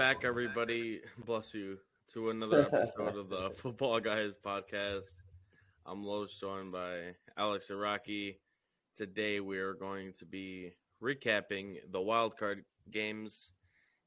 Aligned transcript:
Hello 0.00 0.08
and 0.08 0.16
welcome 0.16 0.22
back, 0.22 0.28
everybody. 0.28 1.00
Bless 1.26 1.52
you 1.52 1.78
to 2.14 2.30
another 2.30 2.62
episode 2.72 3.16
of 3.16 3.28
the 3.28 3.50
Football 3.56 4.00
Guys 4.00 4.32
podcast. 4.42 5.18
I'm 5.84 6.02
Lowe's 6.02 6.38
joined 6.38 6.72
by 6.72 7.16
Alex 7.36 7.68
Iraqi. 7.68 8.40
Today 8.96 9.40
we 9.40 9.58
are 9.58 9.74
going 9.74 10.14
to 10.18 10.24
be 10.24 10.72
recapping 11.02 11.80
the 11.92 12.00
wild 12.00 12.38
card 12.38 12.64
games, 12.90 13.50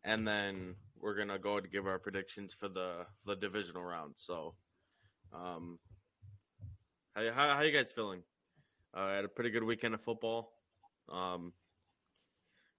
and 0.03 0.27
then 0.27 0.73
we're 0.99 1.15
gonna 1.15 1.37
go 1.37 1.59
to 1.59 1.67
give 1.67 1.85
our 1.85 1.99
predictions 1.99 2.55
for 2.55 2.69
the 2.69 3.05
the 3.27 3.35
divisional 3.35 3.83
round. 3.83 4.15
So, 4.17 4.55
um, 5.31 5.77
how 7.15 7.31
how, 7.31 7.55
how 7.55 7.61
you 7.61 7.71
guys 7.71 7.91
feeling? 7.91 8.23
Uh, 8.97 9.01
I 9.01 9.13
had 9.13 9.25
a 9.25 9.29
pretty 9.29 9.51
good 9.51 9.63
weekend 9.63 9.93
of 9.93 10.01
football. 10.01 10.53
Um, 11.07 11.53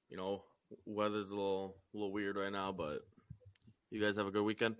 you 0.09 0.16
know, 0.16 0.42
weather's 0.86 1.30
a 1.30 1.34
little 1.34 1.77
a 1.92 1.96
little 1.96 2.12
weird 2.12 2.36
right 2.36 2.52
now, 2.52 2.73
but 2.73 3.06
you 3.90 4.01
guys 4.01 4.16
have 4.16 4.26
a 4.26 4.30
good 4.30 4.45
weekend. 4.45 4.76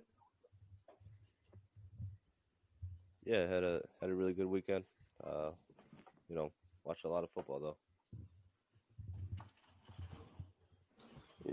Yeah, 3.25 3.47
had 3.47 3.63
a 3.63 3.81
had 4.01 4.09
a 4.09 4.15
really 4.15 4.33
good 4.33 4.47
weekend. 4.47 4.83
Uh, 5.23 5.51
you 6.29 6.35
know, 6.35 6.51
watched 6.83 7.05
a 7.05 7.09
lot 7.09 7.23
of 7.23 7.29
football 7.31 7.59
though. 7.59 7.77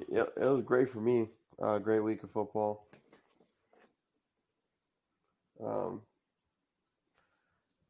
Yeah, 0.08 0.24
it 0.36 0.44
was 0.44 0.62
great 0.64 0.90
for 0.90 1.00
me. 1.00 1.28
Uh, 1.60 1.78
great 1.78 2.00
week 2.00 2.22
of 2.22 2.30
football. 2.30 2.86
Um, 5.64 6.02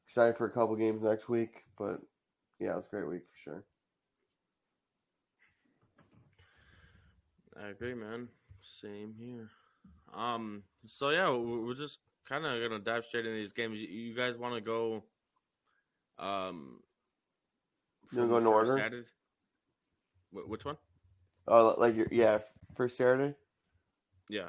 excited 0.06 0.36
for 0.36 0.46
a 0.46 0.50
couple 0.50 0.76
games 0.76 1.02
next 1.02 1.28
week, 1.28 1.64
but 1.78 2.00
yeah, 2.60 2.72
it 2.72 2.76
was 2.76 2.84
a 2.86 2.90
great 2.90 3.08
week 3.08 3.22
for 3.22 3.50
sure. 3.50 3.64
I 7.62 7.68
agree, 7.68 7.94
man. 7.94 8.28
Same 8.60 9.14
here. 9.18 9.48
Um. 10.14 10.62
So 10.86 11.10
yeah, 11.10 11.30
we- 11.30 11.60
we're 11.60 11.74
just 11.74 12.00
kind 12.28 12.44
of 12.44 12.60
gonna 12.60 12.80
dive 12.82 13.04
straight 13.04 13.26
into 13.26 13.36
these 13.38 13.52
games. 13.52 13.78
You, 13.78 13.86
you 13.88 14.14
guys 14.14 14.36
want 14.36 14.54
to 14.54 14.60
go? 14.60 15.04
Um. 16.18 16.82
You 18.12 18.26
go 18.26 18.36
in 18.38 18.46
order? 18.46 18.76
Saturday? 18.76 19.06
Which 20.32 20.64
one? 20.64 20.76
Oh, 21.48 21.74
like 21.78 21.94
your 21.96 22.06
yeah, 22.10 22.38
first 22.74 22.96
Saturday. 22.96 23.34
Yeah. 24.28 24.48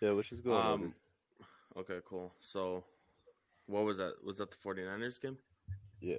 Yeah, 0.00 0.12
which 0.12 0.32
is 0.32 0.40
good. 0.40 0.52
Um. 0.54 0.94
Okay. 1.76 2.00
Cool. 2.04 2.32
So, 2.40 2.84
what 3.66 3.84
was 3.84 3.96
that? 3.98 4.22
Was 4.24 4.36
that 4.38 4.50
the 4.50 4.56
49ers 4.56 5.20
game? 5.20 5.38
yeah, 6.00 6.16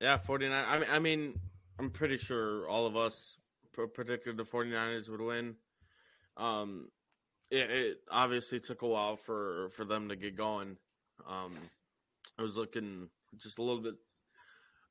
Yeah, 0.00 0.18
49. 0.18 0.64
I 0.66 0.78
mean, 0.78 0.88
I 0.90 0.98
mean, 0.98 1.40
I'm 1.78 1.90
pretty 1.90 2.18
sure 2.18 2.68
all 2.68 2.86
of 2.86 2.96
us 2.96 3.37
pr- 3.37 3.37
predicted 3.86 4.36
the 4.36 4.44
49ers 4.44 5.08
would 5.08 5.20
win. 5.20 5.54
Um, 6.36 6.88
it, 7.50 7.70
it 7.70 7.96
obviously 8.10 8.60
took 8.60 8.82
a 8.82 8.86
while 8.86 9.16
for 9.16 9.68
for 9.70 9.84
them 9.84 10.08
to 10.08 10.16
get 10.16 10.36
going. 10.36 10.76
Um, 11.28 11.56
it 12.38 12.42
was 12.42 12.56
looking 12.56 13.08
just 13.36 13.58
a 13.58 13.62
little 13.62 13.82
bit 13.82 13.94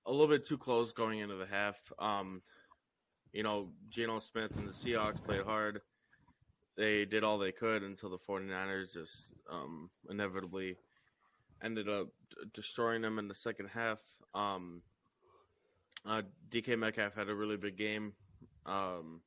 a 0.06 0.12
little 0.12 0.28
bit 0.28 0.46
too 0.46 0.58
close 0.58 0.92
going 0.92 1.20
into 1.20 1.36
the 1.36 1.46
half. 1.46 1.80
Um, 2.00 2.42
you 3.34 3.44
know, 3.44 3.70
Geno 3.90 4.20
Smith 4.20 4.56
and 4.58 4.68
the 4.68 4.72
Seahawks 4.72 5.24
played 5.24 5.44
hard. 5.44 5.82
They 6.78 7.06
did 7.06 7.24
all 7.24 7.38
they 7.38 7.52
could 7.52 7.84
until 7.84 8.10
the 8.10 8.18
49ers 8.18 8.94
just 8.94 9.30
um, 9.52 9.90
inevitably 10.10 10.78
ended 11.64 11.90
up 11.90 12.08
destroying 12.54 13.02
them 13.02 13.20
in 13.20 13.28
the 13.28 13.36
second 13.36 13.68
half. 13.74 14.00
Um, 14.34 14.82
uh, 16.06 16.22
DK 16.50 16.78
Metcalf 16.78 17.16
had 17.16 17.30
a 17.30 17.36
really 17.36 17.58
big 17.58 17.78
game. 17.78 18.14
Um, 18.68 19.22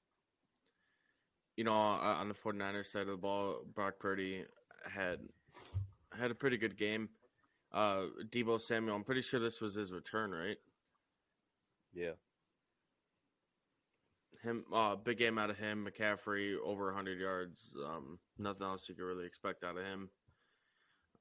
you 1.57 1.65
know, 1.65 1.73
uh, 1.73 2.17
on 2.21 2.29
the 2.29 2.35
49ers 2.35 2.87
side 2.87 3.03
of 3.03 3.09
the 3.09 3.17
ball, 3.17 3.61
Brock 3.75 3.95
Purdy 3.99 4.45
had 4.89 5.19
had 6.19 6.31
a 6.31 6.35
pretty 6.35 6.57
good 6.57 6.77
game. 6.79 7.09
Uh, 7.73 8.07
Deebo 8.33 8.61
Samuel, 8.61 8.97
I'm 8.97 9.05
pretty 9.05 9.23
sure 9.23 9.41
this 9.41 9.61
was 9.61 9.75
his 9.75 9.93
return, 9.93 10.33
right? 10.33 10.59
yeah, 11.93 12.13
Him, 14.43 14.65
uh, 14.73 14.97
big 14.97 15.19
game 15.19 15.39
out 15.39 15.51
of 15.51 15.59
him. 15.59 15.87
McCaffrey 15.87 16.55
over 16.65 16.87
100 16.87 17.21
yards. 17.21 17.75
Um, 17.85 18.19
nothing 18.39 18.67
else 18.67 18.89
you 18.89 18.95
could 18.95 19.05
really 19.05 19.27
expect 19.27 19.65
out 19.65 19.77
of 19.77 19.85
him. 19.85 20.09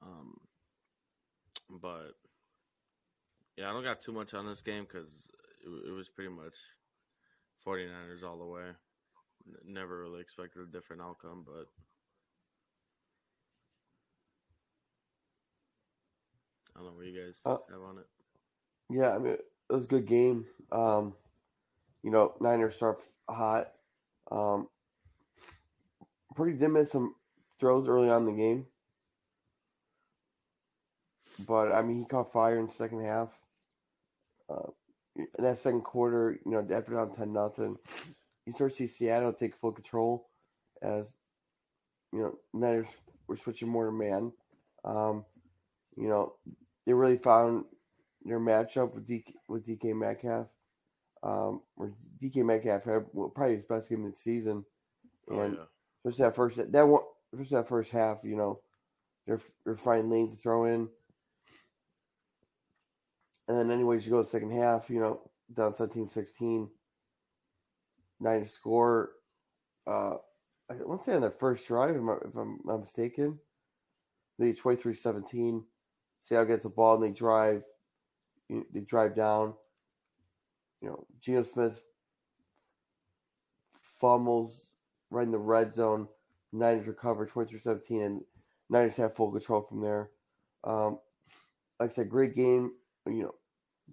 Um, 0.02 0.36
but 1.68 2.12
yeah, 3.56 3.68
I 3.68 3.72
don't 3.72 3.84
got 3.84 4.00
too 4.00 4.12
much 4.12 4.32
on 4.34 4.46
this 4.46 4.62
game 4.62 4.84
because 4.84 5.28
it, 5.64 5.88
it 5.88 5.92
was 5.92 6.08
pretty 6.08 6.30
much 6.30 6.56
49ers 7.66 8.22
all 8.24 8.38
the 8.38 8.46
way. 8.46 8.70
Never 9.64 10.02
really 10.02 10.20
expected 10.20 10.62
a 10.62 10.66
different 10.66 11.02
outcome, 11.02 11.44
but 11.46 11.66
I 16.74 16.80
don't 16.80 16.88
know 16.90 16.96
what 16.96 17.06
you 17.06 17.20
guys 17.20 17.40
Uh, 17.44 17.58
have 17.70 17.82
on 17.82 17.98
it. 17.98 18.06
Yeah, 18.90 19.14
I 19.14 19.18
mean 19.18 19.32
it 19.34 19.44
was 19.68 19.86
a 19.86 19.88
good 19.88 20.06
game. 20.06 20.46
Um, 20.72 21.14
you 22.02 22.10
know, 22.10 22.34
Niners 22.40 22.76
start 22.76 23.00
hot. 23.28 23.72
Um, 24.30 24.68
Purdy 26.34 26.56
did 26.56 26.68
miss 26.68 26.92
some 26.92 27.14
throws 27.58 27.88
early 27.88 28.08
on 28.10 28.26
in 28.26 28.36
the 28.36 28.42
game, 28.42 28.66
but 31.46 31.72
I 31.72 31.82
mean 31.82 31.98
he 31.98 32.04
caught 32.04 32.32
fire 32.32 32.58
in 32.58 32.66
the 32.66 32.72
second 32.72 33.04
half. 33.04 33.28
Uh, 34.48 34.70
in 35.38 35.44
that 35.44 35.58
second 35.58 35.82
quarter, 35.82 36.38
you 36.44 36.52
know, 36.52 36.60
after 36.74 36.94
down 36.94 37.14
ten 37.14 37.32
nothing, 37.32 37.76
you 38.46 38.52
start 38.52 38.72
to 38.72 38.76
see 38.76 38.86
Seattle 38.86 39.32
take 39.32 39.56
full 39.56 39.72
control 39.72 40.28
as 40.82 41.14
you 42.12 42.20
know 42.20 42.38
Niners 42.52 42.86
were 43.28 43.36
switching 43.36 43.68
more 43.68 43.86
to 43.86 43.92
man. 43.92 44.32
Um, 44.84 45.24
you 45.96 46.08
know, 46.08 46.34
they 46.86 46.92
really 46.94 47.18
found 47.18 47.64
their 48.24 48.40
matchup 48.40 48.94
with 48.94 49.06
DK, 49.06 49.34
with 49.48 49.66
DK 49.66 49.94
Metcalf. 49.94 50.46
Um, 51.22 51.62
where 51.76 51.92
DK 52.22 52.44
Metcalf 52.44 52.84
had 52.84 53.06
probably 53.34 53.54
his 53.54 53.64
best 53.64 53.88
game 53.88 54.04
of 54.06 54.12
the 54.12 54.16
season, 54.18 54.64
Oh, 55.30 55.40
and 55.40 55.56
yeah. 55.56 55.64
just 56.06 56.18
that 56.18 56.34
first 56.36 56.56
that 56.72 56.88
one 56.88 57.02
just 57.38 57.50
that 57.52 57.68
first 57.68 57.90
half, 57.90 58.18
you 58.24 58.36
know, 58.36 58.60
they're 59.26 59.40
they're 59.64 59.76
finding 59.76 60.10
lanes 60.10 60.34
to 60.36 60.40
throw 60.42 60.64
in, 60.64 60.88
and 63.50 63.58
then 63.58 63.72
anyways 63.72 64.04
you 64.04 64.12
go 64.12 64.18
to 64.18 64.22
the 64.22 64.28
second 64.28 64.52
half, 64.52 64.88
you 64.88 65.00
know, 65.00 65.20
down 65.52 65.72
17-16, 65.72 66.68
Niners 68.20 68.52
score. 68.52 69.10
Uh, 69.88 70.18
I 70.70 70.74
want 70.84 71.00
to 71.00 71.04
say 71.04 71.16
on 71.16 71.22
that 71.22 71.40
first 71.40 71.66
drive, 71.66 71.96
if 71.96 72.00
I'm, 72.00 72.08
if 72.10 72.36
I'm 72.36 72.60
not 72.64 72.82
mistaken, 72.82 73.40
they 74.38 74.52
23-17. 74.52 75.64
Seattle 76.20 76.46
gets 76.46 76.62
the 76.62 76.68
ball 76.68 76.94
and 76.94 77.02
they 77.02 77.10
drive. 77.10 77.64
They 78.48 78.82
drive 78.82 79.16
down. 79.16 79.54
You 80.80 80.90
know, 80.90 81.06
Geno 81.20 81.42
Smith 81.42 81.82
fumbles 84.00 84.68
right 85.10 85.24
in 85.26 85.32
the 85.32 85.38
red 85.38 85.74
zone. 85.74 86.06
Niners 86.52 86.86
recover 86.86 87.26
23-17, 87.26 88.06
and 88.06 88.20
Niners 88.68 88.96
have 88.96 89.16
full 89.16 89.32
control 89.32 89.62
from 89.62 89.80
there. 89.80 90.10
Um, 90.62 91.00
like 91.80 91.90
I 91.90 91.92
said, 91.94 92.10
great 92.10 92.36
game. 92.36 92.70
You 93.06 93.22
know, 93.24 93.34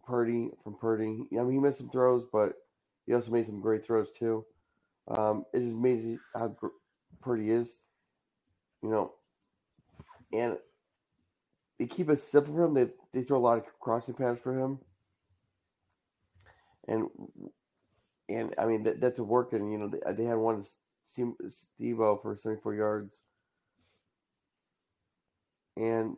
Purdy 0.05 0.51
from 0.63 0.77
Purdy. 0.77 1.27
I 1.33 1.43
mean, 1.43 1.53
he 1.53 1.59
missed 1.59 1.79
some 1.79 1.89
throws, 1.89 2.25
but 2.31 2.53
he 3.07 3.13
also 3.13 3.31
made 3.31 3.47
some 3.47 3.61
great 3.61 3.85
throws 3.85 4.11
too. 4.11 4.45
Um, 5.09 5.45
it 5.53 5.63
is 5.63 5.73
amazing 5.73 6.19
how 6.35 6.49
gr- 6.49 6.67
Purdy 7.21 7.51
is. 7.51 7.77
You 8.83 8.89
know, 8.91 9.13
and 10.33 10.57
they 11.79 11.87
keep 11.87 12.09
it 12.09 12.21
simple 12.21 12.55
for 12.55 12.65
him. 12.65 12.73
They 12.75 12.89
they 13.13 13.23
throw 13.23 13.39
a 13.39 13.41
lot 13.41 13.59
of 13.59 13.65
crossing 13.79 14.15
paths 14.15 14.41
for 14.41 14.57
him, 14.59 14.79
and 16.87 17.07
and 18.29 18.55
I 18.57 18.65
mean 18.67 18.83
that, 18.83 19.01
that's 19.01 19.19
working. 19.19 19.71
You 19.71 19.79
know, 19.79 19.89
they, 19.89 20.13
they 20.13 20.25
had 20.25 20.37
one 20.37 20.65
Stevo 21.09 22.21
for 22.21 22.37
seventy 22.37 22.61
four 22.61 22.75
yards, 22.75 23.21
and 25.77 26.17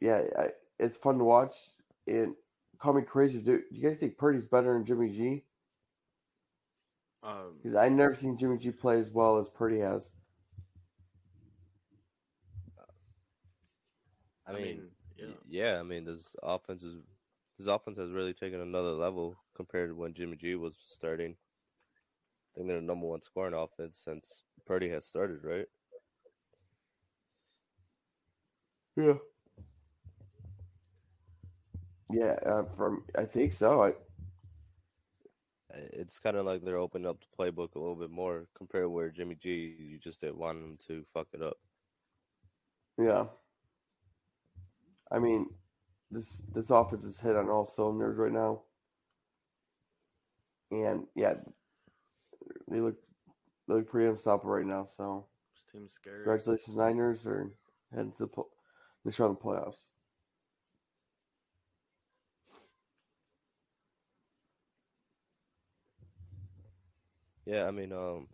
yeah, 0.00 0.22
I, 0.38 0.48
it's 0.78 0.98
fun 0.98 1.18
to 1.18 1.24
watch. 1.24 1.54
And 2.06 2.34
call 2.78 2.94
me 2.94 3.02
crazy, 3.02 3.38
do, 3.38 3.58
do 3.58 3.64
you 3.76 3.88
guys 3.88 3.98
think 3.98 4.18
Purdy's 4.18 4.44
better 4.44 4.72
than 4.74 4.84
Jimmy 4.86 5.10
G? 5.10 5.44
Um, 7.22 7.60
Because 7.62 7.76
I've 7.76 7.92
never 7.92 8.14
seen 8.14 8.38
Jimmy 8.38 8.56
G 8.56 8.70
play 8.70 8.98
as 8.98 9.10
well 9.10 9.36
as 9.36 9.50
Purdy 9.50 9.80
has. 9.80 10.10
I 14.46 14.52
I 14.52 14.58
mean, 14.58 14.78
mean, 14.78 14.90
yeah. 15.16 15.34
yeah, 15.48 15.78
I 15.78 15.82
mean, 15.82 16.04
this 16.04 16.34
offense 16.42 16.82
is 16.82 16.96
this 17.58 17.66
offense 17.68 17.98
has 17.98 18.10
really 18.12 18.34
taken 18.34 18.60
another 18.60 18.92
level 18.92 19.36
compared 19.54 19.90
to 19.90 19.94
when 19.96 20.14
Jimmy 20.14 20.36
G 20.36 20.54
was 20.56 20.74
starting. 20.86 21.36
I 22.52 22.56
think 22.56 22.68
they're 22.68 22.80
the 22.80 22.86
number 22.86 23.06
one 23.06 23.22
scoring 23.22 23.54
offense 23.54 24.00
since 24.04 24.42
Purdy 24.66 24.88
has 24.90 25.06
started, 25.06 25.44
right? 25.44 25.68
Yeah. 28.96 29.14
Yeah, 32.16 32.36
uh, 32.46 32.64
from 32.76 33.04
I 33.18 33.24
think 33.26 33.52
so. 33.52 33.82
I, 33.84 33.92
it's 35.92 36.18
kind 36.18 36.36
of 36.36 36.46
like 36.46 36.62
they're 36.64 36.78
opening 36.78 37.06
up 37.06 37.18
the 37.20 37.36
playbook 37.36 37.74
a 37.74 37.78
little 37.78 37.94
bit 37.96 38.10
more 38.10 38.46
compared 38.56 38.84
to 38.84 38.88
where 38.90 39.10
Jimmy 39.10 39.34
G, 39.34 39.76
you 39.78 39.98
just 39.98 40.20
didn't 40.20 40.38
want 40.38 40.58
him 40.58 40.78
to 40.88 41.04
fuck 41.12 41.28
it 41.34 41.42
up. 41.42 41.58
Yeah. 42.98 43.26
I 45.10 45.18
mean, 45.18 45.46
this 46.10 46.42
this 46.54 46.70
offense 46.70 47.04
is 47.04 47.20
hit 47.20 47.36
on 47.36 47.50
all 47.50 47.66
cylinders 47.66 48.16
right 48.16 48.32
now. 48.32 48.62
And 50.70 51.06
yeah, 51.14 51.34
they 52.70 52.80
look 52.80 52.96
they 53.68 53.74
look 53.74 53.88
pretty 53.88 54.08
unstoppable 54.08 54.52
right 54.54 54.66
now. 54.66 54.86
So 54.86 55.26
This 55.52 55.64
team's 55.72 55.92
scary. 55.94 56.24
congratulations, 56.24 56.76
Niners, 56.76 57.26
are 57.26 57.52
heading 57.94 58.12
to 58.12 58.18
the 58.24 58.28
pl- 58.28 58.50
next 59.04 59.18
round 59.20 59.36
of 59.36 59.42
the 59.42 59.44
playoffs. 59.44 59.84
Yeah, 67.46 67.66
I 67.66 67.70
mean, 67.70 67.92
um, 67.92 68.26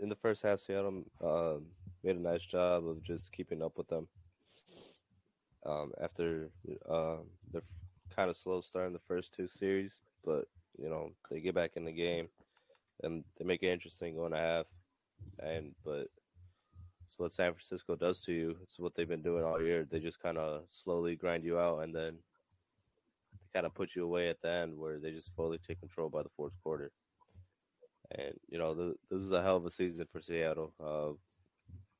in 0.00 0.08
the 0.08 0.16
first 0.16 0.42
half, 0.42 0.58
Seattle 0.58 1.04
um, 1.24 1.66
made 2.02 2.16
a 2.16 2.20
nice 2.20 2.44
job 2.44 2.86
of 2.86 3.02
just 3.04 3.30
keeping 3.32 3.62
up 3.62 3.78
with 3.78 3.86
them. 3.86 4.08
Um, 5.64 5.92
after 6.02 6.50
uh, 6.90 7.18
they're 7.52 7.62
kind 8.14 8.28
of 8.28 8.36
slow 8.36 8.60
starting 8.60 8.92
the 8.92 8.98
first 9.06 9.32
two 9.32 9.46
series, 9.46 10.00
but 10.24 10.46
you 10.76 10.88
know 10.88 11.12
they 11.30 11.40
get 11.40 11.54
back 11.54 11.72
in 11.76 11.84
the 11.84 11.92
game 11.92 12.28
and 13.04 13.22
they 13.38 13.44
make 13.44 13.62
it 13.62 13.72
interesting 13.72 14.16
going 14.16 14.32
to 14.32 14.38
half. 14.38 14.66
And 15.38 15.72
but 15.84 16.08
it's 17.06 17.18
what 17.18 17.32
San 17.32 17.52
Francisco 17.52 17.94
does 17.94 18.20
to 18.22 18.32
you. 18.32 18.56
It's 18.64 18.80
what 18.80 18.96
they've 18.96 19.08
been 19.08 19.22
doing 19.22 19.44
all 19.44 19.62
year. 19.62 19.86
They 19.88 20.00
just 20.00 20.20
kind 20.20 20.38
of 20.38 20.64
slowly 20.68 21.14
grind 21.14 21.44
you 21.44 21.60
out, 21.60 21.84
and 21.84 21.94
then 21.94 22.14
they 23.32 23.60
kind 23.60 23.66
of 23.66 23.74
put 23.74 23.94
you 23.94 24.02
away 24.02 24.28
at 24.28 24.42
the 24.42 24.50
end, 24.50 24.76
where 24.76 24.98
they 24.98 25.12
just 25.12 25.30
fully 25.36 25.58
take 25.58 25.78
control 25.78 26.08
by 26.08 26.24
the 26.24 26.30
fourth 26.36 26.54
quarter. 26.64 26.90
And 28.12 28.34
you 28.48 28.58
know, 28.58 28.74
th- 28.74 28.96
this 29.10 29.20
is 29.20 29.32
a 29.32 29.42
hell 29.42 29.56
of 29.56 29.66
a 29.66 29.70
season 29.70 30.06
for 30.12 30.20
Seattle. 30.22 30.74
Uh, 30.80 31.12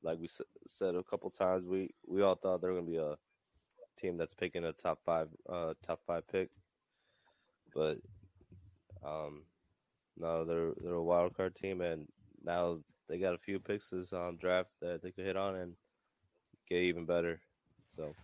like 0.03 0.19
we 0.19 0.27
s- 0.27 0.41
said 0.67 0.95
a 0.95 1.03
couple 1.03 1.29
times, 1.31 1.65
we 1.65 1.89
we 2.07 2.21
all 2.21 2.35
thought 2.35 2.61
they 2.61 2.67
were 2.67 2.75
going 2.75 2.85
to 2.85 2.91
be 2.91 2.97
a 2.97 3.15
team 3.97 4.17
that's 4.17 4.33
picking 4.35 4.65
a 4.65 4.73
top 4.73 4.99
five 5.05 5.29
uh, 5.49 5.73
top 5.85 6.01
five 6.05 6.27
pick, 6.27 6.49
but 7.73 7.97
um, 9.03 9.43
no, 10.17 10.45
they're 10.45 10.73
they're 10.83 10.93
a 10.95 11.03
wild 11.03 11.35
card 11.35 11.55
team, 11.55 11.81
and 11.81 12.07
now 12.43 12.79
they 13.09 13.19
got 13.19 13.35
a 13.35 13.39
few 13.39 13.59
picks 13.59 13.89
this 13.89 14.13
um, 14.13 14.37
draft 14.37 14.69
that 14.81 15.01
they 15.01 15.11
could 15.11 15.25
hit 15.25 15.37
on 15.37 15.55
and 15.55 15.73
get 16.69 16.79
even 16.83 17.05
better. 17.05 17.41
So 17.89 18.15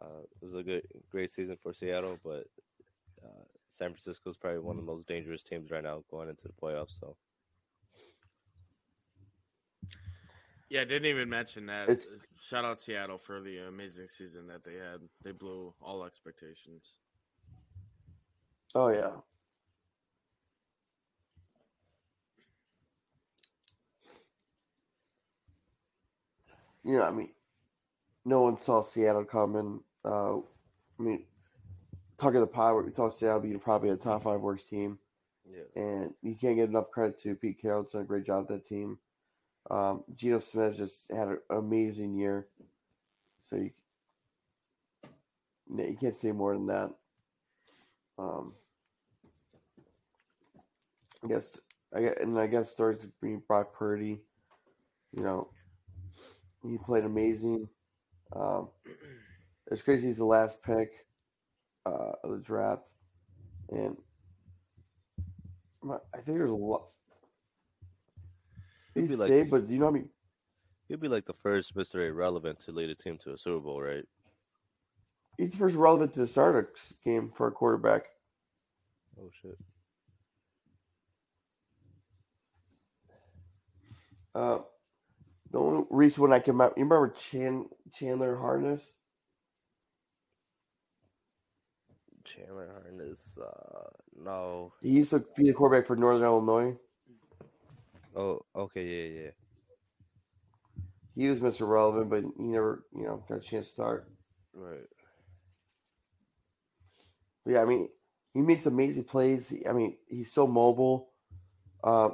uh, 0.00 0.22
it 0.40 0.44
was 0.44 0.54
a 0.54 0.62
good 0.62 0.82
great 1.10 1.30
season 1.32 1.56
for 1.62 1.72
Seattle, 1.74 2.18
but 2.24 2.46
San 3.72 3.88
Francisco 3.90 4.30
is 4.30 4.36
probably 4.36 4.60
one 4.60 4.78
of 4.78 4.84
the 4.84 4.92
most 4.92 5.06
dangerous 5.06 5.42
teams 5.42 5.70
right 5.70 5.82
now 5.82 6.04
going 6.10 6.28
into 6.28 6.46
the 6.46 6.52
playoffs. 6.54 6.98
So 7.00 7.16
Yeah, 10.68 10.82
I 10.82 10.84
didn't 10.84 11.06
even 11.06 11.28
mention 11.28 11.66
that. 11.66 11.88
It's- 11.90 12.08
Shout 12.40 12.64
out 12.64 12.80
Seattle 12.80 13.18
for 13.18 13.40
the 13.40 13.58
amazing 13.68 14.08
season 14.08 14.46
that 14.48 14.64
they 14.64 14.74
had. 14.74 15.00
They 15.22 15.32
blew 15.32 15.74
all 15.80 16.04
expectations. 16.04 16.94
Oh 18.74 18.88
yeah. 18.88 19.12
You 26.84 26.94
know, 26.94 27.02
I 27.02 27.10
mean, 27.10 27.30
no 28.24 28.40
one 28.42 28.58
saw 28.58 28.82
Seattle 28.82 29.24
coming. 29.24 29.84
Uh, 30.04 30.38
I 30.38 30.42
mean, 30.98 31.24
talking 32.22 32.40
the 32.40 32.46
power, 32.46 32.82
we 32.82 32.92
thought 32.92 33.14
Seattle 33.14 33.40
being 33.40 33.58
probably 33.58 33.90
a 33.90 33.96
top 33.96 34.22
five 34.22 34.40
worst 34.40 34.68
team, 34.68 34.98
yeah, 35.44 35.82
and 35.82 36.14
you 36.22 36.36
can't 36.40 36.56
get 36.56 36.68
enough 36.68 36.90
credit 36.90 37.18
to 37.18 37.34
Pete 37.34 37.60
Carroll. 37.60 37.82
Done 37.82 38.02
a 38.02 38.04
great 38.04 38.24
job 38.24 38.48
with 38.48 38.48
that 38.48 38.68
team. 38.68 38.98
Um, 39.70 40.04
Geno 40.14 40.38
Smith 40.38 40.76
just 40.76 41.10
had 41.10 41.28
an 41.28 41.38
amazing 41.50 42.14
year, 42.14 42.46
so 43.42 43.56
you 43.56 43.70
you 45.76 45.96
can't 46.00 46.16
say 46.16 46.30
more 46.30 46.54
than 46.54 46.66
that. 46.66 46.90
Um, 48.18 48.52
I 51.24 51.28
guess 51.28 51.60
I 51.94 52.02
get, 52.02 52.20
and 52.20 52.38
I 52.38 52.46
guess 52.46 52.70
starts 52.70 53.04
being 53.20 53.42
Brock 53.48 53.74
Purdy. 53.74 54.20
You 55.12 55.22
know, 55.22 55.48
he 56.62 56.78
played 56.78 57.04
amazing. 57.04 57.68
Um, 58.34 58.68
it's 59.70 59.82
crazy. 59.82 60.06
He's 60.06 60.18
the 60.18 60.24
last 60.24 60.62
pick 60.62 61.01
uh, 61.86 62.12
of 62.24 62.30
the 62.30 62.38
draft, 62.38 62.90
and 63.70 63.96
I 65.84 66.16
think 66.24 66.38
there's 66.38 66.50
a 66.50 66.54
lot. 66.54 66.88
He'd 68.94 69.02
He's 69.02 69.10
be 69.10 69.16
like- 69.16 69.50
but 69.50 69.68
you 69.68 69.78
know, 69.78 69.86
what 69.86 69.90
I 69.90 69.94
mean, 69.94 70.08
he'd 70.88 71.00
be 71.00 71.08
like 71.08 71.24
the 71.24 71.32
first 71.32 71.74
Mister 71.74 72.06
Irrelevant 72.06 72.60
to 72.60 72.72
lead 72.72 72.90
a 72.90 72.94
team 72.94 73.18
to 73.24 73.32
a 73.32 73.38
Super 73.38 73.60
Bowl, 73.60 73.80
right? 73.80 74.04
he's 75.38 75.52
the 75.52 75.56
first 75.56 75.74
relevant 75.76 76.12
to 76.14 76.20
the 76.20 76.26
starter 76.26 76.70
game 77.04 77.32
for 77.34 77.48
a 77.48 77.52
quarterback. 77.52 78.04
Oh 79.18 79.30
shit. 79.40 79.58
Uh, 84.34 84.58
the 85.50 85.58
only 85.58 85.84
recent 85.90 86.22
one 86.22 86.32
I 86.32 86.38
can 86.38 86.54
remember, 86.54 86.74
you 86.76 86.84
remember 86.84 87.14
Chan, 87.18 87.66
Chandler 87.94 88.36
Harnish? 88.36 88.84
Chandler 92.34 92.68
Harnish. 92.72 93.18
Uh, 93.40 93.88
no. 94.24 94.72
He 94.82 94.90
used 94.90 95.10
to 95.10 95.24
be 95.36 95.46
the 95.46 95.52
quarterback 95.52 95.86
for 95.86 95.96
Northern 95.96 96.24
Illinois. 96.24 96.76
Oh, 98.14 98.44
okay, 98.54 98.84
yeah, 98.86 99.22
yeah. 99.22 99.30
He 101.14 101.28
was 101.28 101.40
Mr. 101.40 101.68
Relevant, 101.68 102.10
but 102.10 102.24
he 102.36 102.44
never, 102.44 102.84
you 102.94 103.04
know, 103.04 103.24
got 103.28 103.38
a 103.38 103.40
chance 103.40 103.66
to 103.66 103.72
start. 103.72 104.08
Right. 104.54 104.88
But 107.44 107.52
yeah, 107.52 107.62
I 107.62 107.64
mean, 107.64 107.88
he 108.34 108.40
makes 108.40 108.66
amazing 108.66 109.04
plays. 109.04 109.48
He, 109.50 109.66
I 109.66 109.72
mean, 109.72 109.96
he's 110.06 110.32
so 110.32 110.46
mobile. 110.46 111.10
Uh, 111.82 112.10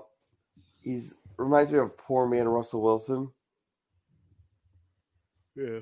he's 0.80 1.14
reminds 1.36 1.72
me 1.72 1.78
of 1.78 1.96
poor 1.96 2.28
man 2.28 2.48
Russell 2.48 2.82
Wilson. 2.82 3.32
Yeah. 5.54 5.80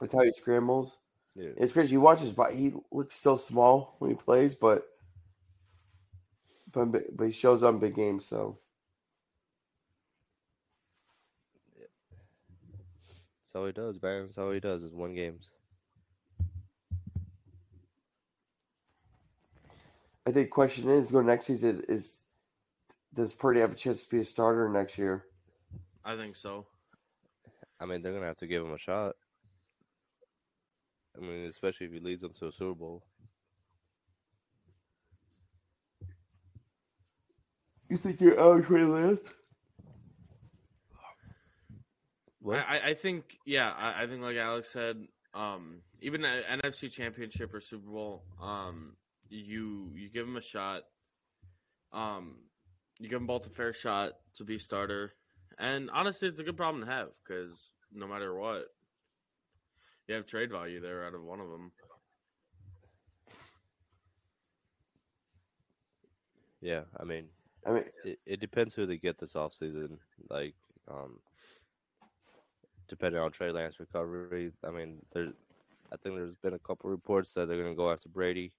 Like 0.00 0.12
how 0.12 0.22
he 0.22 0.32
scrambles. 0.32 0.98
Yeah. 1.34 1.50
It's 1.56 1.72
crazy. 1.72 1.92
You 1.92 2.00
watch 2.00 2.20
his 2.20 2.32
body; 2.32 2.56
he 2.56 2.72
looks 2.92 3.16
so 3.16 3.36
small 3.36 3.96
when 3.98 4.10
he 4.10 4.16
plays, 4.16 4.54
but 4.54 4.86
but 6.72 7.16
but 7.16 7.24
he 7.26 7.32
shows 7.32 7.62
up 7.62 7.74
in 7.74 7.80
big 7.80 7.96
games. 7.96 8.26
So 8.26 8.58
That's 13.54 13.60
all 13.60 13.66
he 13.66 13.72
does, 13.72 14.02
man. 14.02 14.22
That's 14.24 14.38
all 14.38 14.50
he 14.50 14.58
does 14.58 14.82
is 14.82 14.92
win 14.94 15.14
games. 15.14 15.48
I 20.26 20.32
think 20.32 20.50
question 20.50 20.88
is 20.90 21.12
going 21.12 21.26
next 21.26 21.46
season 21.46 21.84
is 21.88 22.22
does 23.14 23.32
Purdy 23.32 23.60
have 23.60 23.72
a 23.72 23.76
chance 23.76 24.04
to 24.04 24.10
be 24.10 24.22
a 24.22 24.24
starter 24.24 24.68
next 24.68 24.98
year? 24.98 25.26
I 26.04 26.16
think 26.16 26.34
so. 26.34 26.66
I 27.78 27.86
mean, 27.86 28.02
they're 28.02 28.12
gonna 28.12 28.26
have 28.26 28.38
to 28.38 28.48
give 28.48 28.64
him 28.64 28.72
a 28.72 28.78
shot. 28.78 29.14
I 31.16 31.20
mean, 31.20 31.46
especially 31.46 31.86
if 31.86 31.92
he 31.92 32.00
leads 32.00 32.22
them 32.22 32.32
to 32.40 32.48
a 32.48 32.52
Super 32.52 32.74
Bowl. 32.74 33.02
You 37.88 37.96
think 37.96 38.20
you're 38.20 38.40
out 38.40 38.64
Trey 38.66 38.82
Lance? 38.84 39.20
What? 42.40 42.58
I, 42.58 42.78
I- 42.78 42.86
I 42.88 42.94
think, 42.94 43.38
yeah, 43.46 43.70
I, 43.70 44.02
I 44.02 44.06
think 44.06 44.22
like 44.22 44.36
Alex 44.36 44.70
said, 44.72 45.06
um, 45.34 45.80
even 46.00 46.24
an 46.24 46.60
NFC 46.60 46.90
Championship 46.92 47.54
or 47.54 47.60
Super 47.60 47.88
Bowl, 47.90 48.22
um, 48.42 48.96
you 49.28 49.90
you 49.96 50.08
give 50.10 50.26
them 50.26 50.36
a 50.36 50.40
shot. 50.42 50.82
Um, 51.92 52.36
you 52.98 53.08
give 53.08 53.18
them 53.18 53.26
both 53.26 53.46
a 53.46 53.50
fair 53.50 53.72
shot 53.72 54.12
to 54.36 54.44
be 54.44 54.58
starter, 54.58 55.14
and 55.58 55.90
honestly, 55.92 56.28
it's 56.28 56.38
a 56.38 56.44
good 56.44 56.56
problem 56.56 56.84
to 56.84 56.90
have 56.90 57.08
because 57.26 57.70
no 57.92 58.06
matter 58.06 58.34
what, 58.38 58.66
you 60.08 60.14
have 60.14 60.26
trade 60.26 60.50
value 60.50 60.80
there 60.80 61.06
out 61.06 61.14
of 61.14 61.22
one 61.22 61.40
of 61.40 61.50
them. 61.50 61.72
Yeah, 66.60 66.82
I 66.98 67.04
mean, 67.04 67.24
I 67.66 67.70
mean, 67.72 67.84
it, 68.04 68.18
it 68.24 68.40
depends 68.40 68.74
who 68.74 68.86
they 68.86 68.96
get 68.96 69.18
this 69.18 69.34
offseason. 69.34 69.98
Like, 70.30 70.54
um, 70.90 71.18
depending 72.88 73.20
on 73.20 73.32
Trey 73.32 73.50
Lance 73.50 73.80
recovery. 73.80 74.52
I 74.66 74.70
mean, 74.70 74.96
there's, 75.12 75.32
I 75.92 75.96
think 75.96 76.16
there's 76.16 76.34
been 76.42 76.54
a 76.54 76.58
couple 76.58 76.90
reports 76.90 77.32
that 77.34 77.48
they're 77.48 77.62
gonna 77.62 77.74
go 77.74 77.90
after 77.90 78.08
Brady. 78.08 78.52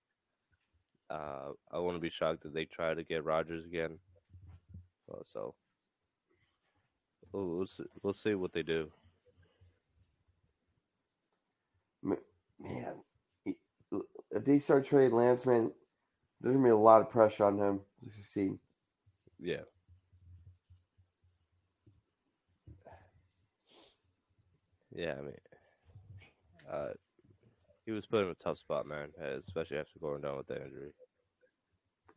Uh, 1.10 1.52
I 1.72 1.80
wouldn't 1.80 2.02
be 2.02 2.10
shocked 2.10 2.46
if 2.46 2.54
they 2.54 2.66
try 2.66 2.94
to 2.94 3.04
get 3.04 3.24
Rodgers 3.24 3.66
again. 3.66 3.98
So, 5.32 5.54
we'll, 7.32 7.48
we'll 7.58 7.66
see, 7.68 7.84
we'll 8.02 8.14
see 8.14 8.34
what 8.34 8.54
they 8.54 8.64
do. 8.64 8.92
Man, 12.06 12.18
if 14.32 14.46
they 14.46 14.60
start 14.60 14.86
trading 14.86 15.16
Lance, 15.16 15.46
man, 15.46 15.72
there's 16.42 16.56
gonna 16.56 16.66
be 16.66 16.72
a 16.72 16.78
lot 16.78 17.02
of 17.02 17.10
pressure 17.10 17.46
on 17.46 17.58
him 17.58 17.82
to 18.04 18.10
succeed. 18.12 18.58
Yeah. 19.40 19.62
Yeah, 24.94 25.16
I 25.18 25.22
mean, 25.22 25.34
uh, 26.72 26.88
he 27.86 27.92
was 27.92 28.06
put 28.06 28.24
in 28.24 28.30
a 28.30 28.36
tough 28.36 28.58
spot, 28.58 28.88
man, 28.88 29.10
especially 29.20 29.78
after 29.78 30.00
going 30.00 30.22
down 30.22 30.38
with 30.38 30.48
that 30.48 30.64
injury. 30.64 30.92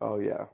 Oh 0.00 0.18
yeah. 0.21 0.45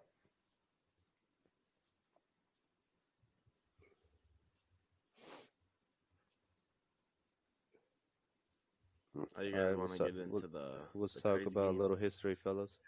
Oh, 9.37 9.43
you 9.43 9.50
guys 9.53 9.61
right, 9.61 9.76
want 9.76 9.91
let's 9.91 9.93
to 9.95 9.99
talk- 9.99 10.07
get 10.14 10.21
into 10.23 10.35
let- 10.37 10.53
the? 10.53 10.73
Let's 10.95 11.14
the 11.14 11.21
talk 11.21 11.35
crazy 11.37 11.50
about 11.50 11.75
a 11.75 11.76
little 11.79 11.97
history, 11.97 12.35
fellas. 12.37 12.79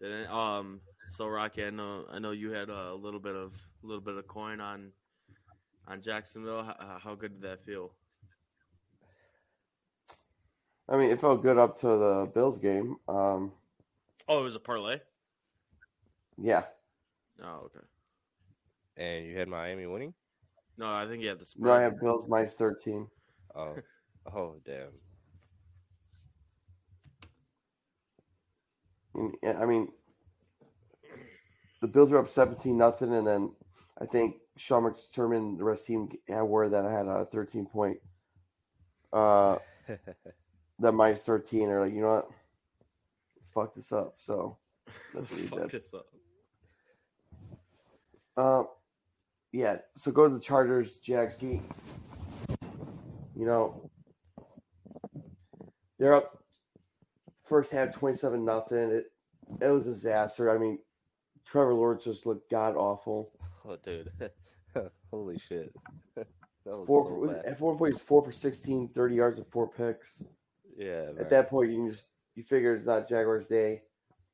Did 0.00 0.10
it- 0.12 0.30
um. 0.30 0.80
So 1.10 1.26
Rocky, 1.26 1.64
I 1.64 1.70
know 1.70 2.04
I 2.10 2.18
know 2.18 2.32
you 2.32 2.50
had 2.52 2.68
a 2.68 2.94
little 2.94 3.18
bit 3.20 3.34
of 3.34 3.54
a 3.82 3.86
little 3.86 4.02
bit 4.02 4.14
of 4.16 4.26
coin 4.28 4.60
on 4.60 4.92
on 5.86 6.02
Jacksonville. 6.02 6.62
How, 6.62 6.98
how 7.02 7.14
good 7.14 7.32
did 7.40 7.42
that 7.42 7.64
feel? 7.64 7.92
I 10.88 10.96
mean, 10.96 11.10
it 11.10 11.20
felt 11.20 11.42
good 11.42 11.58
up 11.58 11.78
to 11.80 11.86
the 11.86 12.30
Bills 12.34 12.58
game. 12.58 12.96
Um, 13.08 13.52
Oh, 14.28 14.40
it 14.40 14.44
was 14.44 14.54
a 14.54 14.60
parlay. 14.60 15.00
yeah, 16.36 16.64
Oh, 17.42 17.62
okay. 17.66 17.84
And 18.96 19.26
you 19.26 19.36
had 19.38 19.48
Miami 19.48 19.86
winning? 19.86 20.12
No, 20.78 20.86
I 20.92 21.06
think 21.06 21.22
you 21.22 21.28
had 21.28 21.40
the 21.40 21.46
spread. 21.46 21.64
no, 21.66 21.72
I 21.72 21.82
have 21.82 22.00
Bills 22.00 22.28
minus 22.28 22.54
thirteen. 22.54 23.08
Oh, 23.54 23.76
oh, 24.32 24.54
damn. 24.64 24.88
And- 29.14 29.36
and, 29.42 29.58
I 29.58 29.66
mean, 29.66 29.92
the 31.80 31.88
Bills 31.88 32.10
were 32.10 32.18
up 32.18 32.28
seventeen 32.30 32.78
nothing, 32.78 33.12
and 33.12 33.26
then 33.26 33.54
I 34.00 34.06
think 34.06 34.36
Sean 34.56 34.84
McDermott 34.84 35.36
and 35.36 35.58
the 35.58 35.64
rest 35.64 35.82
of 35.82 35.86
the 35.88 35.92
team 36.08 36.18
had 36.28 36.42
word 36.42 36.70
that 36.72 36.84
I 36.84 36.92
had 36.92 37.06
a 37.06 37.26
thirteen 37.26 37.66
point. 37.66 37.98
Uh, 39.12 39.58
that 40.78 40.92
minus 40.92 41.24
thirteen, 41.24 41.68
or 41.70 41.80
like 41.84 41.92
you 41.92 42.02
know 42.02 42.14
what, 42.16 42.30
let's 43.36 43.50
fuck 43.50 43.74
this 43.74 43.90
up. 43.92 44.14
So 44.18 44.58
that's 45.14 45.30
what 45.30 45.40
he 45.40 45.46
Fuck 45.46 45.70
did. 45.70 45.82
this 45.82 45.94
up. 45.94 46.06
Uh, 48.36 48.64
yeah. 49.52 49.78
So 49.96 50.10
go 50.10 50.28
to 50.28 50.34
the 50.34 50.40
Chargers, 50.40 50.96
Jags 50.96 51.38
game. 51.38 51.64
You 53.36 53.46
know, 53.46 53.90
they're 55.98 56.14
up 56.14 56.42
first 57.44 57.70
half 57.72 57.94
twenty-seven 57.94 58.44
nothing. 58.44 58.90
It 58.90 59.12
it 59.60 59.68
was 59.68 59.86
a 59.86 59.94
disaster. 59.94 60.54
I 60.54 60.58
mean, 60.58 60.78
Trevor 61.46 61.74
Lawrence 61.74 62.04
just 62.04 62.26
looked 62.26 62.50
god 62.50 62.76
awful. 62.76 63.32
oh, 63.66 63.76
dude. 63.82 64.10
Holy 65.10 65.38
shit. 65.48 65.72
that 66.16 66.26
was 66.64 66.86
Four 66.86 67.28
so 67.28 67.50
at 67.50 67.60
one 67.60 67.78
point, 67.78 67.94
he's 67.94 68.02
four 68.02 68.22
for 68.22 68.32
16, 68.32 68.88
30 68.88 69.14
yards 69.14 69.38
and 69.38 69.46
four 69.46 69.68
picks. 69.68 70.24
Yeah. 70.76 71.10
At 71.18 71.30
that 71.30 71.48
point, 71.48 71.70
you 71.70 71.76
can 71.76 71.90
just 71.90 72.04
you 72.34 72.42
figure 72.42 72.74
it's 72.74 72.86
not 72.86 73.08
Jaguars' 73.08 73.48
day. 73.48 73.82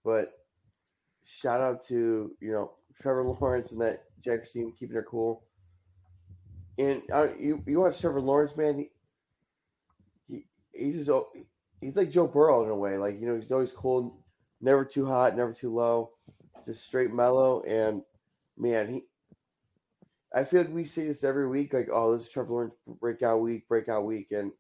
But 0.04 0.32
shout 1.24 1.60
out 1.60 1.86
to 1.88 2.32
you 2.40 2.52
know 2.52 2.72
Trevor 3.00 3.24
Lawrence 3.40 3.72
and 3.72 3.80
that 3.80 4.03
Team 4.24 4.72
keeping 4.78 4.94
their 4.94 5.02
cool. 5.02 5.44
And 6.78 7.02
uh, 7.12 7.28
you 7.38 7.62
you 7.66 7.80
watch 7.80 8.00
Trevor 8.00 8.20
Lawrence, 8.20 8.56
man. 8.56 8.78
He, 8.78 8.90
he 10.28 10.44
he's 10.72 10.96
just 10.96 11.10
oh, 11.10 11.28
he's 11.80 11.96
like 11.96 12.10
Joe 12.10 12.26
Burrow 12.26 12.64
in 12.64 12.70
a 12.70 12.76
way. 12.76 12.98
Like 12.98 13.20
you 13.20 13.26
know 13.26 13.36
he's 13.38 13.52
always 13.52 13.72
cool, 13.72 14.18
never 14.60 14.84
too 14.84 15.06
hot, 15.06 15.36
never 15.36 15.52
too 15.52 15.72
low, 15.72 16.10
just 16.66 16.84
straight 16.84 17.12
mellow. 17.12 17.62
And 17.62 18.02
man, 18.58 18.92
he. 18.92 19.04
I 20.34 20.42
feel 20.42 20.62
like 20.62 20.74
we 20.74 20.84
see 20.84 21.06
this 21.06 21.22
every 21.22 21.46
week. 21.46 21.72
Like, 21.72 21.88
oh, 21.92 22.16
this 22.16 22.26
is 22.26 22.32
Trevor 22.32 22.52
Lawrence 22.52 22.74
breakout 23.00 23.40
week, 23.40 23.68
breakout 23.68 24.04
week, 24.04 24.32
and 24.32 24.50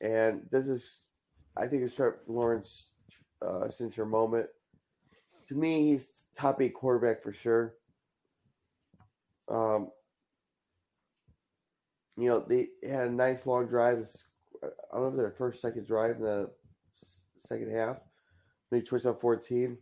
and 0.00 0.42
this 0.50 0.66
is, 0.66 1.06
I 1.56 1.68
think 1.68 1.82
it's 1.82 1.94
Trevor 1.94 2.18
Lawrence 2.26 2.90
uh, 3.46 3.70
signature 3.70 4.04
moment. 4.04 4.48
To 5.48 5.54
me, 5.54 5.90
he's 5.92 6.10
top 6.36 6.60
eight 6.60 6.74
quarterback 6.74 7.22
for 7.22 7.32
sure. 7.32 7.74
Um, 9.50 9.90
you 12.16 12.28
know, 12.28 12.44
they 12.46 12.68
had 12.86 13.08
a 13.08 13.12
nice 13.12 13.46
long 13.46 13.66
drive. 13.66 14.08
I 14.62 14.68
don't 14.92 15.02
know 15.02 15.08
if 15.08 15.16
their 15.16 15.34
first, 15.36 15.60
second 15.60 15.86
drive 15.86 16.16
in 16.16 16.22
the 16.22 16.50
second 17.46 17.74
half. 17.74 17.96
Maybe 18.70 18.86
twice 18.86 19.06
on 19.06 19.16
14. 19.16 19.76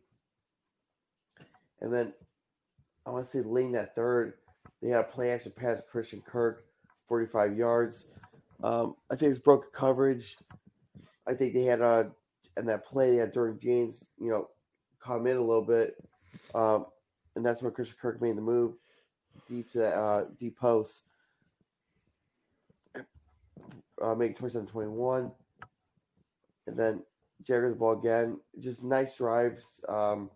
And 1.80 1.92
then 1.92 2.12
I 3.06 3.10
want 3.10 3.26
to 3.26 3.30
say 3.30 3.40
late 3.40 3.66
in 3.66 3.72
that 3.72 3.94
third, 3.94 4.34
they 4.82 4.88
had 4.88 5.00
a 5.00 5.04
play 5.04 5.32
action 5.32 5.52
pass 5.54 5.82
Christian 5.90 6.22
Kirk, 6.22 6.64
45 7.08 7.56
yards. 7.56 8.08
Um, 8.62 8.94
I 9.10 9.16
think 9.16 9.30
it's 9.30 9.40
broken 9.40 9.68
coverage. 9.74 10.36
I 11.26 11.34
think 11.34 11.54
they 11.54 11.64
had 11.64 11.80
a 11.80 12.10
and 12.56 12.68
that 12.68 12.84
play 12.84 13.12
they 13.12 13.16
had 13.18 13.32
Derwin 13.32 13.62
James, 13.62 14.04
you 14.18 14.30
know, 14.30 14.48
come 15.00 15.28
in 15.28 15.36
a 15.36 15.40
little 15.40 15.64
bit, 15.64 15.94
um, 16.56 16.86
and 17.36 17.46
that's 17.46 17.62
when 17.62 17.72
Christian 17.72 17.96
Kirk 18.00 18.20
made 18.20 18.36
the 18.36 18.40
move 18.40 18.74
deep 19.48 19.72
to 19.72 19.78
that 19.78 19.94
uh, 19.94 20.24
deep 20.38 20.58
post, 20.58 21.02
uh, 24.02 24.14
make 24.14 24.38
27-21, 24.38 25.30
and 26.66 26.76
then 26.76 27.02
Jaguars 27.46 27.72
the 27.72 27.78
ball 27.78 27.98
again. 27.98 28.38
Just 28.60 28.82
nice 28.82 29.16
drives. 29.16 29.84
Um, 29.88 30.30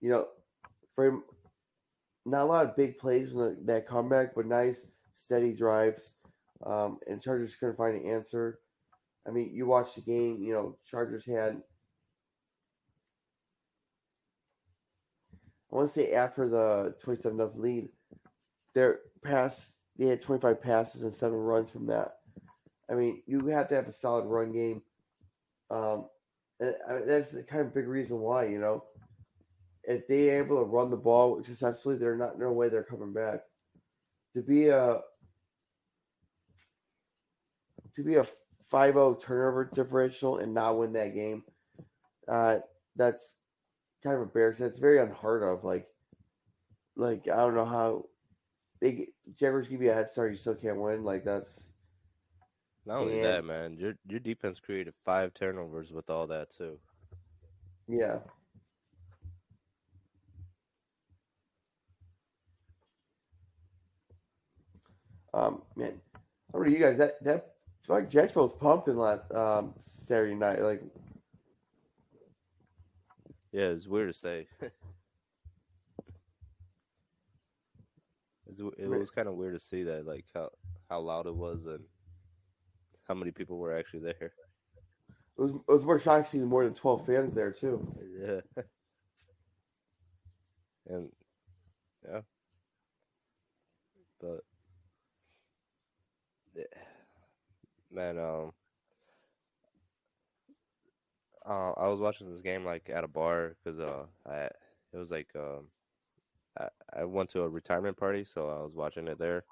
you 0.00 0.10
know, 0.10 0.26
for 0.94 1.22
not 2.24 2.42
a 2.42 2.44
lot 2.44 2.66
of 2.66 2.76
big 2.76 2.98
plays 2.98 3.32
in 3.32 3.38
the, 3.38 3.56
that 3.64 3.86
comeback, 3.86 4.34
but 4.34 4.46
nice 4.46 4.86
steady 5.14 5.52
drives. 5.52 6.14
Um, 6.64 6.98
and 7.08 7.22
Chargers 7.22 7.56
couldn't 7.56 7.76
find 7.76 7.96
an 7.96 8.08
answer. 8.08 8.60
I 9.26 9.30
mean, 9.30 9.50
you 9.52 9.66
watch 9.66 9.94
the 9.94 10.00
game. 10.00 10.42
You 10.42 10.52
know, 10.52 10.76
Chargers 10.84 11.24
had. 11.26 11.62
I 15.70 15.76
want 15.76 15.88
to 15.88 15.94
say 15.94 16.12
after 16.12 16.48
the 16.48 16.94
twenty-seven 17.02 17.38
nothing 17.38 17.62
lead, 17.62 17.88
their 18.74 19.00
pass 19.24 19.74
they 19.98 20.06
had 20.06 20.22
twenty-five 20.22 20.60
passes 20.62 21.02
and 21.02 21.14
seven 21.14 21.38
runs 21.38 21.70
from 21.70 21.86
that. 21.86 22.16
I 22.90 22.94
mean, 22.94 23.22
you 23.26 23.46
have 23.46 23.68
to 23.68 23.76
have 23.76 23.88
a 23.88 23.92
solid 23.92 24.26
run 24.26 24.52
game. 24.52 24.82
Um, 25.70 26.06
and 26.60 26.74
I 26.88 26.94
mean, 26.94 27.06
that's 27.06 27.30
the 27.30 27.42
kind 27.42 27.62
of 27.62 27.74
big 27.74 27.88
reason 27.88 28.18
why 28.18 28.46
you 28.46 28.58
know, 28.58 28.84
if 29.84 30.06
they 30.06 30.30
are 30.30 30.44
able 30.44 30.58
to 30.58 30.64
run 30.64 30.90
the 30.90 30.96
ball 30.96 31.42
successfully, 31.44 31.96
they're 31.96 32.16
not 32.16 32.38
no 32.38 32.52
way 32.52 32.68
they're 32.68 32.84
coming 32.84 33.12
back. 33.12 33.40
To 34.34 34.42
be 34.42 34.68
a 34.68 35.00
to 37.94 38.02
be 38.02 38.16
a 38.16 38.26
5-0 38.72 39.22
turnover 39.22 39.64
differential 39.66 40.38
and 40.38 40.54
not 40.54 40.78
win 40.78 40.94
that 40.94 41.14
game, 41.14 41.44
uh, 42.28 42.58
that's 42.96 43.36
kind 44.02 44.16
of 44.16 44.22
embarrassing. 44.22 44.66
It's 44.66 44.78
very 44.78 44.98
unheard 44.98 45.42
of. 45.42 45.64
Like, 45.64 45.86
like 46.96 47.28
I 47.28 47.36
don't 47.36 47.54
know 47.54 47.66
how 47.66 48.06
they 48.82 49.06
Jaguars 49.38 49.68
give 49.68 49.80
you 49.80 49.90
a 49.92 49.94
head 49.94 50.10
start, 50.10 50.32
you 50.32 50.36
still 50.36 50.56
can't 50.56 50.76
win. 50.76 51.04
Like 51.04 51.24
that's 51.24 51.48
Not 52.84 52.98
only 52.98 53.18
and- 53.20 53.26
that, 53.26 53.44
man, 53.44 53.76
your 53.78 53.94
your 54.08 54.20
defense 54.20 54.58
created 54.60 54.92
five 55.04 55.32
turnovers 55.34 55.92
with 55.92 56.10
all 56.10 56.26
that 56.26 56.50
too. 56.50 56.78
yeah. 57.88 58.18
Um, 65.34 65.62
man, 65.76 65.94
I 66.14 66.58
don't 66.58 66.70
you 66.70 66.78
guys. 66.78 66.98
That 66.98 67.22
that 67.24 67.54
like 67.88 68.10
Jacksonville's 68.10 68.52
pumping 68.54 68.96
last 68.96 69.30
um 69.32 69.74
Saturday 69.82 70.34
night. 70.34 70.62
Like, 70.62 70.82
Yeah, 73.52 73.68
it's 73.68 73.86
weird 73.86 74.12
to 74.12 74.18
say. 74.18 74.46
it's, 78.52 78.76
it 78.78 78.88
was 78.88 79.10
kind 79.10 79.28
of 79.28 79.34
weird 79.34 79.54
to 79.54 79.60
see 79.60 79.82
that, 79.84 80.06
like 80.06 80.24
how 80.34 80.50
how 80.88 81.00
loud 81.00 81.26
it 81.26 81.34
was 81.34 81.66
and 81.66 81.84
how 83.08 83.14
many 83.14 83.30
people 83.30 83.58
were 83.58 83.76
actually 83.76 84.00
there. 84.00 84.32
it 85.38 85.42
was 85.42 85.52
it 85.52 85.72
was 85.72 85.84
more 85.84 85.98
shocking 85.98 86.26
seeing 86.26 86.46
more 86.46 86.64
than 86.64 86.74
twelve 86.74 87.06
fans 87.06 87.34
there 87.34 87.52
too. 87.52 87.86
Yeah. 88.20 88.40
and 90.86 91.08
yeah. 92.08 92.20
But 94.20 94.40
yeah. 96.54 96.64
man, 97.90 98.18
um 98.18 98.52
uh, 101.44 101.72
I 101.72 101.88
was 101.88 102.00
watching 102.00 102.30
this 102.30 102.40
game 102.40 102.64
like 102.64 102.88
at 102.88 103.04
a 103.04 103.08
bar 103.08 103.56
because 103.62 103.80
uh 103.80 104.06
I 104.26 104.44
it 104.44 104.96
was 104.96 105.10
like 105.10 105.28
um 105.34 105.66
I, 106.58 106.68
I 107.00 107.04
went 107.04 107.30
to 107.30 107.42
a 107.42 107.48
retirement 107.48 107.96
party 107.96 108.24
so 108.24 108.48
I 108.48 108.62
was 108.62 108.72
watching 108.74 109.08
it 109.08 109.18
there 109.18 109.44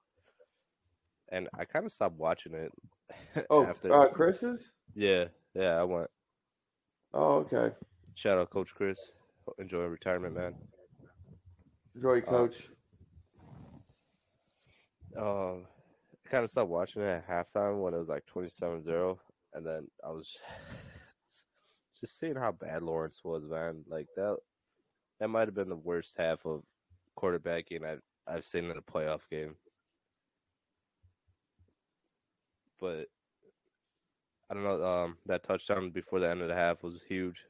and 1.32 1.48
I 1.58 1.64
kind 1.64 1.86
of 1.86 1.92
stopped 1.92 2.16
watching 2.18 2.54
it 2.54 2.72
Oh, 3.50 3.64
after 3.64 3.92
uh, 3.92 4.08
Chris's. 4.08 4.72
yeah 4.94 5.24
yeah 5.54 5.78
I 5.80 5.84
went 5.84 6.08
Oh, 7.12 7.38
okay. 7.38 7.74
Shout 8.14 8.38
out 8.38 8.50
Coach 8.50 8.72
Chris. 8.72 9.00
Enjoy 9.58 9.80
retirement, 9.86 10.32
man. 10.36 10.54
Enjoy, 11.96 12.18
Uh, 12.18 12.20
coach. 12.30 12.68
Um, 15.16 15.66
I 16.24 16.28
kind 16.30 16.44
of 16.44 16.50
stopped 16.50 16.70
watching 16.70 17.02
it 17.02 17.06
at 17.06 17.28
halftime 17.28 17.80
when 17.82 17.94
it 17.94 17.98
was 17.98 18.08
like 18.08 18.22
27-0, 18.32 19.18
and 19.54 19.66
then 19.66 19.88
I 20.06 20.10
was 20.10 20.36
just 22.00 22.18
seeing 22.20 22.36
how 22.36 22.52
bad 22.52 22.82
Lawrence 22.82 23.22
was, 23.24 23.42
man. 23.44 23.82
Like 23.88 24.06
that, 24.14 24.36
that 25.18 25.28
might 25.28 25.48
have 25.48 25.54
been 25.54 25.68
the 25.68 25.74
worst 25.74 26.14
half 26.16 26.46
of 26.46 26.62
quarterbacking 27.18 27.84
I've 27.84 28.02
I've 28.26 28.44
seen 28.44 28.70
in 28.70 28.76
a 28.76 28.82
playoff 28.82 29.28
game. 29.30 29.56
But 32.80 33.08
I 34.50 34.54
don't 34.54 34.64
know. 34.64 34.84
Um, 34.84 35.16
that 35.26 35.44
touchdown 35.44 35.90
before 35.90 36.20
the 36.20 36.28
end 36.28 36.42
of 36.42 36.48
the 36.48 36.54
half 36.54 36.82
was 36.82 37.00
huge. 37.08 37.44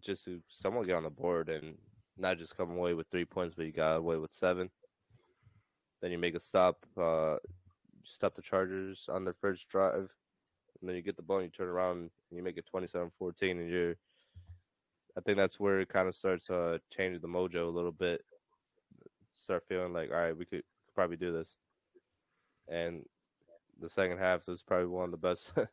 Just 0.00 0.24
to 0.24 0.40
someone 0.48 0.84
get 0.84 0.96
on 0.96 1.04
the 1.04 1.10
board 1.10 1.48
and 1.48 1.76
not 2.18 2.38
just 2.38 2.56
come 2.56 2.70
away 2.72 2.94
with 2.94 3.06
three 3.10 3.24
points, 3.24 3.54
but 3.56 3.66
you 3.66 3.72
got 3.72 3.96
away 3.96 4.16
with 4.16 4.32
seven. 4.32 4.70
Then 6.02 6.10
you 6.10 6.18
make 6.18 6.34
a 6.34 6.40
stop, 6.40 6.84
uh, 7.00 7.36
stop 8.04 8.34
the 8.34 8.42
Chargers 8.42 9.08
on 9.08 9.24
their 9.24 9.34
first 9.40 9.68
drive, 9.68 10.10
and 10.80 10.88
then 10.88 10.96
you 10.96 11.02
get 11.02 11.16
the 11.16 11.22
ball 11.22 11.38
and 11.38 11.46
you 11.46 11.50
turn 11.50 11.68
around 11.68 11.98
and 11.98 12.10
you 12.30 12.42
make 12.42 12.58
it 12.58 12.68
27-14, 12.72 13.10
and 13.52 13.70
you're. 13.70 13.96
I 15.16 15.22
think 15.22 15.38
that's 15.38 15.58
where 15.58 15.80
it 15.80 15.88
kind 15.88 16.08
of 16.08 16.14
starts 16.14 16.50
uh 16.50 16.76
changing 16.94 17.22
the 17.22 17.28
mojo 17.28 17.66
a 17.66 17.70
little 17.70 17.92
bit. 17.92 18.22
Start 19.46 19.62
feeling 19.68 19.92
like, 19.92 20.10
all 20.10 20.16
right, 20.16 20.36
we 20.36 20.44
could 20.44 20.64
probably 20.92 21.16
do 21.16 21.32
this. 21.32 21.54
And 22.66 23.04
the 23.80 23.88
second 23.88 24.18
half 24.18 24.48
was 24.48 24.64
probably 24.64 24.88
one 24.88 25.04
of 25.04 25.10
the 25.12 25.16
best. 25.18 25.52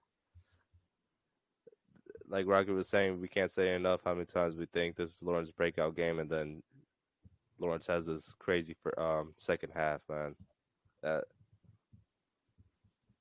like 2.28 2.46
Rocket 2.46 2.74
was 2.74 2.88
saying, 2.88 3.20
we 3.20 3.28
can't 3.28 3.52
say 3.52 3.74
enough 3.74 4.02
how 4.06 4.14
many 4.14 4.28
times 4.28 4.56
we 4.56 4.68
think 4.68 4.96
this 4.96 5.16
is 5.16 5.24
Lawrence 5.24 5.50
breakout 5.50 5.96
game, 5.96 6.20
and 6.20 6.30
then 6.30 6.62
Lawrence 7.58 7.88
has 7.88 8.06
this 8.06 8.36
crazy 8.38 8.76
for 8.84 9.00
um 9.00 9.32
second 9.36 9.72
half, 9.74 10.02
man. 10.08 10.36
That 11.02 11.24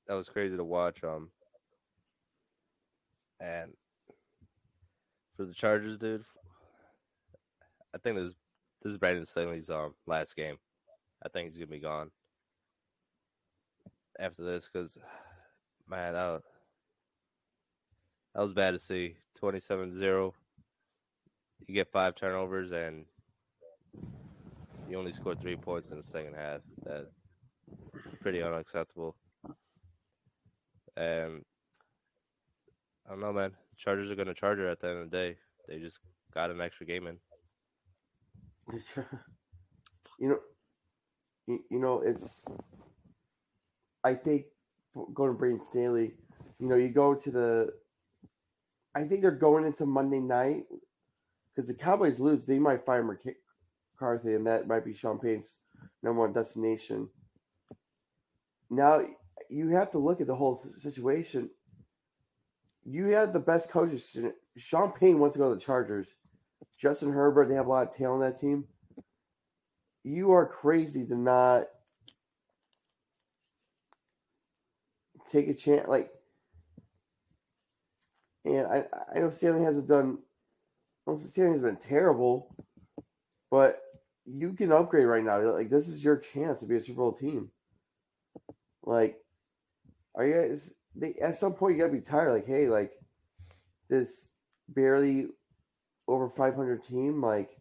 that 0.05 0.13
was 0.13 0.29
crazy 0.29 0.55
to 0.55 0.63
watch. 0.63 1.03
Um, 1.03 1.31
and 3.39 3.71
for 5.35 5.45
the 5.45 5.53
Chargers, 5.55 5.97
dude, 5.97 6.23
I 7.95 7.97
think 7.97 8.17
this 8.17 8.35
this 8.83 8.91
is 8.91 8.97
Brandon 8.97 9.25
Staley's 9.25 9.69
um 9.69 9.93
last 10.05 10.35
game. 10.35 10.57
I 11.25 11.29
think 11.29 11.49
he's 11.49 11.57
gonna 11.57 11.67
be 11.67 11.79
gone 11.79 12.11
after 14.19 14.43
this 14.43 14.69
because, 14.71 14.97
man, 15.89 16.13
was, 16.13 16.41
that 18.35 18.41
was 18.41 18.53
bad 18.53 18.71
to 18.71 18.79
see. 18.79 19.15
27-0. 19.41 20.33
You 21.67 21.73
get 21.73 21.91
five 21.91 22.15
turnovers 22.15 22.71
and 22.71 23.05
you 24.89 24.97
only 24.97 25.13
scored 25.13 25.39
three 25.39 25.55
points 25.55 25.91
in 25.91 25.97
the 25.97 26.03
second 26.03 26.35
half. 26.35 26.61
That's 26.85 27.07
pretty 28.21 28.41
unacceptable. 28.41 29.15
And 30.95 31.43
I 33.05 33.11
don't 33.11 33.21
know, 33.21 33.33
man. 33.33 33.51
Chargers 33.77 34.11
are 34.11 34.15
gonna 34.15 34.33
charge 34.33 34.59
her 34.59 34.67
at 34.67 34.79
the 34.79 34.89
end 34.89 34.99
of 34.99 35.09
the 35.09 35.17
day. 35.17 35.37
They 35.67 35.79
just 35.79 35.99
got 36.33 36.51
an 36.51 36.61
extra 36.61 36.85
game 36.85 37.07
in. 37.07 37.17
you 40.19 40.29
know, 40.29 40.39
you, 41.47 41.59
you 41.69 41.79
know, 41.79 42.01
it's. 42.01 42.45
I 44.03 44.15
think 44.15 44.45
going 45.13 45.31
to 45.31 45.37
Brandon 45.37 45.63
Staley, 45.63 46.13
you 46.59 46.67
know, 46.67 46.75
you 46.75 46.89
go 46.89 47.15
to 47.15 47.31
the. 47.31 47.73
I 48.95 49.03
think 49.03 49.21
they're 49.21 49.31
going 49.31 49.65
into 49.65 49.85
Monday 49.85 50.19
night 50.19 50.65
because 51.55 51.67
the 51.67 51.73
Cowboys 51.73 52.19
lose, 52.19 52.45
they 52.45 52.59
might 52.59 52.85
fire 52.85 53.03
McCarthy, 53.03 54.35
and 54.35 54.45
that 54.47 54.67
might 54.67 54.85
be 54.85 54.93
Sean 54.93 55.19
Payton's 55.19 55.59
number 56.01 56.21
one 56.21 56.33
destination. 56.33 57.09
Now 58.69 59.01
you 59.49 59.69
have 59.69 59.91
to 59.91 59.99
look 59.99 60.21
at 60.21 60.27
the 60.27 60.35
whole 60.35 60.65
situation. 60.81 61.49
You 62.85 63.07
have 63.07 63.33
the 63.33 63.39
best 63.39 63.71
coaches. 63.71 64.17
Sean 64.57 64.91
Payton 64.91 65.19
wants 65.19 65.35
to 65.35 65.39
go 65.39 65.49
to 65.49 65.55
the 65.55 65.61
Chargers. 65.61 66.07
Justin 66.77 67.11
Herbert, 67.11 67.47
they 67.47 67.55
have 67.55 67.67
a 67.67 67.69
lot 67.69 67.87
of 67.87 67.95
talent 67.95 68.23
on 68.23 68.29
that 68.31 68.39
team. 68.39 68.65
You 70.03 70.31
are 70.33 70.45
crazy 70.45 71.05
to 71.05 71.15
not 71.15 71.67
take 75.31 75.47
a 75.47 75.53
chance. 75.53 75.87
Like, 75.87 76.11
and 78.45 78.67
I, 78.67 78.83
I 79.13 79.19
know 79.19 79.31
Staley 79.31 79.63
hasn't 79.63 79.87
done. 79.87 80.19
Staley 81.29 81.53
has 81.53 81.61
been 81.61 81.77
terrible, 81.77 82.53
but 83.49 83.81
you 84.25 84.53
can 84.53 84.71
upgrade 84.71 85.07
right 85.07 85.23
now. 85.23 85.39
Like, 85.39 85.69
this 85.69 85.87
is 85.87 86.03
your 86.03 86.17
chance 86.17 86.59
to 86.59 86.65
be 86.65 86.77
a 86.77 86.81
Super 86.81 86.97
Bowl 86.97 87.13
team. 87.13 87.51
Like, 88.83 89.17
are 90.15 90.25
you 90.25 90.33
guys? 90.33 90.73
They, 90.95 91.15
at 91.15 91.37
some 91.37 91.53
point, 91.53 91.75
you 91.75 91.81
gotta 91.81 91.93
be 91.93 92.01
tired. 92.01 92.33
Like, 92.33 92.47
hey, 92.47 92.67
like 92.67 92.91
this 93.89 94.29
barely 94.69 95.27
over 96.07 96.29
500 96.29 96.85
team, 96.85 97.21
like 97.21 97.51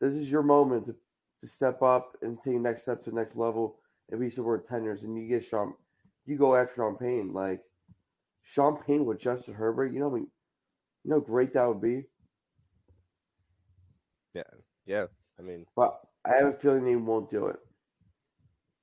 this 0.00 0.14
is 0.14 0.30
your 0.30 0.42
moment 0.42 0.86
to, 0.86 0.94
to 1.42 1.48
step 1.48 1.82
up 1.82 2.16
and 2.22 2.38
take 2.42 2.54
next 2.54 2.82
step 2.82 3.04
to 3.04 3.10
the 3.10 3.16
next 3.16 3.36
level 3.36 3.78
and 4.10 4.20
be 4.20 4.30
Bowl 4.30 4.58
contenders. 4.58 5.02
And 5.02 5.16
you 5.18 5.28
get 5.28 5.44
Sean, 5.44 5.74
you 6.26 6.36
go 6.36 6.54
after 6.54 6.76
Sean 6.76 6.96
Payton, 6.96 7.32
like 7.32 7.62
Sean 8.42 8.76
Payton 8.76 9.04
with 9.04 9.20
Justin 9.20 9.54
Herbert. 9.54 9.92
You 9.92 10.00
know, 10.00 10.10
I 10.10 10.14
mean, 10.14 10.28
you 11.04 11.10
know, 11.10 11.20
great 11.20 11.54
that 11.54 11.68
would 11.68 11.80
be. 11.80 12.04
Yeah, 14.34 14.42
yeah. 14.86 15.06
I 15.38 15.42
mean, 15.42 15.66
but 15.76 16.00
I 16.24 16.36
have 16.36 16.46
a 16.46 16.52
feeling 16.52 16.84
they 16.84 16.96
won't 16.96 17.30
do 17.30 17.46
it. 17.46 17.56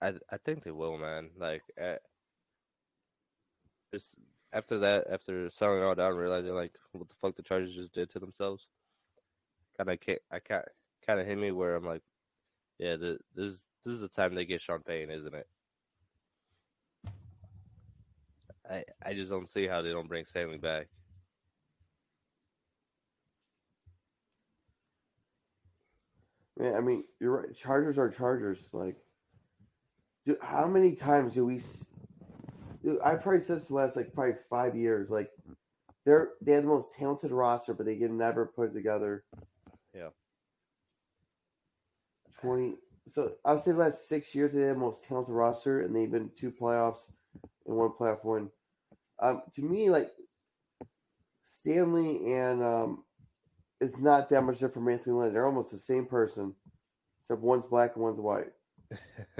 I 0.01 0.13
I 0.31 0.37
think 0.37 0.63
they 0.63 0.71
will, 0.71 0.97
man. 0.97 1.31
Like, 1.37 1.63
uh, 1.81 1.95
just 3.93 4.15
after 4.55 4.79
that, 4.79 5.07
after 5.11 5.49
selling 5.49 5.79
it 5.81 5.83
all 5.83 5.95
down, 5.95 6.15
realizing 6.15 6.55
like 6.55 6.73
what 6.93 7.09
the 7.09 7.15
fuck 7.21 7.35
the 7.35 7.43
Chargers 7.43 7.75
just 7.75 7.93
did 7.93 8.09
to 8.11 8.19
themselves, 8.19 8.67
kind 9.77 9.89
of 9.89 9.99
I 10.31 10.39
can't 10.39 10.65
kind 11.05 11.19
of 11.19 11.27
hit 11.27 11.37
me 11.37 11.51
where 11.51 11.75
I'm 11.75 11.85
like, 11.85 12.01
yeah, 12.79 12.95
the, 12.95 13.19
this 13.35 13.65
this 13.83 13.93
is 13.93 13.99
the 13.99 14.07
time 14.07 14.33
they 14.33 14.45
get 14.45 14.61
Sean 14.61 14.79
Payton, 14.81 15.11
isn't 15.11 15.35
it? 15.35 15.47
I 18.71 18.85
I 19.05 19.13
just 19.13 19.29
don't 19.29 19.49
see 19.49 19.67
how 19.67 19.81
they 19.81 19.91
don't 19.91 20.07
bring 20.07 20.25
Staley 20.25 20.57
back. 20.57 20.87
Man, 26.57 26.75
I 26.75 26.79
mean, 26.79 27.03
you're 27.19 27.41
right. 27.41 27.53
Chargers 27.53 27.99
are 27.99 28.09
Chargers. 28.09 28.69
Like, 28.71 28.95
dude, 30.25 30.37
how 30.41 30.65
many 30.65 30.95
times 30.95 31.33
do 31.33 31.45
we? 31.45 31.59
Dude, 32.85 32.99
I 33.03 33.15
probably 33.15 33.41
said 33.41 33.57
this 33.57 33.69
the 33.69 33.75
last 33.75 33.95
like 33.95 34.13
probably 34.13 34.35
five 34.49 34.75
years. 34.75 35.09
Like, 35.09 35.31
they're 36.05 36.33
they 36.41 36.53
have 36.53 36.63
the 36.63 36.69
most 36.69 36.93
talented 36.95 37.31
roster, 37.31 37.73
but 37.73 37.87
they 37.87 37.97
can 37.97 38.15
never 38.15 38.45
put 38.45 38.69
it 38.69 38.73
together. 38.73 39.23
Yeah. 39.93 40.09
Twenty. 42.39 42.75
So 43.11 43.33
I 43.43 43.53
would 43.53 43.63
say 43.63 43.71
the 43.71 43.77
last 43.79 44.07
six 44.07 44.35
years 44.35 44.53
they 44.53 44.61
have 44.61 44.75
the 44.75 44.79
most 44.79 45.03
talented 45.05 45.33
roster, 45.33 45.81
and 45.81 45.95
they've 45.95 46.11
been 46.11 46.29
two 46.39 46.51
playoffs 46.51 47.11
and 47.65 47.75
one 47.75 47.89
playoff 47.89 48.23
win. 48.23 48.51
Um, 49.19 49.41
to 49.55 49.63
me, 49.63 49.89
like 49.89 50.11
Staley 51.43 52.33
and 52.33 52.61
um, 52.63 53.03
it's 53.81 53.97
not 53.97 54.29
that 54.29 54.43
much 54.43 54.55
different 54.55 54.73
from 54.73 54.89
Anthony 54.89 55.15
Lynn. 55.15 55.33
They're 55.33 55.47
almost 55.47 55.71
the 55.71 55.79
same 55.79 56.05
person, 56.05 56.53
except 57.21 57.41
one's 57.41 57.65
black 57.65 57.95
and 57.95 58.03
one's 58.03 58.19
white. 58.19 58.51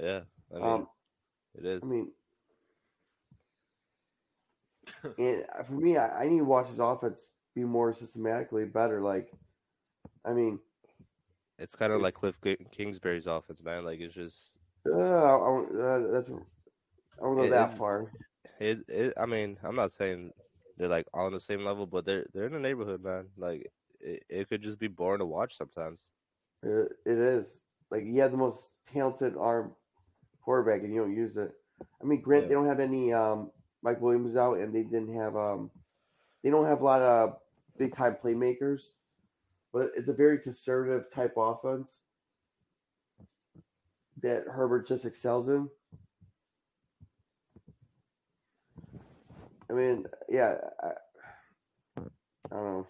yeah, 0.00 0.22
I 0.54 0.58
mean, 0.58 0.64
Um, 0.64 0.88
it 1.58 1.66
is. 1.66 1.82
I 1.82 1.86
mean, 1.86 2.12
and 5.18 5.44
for 5.66 5.72
me, 5.74 5.96
I, 5.96 6.24
I 6.24 6.28
need 6.28 6.38
to 6.38 6.44
watch 6.44 6.68
his 6.68 6.78
offense 6.78 7.30
be 7.54 7.64
more 7.64 7.92
systematically 7.94 8.64
better. 8.66 9.00
Like, 9.00 9.32
I 10.24 10.32
mean, 10.32 10.60
it's 11.58 11.76
kind 11.76 11.92
of 11.92 12.00
like 12.00 12.14
Cliff 12.14 12.40
Kingsbury's 12.72 13.26
offense, 13.26 13.62
man. 13.62 13.84
Like 13.84 14.00
it's 14.00 14.14
just 14.14 14.52
uh, 14.86 14.98
I, 14.98 15.64
uh, 15.64 15.98
that's 16.12 16.30
I 16.30 17.22
don't 17.22 17.36
go 17.36 17.46
It- 17.46 17.50
that 17.50 17.76
far. 17.76 18.12
it, 18.60 18.78
it. 18.88 19.14
I 19.16 19.26
mean, 19.26 19.58
I'm 19.62 19.76
not 19.76 19.92
saying 19.92 20.32
they're 20.76 20.88
like 20.88 21.06
on 21.14 21.32
the 21.32 21.40
same 21.40 21.64
level, 21.64 21.86
but 21.86 22.04
they're 22.04 22.26
they're 22.32 22.46
in 22.46 22.52
the 22.52 22.60
neighborhood, 22.60 23.02
man. 23.02 23.28
Like 23.36 23.70
it, 24.00 24.24
it 24.28 24.48
could 24.48 24.62
just 24.62 24.78
be 24.78 24.88
boring 24.88 25.20
to 25.20 25.26
watch 25.26 25.56
sometimes. 25.56 26.06
It, 26.62 26.92
it 27.06 27.18
is 27.18 27.60
like 27.90 28.04
you 28.04 28.20
have 28.20 28.32
the 28.32 28.36
most 28.38 28.76
talented 28.86 29.36
arm 29.36 29.74
quarterback, 30.48 30.82
and 30.82 30.94
you 30.94 31.02
don't 31.02 31.14
use 31.14 31.36
it. 31.36 31.52
I 32.00 32.06
mean, 32.06 32.22
Grant, 32.22 32.44
Yeah. 32.44 32.48
they 32.48 32.54
don't 32.54 32.68
have 32.68 32.80
any 32.80 33.12
um, 33.12 33.50
Mike 33.82 34.00
Williams 34.00 34.34
out, 34.34 34.56
and 34.56 34.74
they 34.74 34.82
didn't 34.82 35.14
have 35.14 35.36
um, 35.36 35.70
they 36.42 36.48
don't 36.48 36.64
have 36.64 36.80
a 36.80 36.84
lot 36.84 37.02
of 37.02 37.36
big 37.76 37.94
time 37.94 38.16
playmakers, 38.24 38.94
but 39.74 39.90
it's 39.94 40.08
a 40.08 40.14
very 40.14 40.38
conservative 40.38 41.12
type 41.12 41.34
offense 41.36 41.98
that 44.22 44.44
Herbert 44.50 44.88
just 44.88 45.04
excels 45.04 45.50
in. 45.50 45.68
I 49.68 49.74
mean, 49.74 50.06
yeah, 50.30 50.54
I, 50.82 50.92
don't 52.48 52.64
know. 52.64 52.86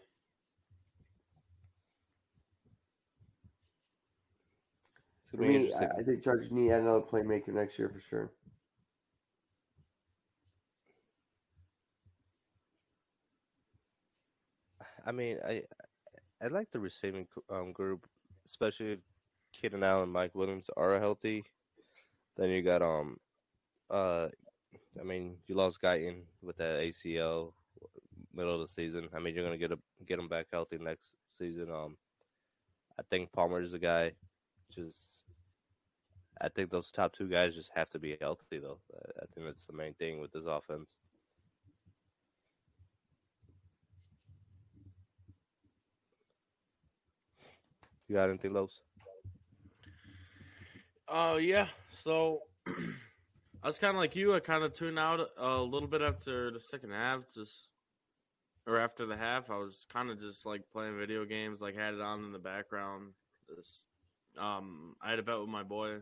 It's 5.38 5.40
For 5.40 5.44
gonna 5.44 5.52
be 5.52 5.56
me, 5.56 5.56
interesting. 5.56 5.88
I 5.96 6.00
I 6.00 6.02
think 6.02 6.22
Chargers 6.22 6.50
need 6.52 6.70
another 6.70 7.00
playmaker 7.00 7.48
next 7.48 7.78
year 7.78 7.88
for 7.88 8.00
sure. 8.00 8.32
I 15.04 15.12
mean, 15.12 15.38
I 15.44 15.64
I 16.42 16.48
like 16.48 16.70
the 16.70 16.80
receiving 16.80 17.26
um, 17.50 17.72
group, 17.72 18.06
especially 18.46 18.92
if 18.92 19.00
Keenan 19.52 19.82
Allen 19.84 20.04
and 20.04 20.12
Mike 20.12 20.34
Williams 20.34 20.70
are 20.76 20.98
healthy. 20.98 21.44
Then 22.36 22.50
you 22.50 22.62
got 22.62 22.82
um, 22.82 23.18
uh, 23.90 24.28
I 24.98 25.04
mean, 25.04 25.42
you 25.46 25.54
lost 25.54 25.80
Guyton 25.80 26.24
with 26.42 26.56
that 26.58 26.80
ACL 26.80 27.54
middle 28.32 28.54
of 28.54 28.60
the 28.60 28.68
season. 28.68 29.08
I 29.14 29.18
mean, 29.20 29.34
you're 29.34 29.44
gonna 29.44 29.58
get 29.58 29.72
a 29.72 29.78
get 30.06 30.18
him 30.18 30.28
back 30.28 30.46
healthy 30.52 30.78
next 30.78 31.14
season. 31.28 31.70
Um, 31.70 31.98
I 32.98 33.02
think 33.02 33.32
Palmer 33.32 33.60
is 33.60 33.74
a 33.74 33.78
guy. 33.78 34.14
Just, 34.70 35.17
I 36.40 36.48
think 36.48 36.70
those 36.70 36.90
top 36.90 37.12
two 37.12 37.28
guys 37.28 37.54
just 37.54 37.70
have 37.74 37.90
to 37.90 37.98
be 37.98 38.16
healthy 38.20 38.58
though. 38.58 38.78
I 39.20 39.26
think 39.34 39.46
that's 39.46 39.66
the 39.66 39.72
main 39.72 39.94
thing 39.94 40.20
with 40.20 40.32
this 40.32 40.46
offense. 40.46 40.96
You 48.08 48.14
got 48.14 48.30
anything, 48.30 48.54
Los? 48.54 48.80
Oh 51.08 51.34
uh, 51.34 51.36
yeah. 51.36 51.68
So 52.04 52.40
I 52.66 53.66
was 53.66 53.78
kind 53.78 53.94
of 53.94 54.00
like 54.00 54.16
you. 54.16 54.34
I 54.34 54.40
kind 54.40 54.62
of 54.62 54.72
tuned 54.72 54.98
out 54.98 55.20
a 55.36 55.56
little 55.56 55.88
bit 55.88 56.00
after 56.00 56.50
the 56.50 56.60
second 56.60 56.92
half, 56.92 57.22
just 57.34 57.68
or 58.66 58.78
after 58.78 59.04
the 59.04 59.16
half. 59.16 59.50
I 59.50 59.56
was 59.56 59.86
kind 59.92 60.10
of 60.10 60.20
just 60.20 60.46
like 60.46 60.62
playing 60.72 60.98
video 60.98 61.24
games, 61.24 61.60
like 61.60 61.76
had 61.76 61.94
it 61.94 62.00
on 62.00 62.24
in 62.24 62.32
the 62.32 62.38
background. 62.38 63.12
Just, 63.56 63.82
um, 64.38 64.96
I 65.02 65.10
had 65.10 65.18
a 65.18 65.22
bet 65.22 65.38
with 65.38 65.48
my 65.48 65.62
boy, 65.62 65.96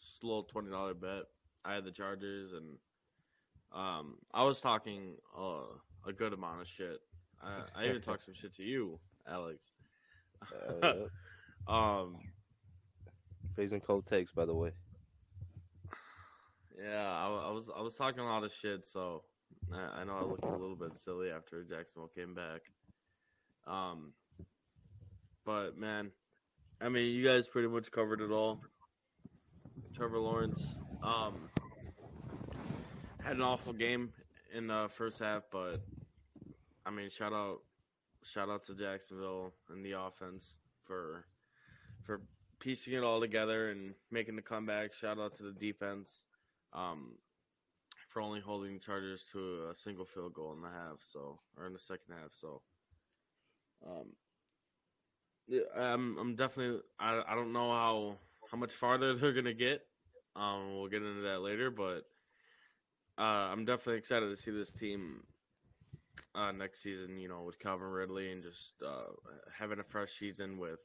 just 0.00 0.22
a 0.22 0.26
little 0.26 0.44
twenty 0.44 0.70
dollar 0.70 0.94
bet. 0.94 1.24
I 1.64 1.74
had 1.74 1.84
the 1.84 1.90
Chargers, 1.90 2.52
and 2.52 2.76
um, 3.72 4.16
I 4.32 4.44
was 4.44 4.60
talking 4.60 5.14
uh, 5.38 5.66
a 6.06 6.12
good 6.12 6.32
amount 6.32 6.60
of 6.60 6.66
shit. 6.66 7.00
I, 7.42 7.62
I 7.74 7.88
even 7.88 8.00
talked 8.00 8.24
some 8.24 8.34
shit 8.34 8.54
to 8.56 8.62
you, 8.62 8.98
Alex. 9.28 9.72
Uh, 10.82 11.70
um, 11.70 12.16
Freezing 13.54 13.80
cold 13.80 14.06
takes, 14.06 14.32
by 14.32 14.44
the 14.44 14.54
way. 14.54 14.72
Yeah, 16.80 17.10
I, 17.10 17.48
I 17.48 17.50
was 17.50 17.68
I 17.76 17.80
was 17.82 17.94
talking 17.94 18.20
a 18.20 18.26
lot 18.26 18.44
of 18.44 18.52
shit, 18.52 18.86
so 18.86 19.24
I, 19.72 20.00
I 20.00 20.04
know 20.04 20.16
I 20.16 20.24
looked 20.24 20.44
a 20.44 20.50
little 20.50 20.76
bit 20.76 20.96
silly 20.98 21.30
after 21.30 21.62
Jacksonville 21.64 22.10
came 22.14 22.34
back. 22.34 22.60
Um, 23.66 24.12
but 25.44 25.76
man, 25.76 26.10
I 26.80 26.88
mean, 26.88 27.12
you 27.14 27.24
guys 27.24 27.48
pretty 27.48 27.68
much 27.68 27.90
covered 27.90 28.20
it 28.20 28.30
all. 28.30 28.60
Trevor 29.96 30.18
Lawrence 30.18 30.76
um 31.02 31.48
had 33.22 33.36
an 33.36 33.42
awful 33.42 33.72
game 33.72 34.12
in 34.54 34.68
the 34.68 34.88
first 34.90 35.18
half, 35.18 35.42
but 35.50 35.82
I 36.86 36.90
mean, 36.90 37.10
shout 37.10 37.32
out 37.32 37.58
shout 38.22 38.48
out 38.48 38.64
to 38.66 38.74
Jacksonville 38.74 39.52
and 39.70 39.84
the 39.84 39.92
offense 39.92 40.58
for 40.84 41.24
for 42.04 42.20
piecing 42.60 42.94
it 42.94 43.02
all 43.02 43.20
together 43.20 43.70
and 43.70 43.94
making 44.10 44.36
the 44.36 44.42
comeback. 44.42 44.94
Shout 44.94 45.18
out 45.18 45.36
to 45.36 45.42
the 45.42 45.52
defense 45.52 46.22
um, 46.72 47.12
for 48.08 48.20
only 48.22 48.40
holding 48.40 48.74
the 48.74 48.80
Chargers 48.80 49.26
to 49.32 49.68
a 49.70 49.76
single 49.76 50.04
field 50.04 50.34
goal 50.34 50.52
in 50.52 50.62
the 50.62 50.68
half, 50.68 50.98
so 51.12 51.38
or 51.56 51.66
in 51.66 51.72
the 51.72 51.78
second 51.78 52.14
half. 52.20 52.30
So, 52.32 52.62
um, 53.86 54.06
yeah, 55.48 55.62
I'm 55.76 56.16
I'm 56.18 56.36
definitely 56.36 56.80
I 57.00 57.22
I 57.26 57.34
don't 57.34 57.52
know 57.52 57.70
how 57.70 58.16
how 58.50 58.58
much 58.58 58.72
farther 58.72 59.14
they're 59.16 59.32
gonna 59.32 59.54
get. 59.54 59.82
Um, 60.36 60.74
we'll 60.74 60.88
get 60.88 61.02
into 61.02 61.22
that 61.22 61.40
later, 61.40 61.70
but 61.70 62.04
uh, 63.18 63.50
I'm 63.50 63.64
definitely 63.64 63.98
excited 63.98 64.28
to 64.28 64.40
see 64.40 64.52
this 64.52 64.70
team 64.70 65.24
uh, 66.34 66.52
next 66.52 66.82
season. 66.82 67.18
You 67.18 67.28
know, 67.28 67.42
with 67.42 67.58
Calvin 67.58 67.88
Ridley 67.88 68.30
and 68.30 68.42
just 68.42 68.74
uh, 68.86 69.12
having 69.58 69.80
a 69.80 69.84
fresh 69.84 70.12
season 70.12 70.58
with 70.58 70.82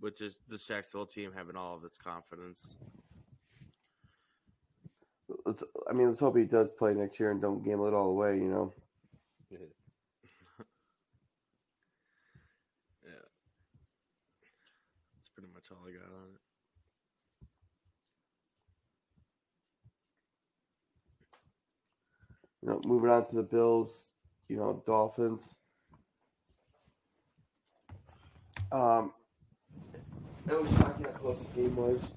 with 0.00 0.16
just 0.16 0.38
the 0.48 0.58
Jacksonville 0.58 1.06
team 1.06 1.32
having 1.36 1.56
all 1.56 1.76
of 1.76 1.84
its 1.84 1.98
confidence. 1.98 2.76
Let's, 5.46 5.62
I 5.88 5.92
mean, 5.92 6.08
let's 6.08 6.20
hope 6.20 6.36
he 6.36 6.44
does 6.44 6.68
play 6.78 6.92
next 6.94 7.18
year 7.20 7.30
and 7.30 7.40
don't 7.40 7.64
gamble 7.64 7.86
it 7.86 7.94
all 7.94 8.10
away. 8.10 8.36
You 8.36 8.48
know. 8.48 8.72
Yeah. 9.50 9.58
All 15.70 15.78
I 15.86 15.92
got 15.92 16.02
on 16.02 16.28
it. 16.34 16.40
You 22.62 22.68
know, 22.68 22.80
moving 22.84 23.10
on 23.10 23.26
to 23.28 23.36
the 23.36 23.42
Bills. 23.42 24.10
You 24.48 24.56
know, 24.56 24.82
Dolphins. 24.86 25.42
Um, 28.72 29.12
it 30.48 30.60
was 30.60 30.70
shocking 30.76 31.06
how 31.06 31.12
close 31.12 31.40
this 31.40 31.50
game 31.50 31.76
was. 31.76 32.12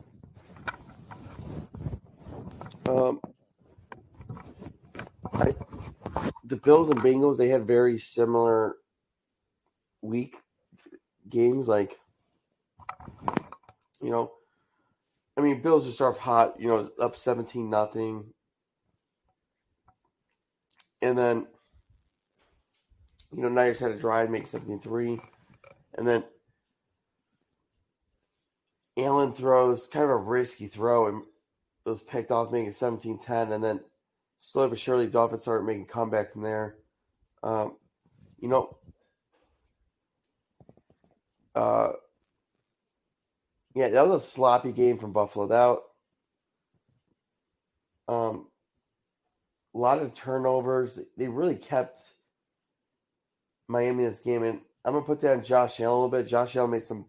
Um, 2.88 3.22
I, 5.34 5.56
the 6.44 6.58
Bills 6.58 6.90
and 6.90 7.00
Bengals 7.00 7.38
they 7.38 7.50
had 7.50 7.66
very 7.66 8.00
similar 8.00 8.76
week 10.02 10.36
games. 11.30 11.68
Like, 11.68 11.98
you 14.04 14.12
know, 14.12 14.34
I 15.38 15.42
mean, 15.42 15.62
Bills 15.62 15.86
just 15.86 15.96
start 15.96 16.16
off 16.16 16.22
hot. 16.22 16.60
You 16.60 16.68
know, 16.68 16.90
up 17.00 17.16
seventeen 17.16 17.70
nothing, 17.70 18.26
and 21.02 21.18
then 21.18 21.48
you 23.36 23.42
know 23.42 23.50
Niners 23.50 23.80
had 23.80 23.92
a 23.92 24.00
drive, 24.00 24.30
make 24.30 24.46
17-3. 24.46 25.20
and 25.96 26.08
then 26.08 26.24
Allen 28.98 29.34
throws 29.34 29.88
kind 29.88 30.04
of 30.04 30.12
a 30.12 30.18
risky 30.18 30.68
throw 30.68 31.08
and 31.08 31.24
it 31.86 31.90
was 31.90 32.04
picked 32.04 32.32
off, 32.32 32.52
making 32.52 32.70
it 32.70 32.76
17-10, 32.76 33.52
and 33.52 33.64
then 33.64 33.80
slowly 34.40 34.70
but 34.70 34.80
surely 34.80 35.08
Dolphins 35.08 35.42
started 35.42 35.66
making 35.66 35.86
comeback 35.86 36.32
from 36.32 36.44
there. 36.44 36.76
Um, 37.42 37.76
you 38.40 38.48
know, 38.48 38.78
uh, 41.56 41.94
yeah, 43.76 43.90
that 43.90 44.08
was 44.08 44.24
a 44.24 44.26
sloppy 44.26 44.72
game 44.72 45.00
from 45.00 45.14
Buffalo. 45.14 45.48
That 45.48 45.80
um, 48.14 48.48
a 49.74 49.78
lot 49.78 50.02
of 50.02 50.14
turnovers. 50.14 51.00
They 51.18 51.28
really 51.28 51.56
kept 51.56 52.02
Miami 53.68 54.04
in 54.04 54.12
this 54.12 54.22
game, 54.22 54.44
and 54.44 54.60
I'm 54.86 54.94
gonna 54.94 55.06
put 55.06 55.22
that 55.22 55.38
on 55.38 55.44
Josh 55.44 55.80
Allen 55.80 55.92
a 55.92 56.06
little 56.06 56.10
bit. 56.10 56.30
Josh 56.30 56.56
Allen 56.56 56.72
made 56.72 56.86
some 56.86 57.06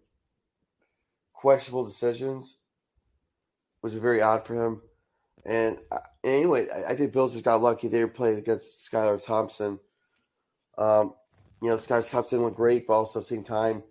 questionable 1.33 1.85
decisions, 1.85 2.59
which 3.81 3.93
is 3.93 4.01
very 4.01 4.23
odd 4.23 4.47
for 4.47 4.55
him. 4.55 4.81
And 5.45 5.79
uh, 5.93 5.99
anyway, 6.23 6.69
I, 6.89 6.95
think 6.95 7.13
Bills 7.13 7.33
just 7.33 7.45
got 7.45 7.61
lucky. 7.61 7.89
They 7.89 8.01
were 8.01 8.09
playing 8.09 8.39
against 8.39 8.91
Skylar 8.91 9.23
Thompson. 9.23 9.79
Um, 10.79 11.13
you 11.61 11.69
know, 11.69 11.77
Skylar 11.77 12.09
Thompson 12.09 12.41
looked 12.41 12.57
great, 12.57 12.87
but 12.87 12.95
also 12.95 13.19
at 13.19 13.27
the 13.27 13.35
same 13.35 13.45
time, 13.45 13.83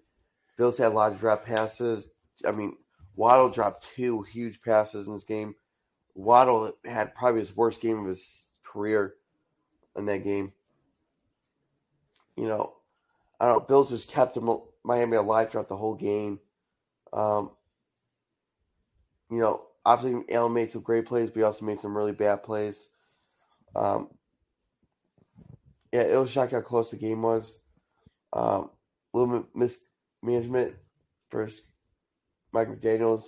Bills 0.57 0.79
had 0.79 0.91
a 0.91 0.95
lot 0.95 1.11
of 1.11 1.19
drop 1.19 1.45
passes. 1.45 2.11
I 2.45 2.51
mean, 2.51 2.77
Waddle 3.15 3.49
dropped 3.49 3.87
two 3.95 4.21
huge 4.23 4.61
passes 4.61 5.07
in 5.07 5.13
this 5.13 5.23
game. 5.23 5.55
Waddle 6.15 6.73
had 6.85 7.15
probably 7.15 7.39
his 7.39 7.55
worst 7.55 7.81
game 7.81 7.99
of 7.99 8.07
his 8.07 8.47
career 8.63 9.15
in 9.95 10.05
that 10.05 10.23
game. 10.23 10.53
You 12.35 12.47
know, 12.47 12.73
I 13.39 13.47
don't 13.47 13.59
know. 13.59 13.65
Bills 13.65 13.89
just 13.89 14.11
kept 14.11 14.37
Miami 14.83 15.17
alive 15.17 15.51
throughout 15.51 15.69
the 15.69 15.77
whole 15.77 15.95
game. 15.95 16.39
Um, 17.11 17.51
you 19.29 19.39
know, 19.39 19.65
obviously 19.85 20.23
Allen 20.33 20.53
made 20.53 20.71
some 20.71 20.81
great 20.81 21.05
plays, 21.05 21.29
but 21.29 21.39
he 21.39 21.43
also 21.43 21.65
made 21.65 21.79
some 21.79 21.95
really 21.95 22.11
bad 22.11 22.43
plays. 22.43 22.89
Um, 23.75 24.09
yeah, 25.91 26.01
it 26.01 26.17
was 26.17 26.31
shocking 26.31 26.55
how 26.55 26.61
close 26.61 26.91
the 26.91 26.97
game 26.97 27.21
was. 27.21 27.61
Um, 28.31 28.69
a 29.13 29.17
little 29.17 29.39
bit 29.39 29.79
mismanagement 30.23 30.73
for 31.29 31.47
Mike 32.53 32.69
McDaniels. 32.69 33.23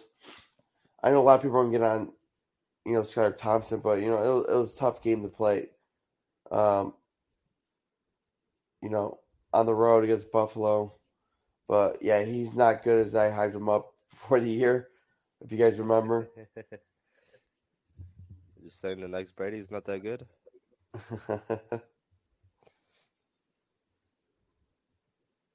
I 1.04 1.12
know 1.12 1.22
a 1.22 1.24
lot 1.24 1.36
of 1.36 1.42
people 1.44 1.62
don't 1.62 1.72
get 1.72 1.82
on, 1.84 2.12
you 2.86 2.94
know, 2.94 3.02
Skylar 3.02 3.38
Thompson, 3.38 3.82
but 3.82 4.02
you 4.02 4.10
know 4.10 4.24
it, 4.24 4.36
was- 4.36 4.48
it 4.50 4.56
was 4.58 4.76
a 4.76 4.78
tough 4.80 5.04
game 5.04 5.24
to 5.24 5.30
play. 5.30 5.70
Um, 6.52 6.94
you 8.82 8.90
know, 8.90 9.20
on 9.54 9.66
the 9.66 9.74
road 9.76 10.04
against 10.04 10.32
Buffalo, 10.32 10.94
but 11.68 12.02
yeah, 12.02 12.24
he's 12.24 12.56
not 12.56 12.84
good 12.84 13.06
as 13.06 13.16
I 13.16 13.32
hyped 13.32 13.56
him 13.56 13.70
up 13.70 13.94
before 14.12 14.40
the 14.40 14.50
year. 14.50 14.90
If 15.42 15.52
you 15.52 15.58
guys 15.58 15.80
remember, 15.80 16.30
You're 18.62 18.72
saying 18.72 19.00
the 19.02 19.08
next 19.08 19.36
Brady's 19.36 19.72
not 19.72 19.86
that 19.86 20.02
good? 20.04 20.28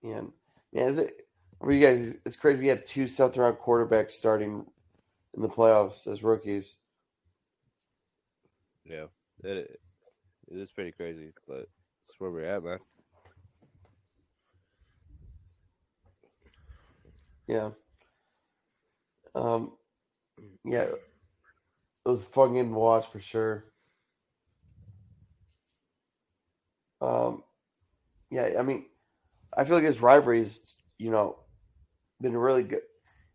yeah. 0.02 0.20
man, 0.22 0.32
is 0.72 0.98
it? 0.98 1.19
For 1.60 1.72
you 1.72 1.86
guys, 1.86 2.16
it's 2.24 2.36
crazy. 2.36 2.60
We 2.60 2.68
have 2.68 2.86
two 2.86 3.06
seventh 3.06 3.36
round 3.36 3.58
quarterbacks 3.58 4.12
starting 4.12 4.64
in 5.34 5.42
the 5.42 5.48
playoffs 5.48 6.06
as 6.10 6.22
rookies. 6.22 6.76
Yeah, 8.84 9.06
it 9.44 9.78
it 10.50 10.58
is 10.58 10.72
pretty 10.72 10.92
crazy, 10.92 11.32
but 11.46 11.68
it's 12.02 12.18
where 12.18 12.30
we're 12.30 12.46
at, 12.46 12.64
man. 12.64 12.78
Yeah. 17.46 17.70
Um. 19.34 19.72
Yeah. 20.64 20.84
It 22.06 22.08
was 22.08 22.22
fun 22.24 22.54
game 22.54 22.70
to 22.70 22.78
watch 22.78 23.06
for 23.06 23.20
sure. 23.20 23.64
Um. 27.02 27.42
Yeah, 28.30 28.54
I 28.58 28.62
mean, 28.62 28.86
I 29.56 29.64
feel 29.64 29.74
like 29.74 29.84
his 29.84 30.00
this 30.00 30.40
is, 30.40 30.76
you 30.98 31.10
know, 31.10 31.36
been 32.20 32.36
really 32.36 32.64
good. 32.64 32.82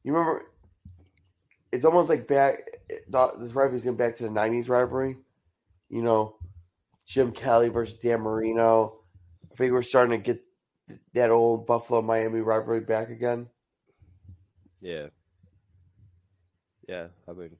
You 0.04 0.13
remember? 0.13 0.45
It's 1.71 1.86
almost 1.86 2.10
like 2.10 2.28
back. 2.28 2.60
This 2.88 3.54
rivalry's 3.54 3.84
going 3.84 3.98
back 3.98 4.15
to 4.15 4.24
the 4.24 4.30
'90s 4.30 4.69
rivalry. 4.69 5.17
You 5.89 6.02
know, 6.02 6.36
Jim 7.06 7.32
Kelly 7.32 7.69
versus 7.69 7.98
Dan 7.98 8.21
Marino. 8.21 9.00
I 9.52 9.56
think 9.56 9.71
we're 9.71 9.82
starting 9.84 10.21
to 10.21 10.24
get 10.24 10.43
that 11.13 11.32
old 11.32 11.65
Buffalo 11.65 12.02
Miami 12.02 12.41
rivalry 12.41 12.82
back 12.82 13.10
again. 13.10 13.48
Yeah. 14.82 15.08
Yeah, 16.88 17.08
I 17.28 17.32
mean, 17.34 17.58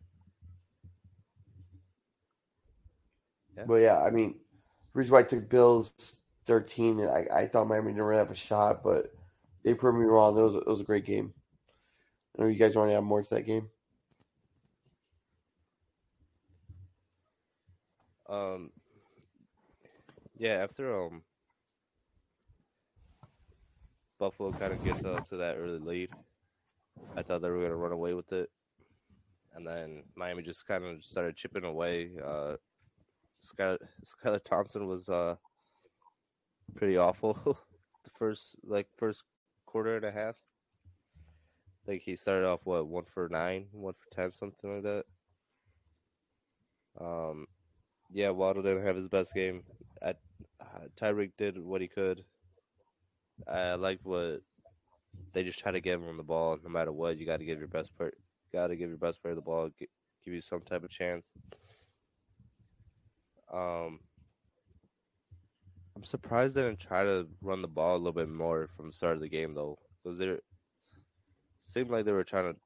Yeah. 3.58 3.64
But 3.66 3.76
yeah, 3.76 4.02
I 4.02 4.10
mean, 4.10 4.36
the 4.94 5.00
reason 5.00 5.14
why 5.14 5.20
I 5.20 5.24
took 5.24 5.50
Bills 5.50 6.18
13, 6.46 7.00
and 7.00 7.10
I, 7.10 7.28
I 7.34 7.48
thought 7.48 7.68
Miami 7.68 7.92
didn't 7.92 8.04
really 8.04 8.18
have 8.18 8.32
a 8.32 8.36
shot, 8.36 8.84
but 8.84 9.15
they 9.66 9.74
proved 9.74 9.98
me 10.00 10.06
wrong. 10.06 10.38
It 10.38 10.42
was, 10.42 10.56
it 10.56 10.68
was 10.68 10.80
a 10.80 10.86
great 10.86 11.06
game. 11.06 11.34
I 12.38 12.44
know 12.44 12.48
you 12.48 12.58
guys 12.58 12.76
want 12.76 12.92
to 12.92 12.96
add 12.96 13.02
more 13.02 13.24
to 13.24 13.30
that 13.36 13.46
game. 13.46 13.70
um, 18.30 18.72
yeah, 20.38 20.54
after 20.64 21.06
um, 21.06 21.24
Buffalo 24.20 24.52
kind 24.52 24.74
of 24.74 24.84
gets 24.84 25.04
uh, 25.04 25.20
to 25.30 25.38
that 25.38 25.58
early 25.58 25.80
lead, 25.80 26.10
I 27.16 27.24
thought 27.24 27.42
they 27.42 27.50
were 27.50 27.62
gonna 27.62 27.76
run 27.76 27.92
away 27.92 28.14
with 28.14 28.32
it, 28.34 28.50
and 29.56 29.66
then 29.66 30.04
Miami 30.16 30.44
just 30.44 30.66
kind 30.68 30.84
of 30.84 31.04
started 31.04 31.36
chipping 31.36 31.66
away. 31.66 32.12
Uh, 32.24 32.56
Skylar 33.58 34.44
Thompson 34.44 34.88
was 34.88 35.08
uh 35.08 35.36
pretty 36.76 36.98
awful 36.98 37.34
the 38.04 38.10
first 38.18 38.56
like 38.64 38.88
first 38.98 39.24
quarter 39.76 39.98
and 39.98 40.06
a 40.06 40.12
half. 40.12 40.36
I 41.84 41.86
think 41.86 42.04
he 42.04 42.16
started 42.16 42.48
off 42.48 42.62
what 42.64 42.88
one 42.88 43.04
for 43.14 43.28
nine, 43.28 43.66
one 43.74 43.94
for 43.94 44.16
ten, 44.16 44.32
something 44.32 44.74
like 44.74 44.84
that. 44.84 45.06
Um, 46.98 47.46
yeah, 48.10 48.30
Waddle 48.30 48.64
didn't 48.64 48.86
have 48.86 48.96
his 48.96 49.10
best 49.10 49.34
game. 49.34 49.64
Uh, 50.02 50.14
Tyreek 50.96 51.32
did 51.38 51.60
what 51.60 51.82
he 51.82 51.90
could. 51.90 52.24
I 53.50 53.76
liked 53.76 54.06
what 54.06 54.44
they 55.34 55.44
just 55.44 55.60
try 55.60 55.74
to 55.74 55.82
give 55.82 56.02
him 56.02 56.16
the 56.16 56.24
ball. 56.24 56.58
No 56.64 56.70
matter 56.70 56.94
what, 56.94 57.18
you 57.18 57.26
got 57.26 57.40
to 57.40 57.46
give 57.46 57.60
your 57.60 57.68
best 57.68 57.94
player, 57.98 58.14
got 58.54 58.68
to 58.68 58.78
give 58.78 58.88
your 58.88 58.98
best 58.98 59.22
player 59.22 59.36
the 59.36 59.42
ball, 59.42 59.72
gi- 59.78 59.90
give 60.24 60.34
you 60.34 60.42
some 60.42 60.62
type 60.62 60.86
of 60.86 60.90
chance. 60.90 61.26
Um, 63.54 64.00
I'm 65.96 66.04
surprised 66.04 66.56
they 66.56 66.64
didn't 66.64 66.80
try 66.80 67.04
to 67.04 67.28
run 67.42 67.62
the 67.62 67.68
ball 67.68 67.96
a 67.96 67.98
little 67.98 68.12
bit 68.12 68.30
more 68.30 68.70
from 68.76 68.88
the 68.88 68.94
start 68.94 69.16
of 69.16 69.22
the 69.22 69.30
game, 69.30 69.54
though, 69.54 69.78
because 70.04 70.20
they 70.20 70.36
seemed 71.66 71.90
like 71.90 72.06
they 72.06 72.12
were 72.12 72.24
trying 72.24 72.54
to, 72.54 72.60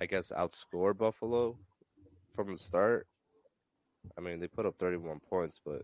I 0.00 0.06
guess, 0.06 0.30
outscore 0.30 0.96
Buffalo 0.96 1.58
from 2.36 2.52
the 2.52 2.58
start. 2.58 3.08
I 4.16 4.20
mean, 4.20 4.38
they 4.38 4.46
put 4.46 4.66
up 4.66 4.76
31 4.78 5.20
points, 5.28 5.60
but 5.64 5.82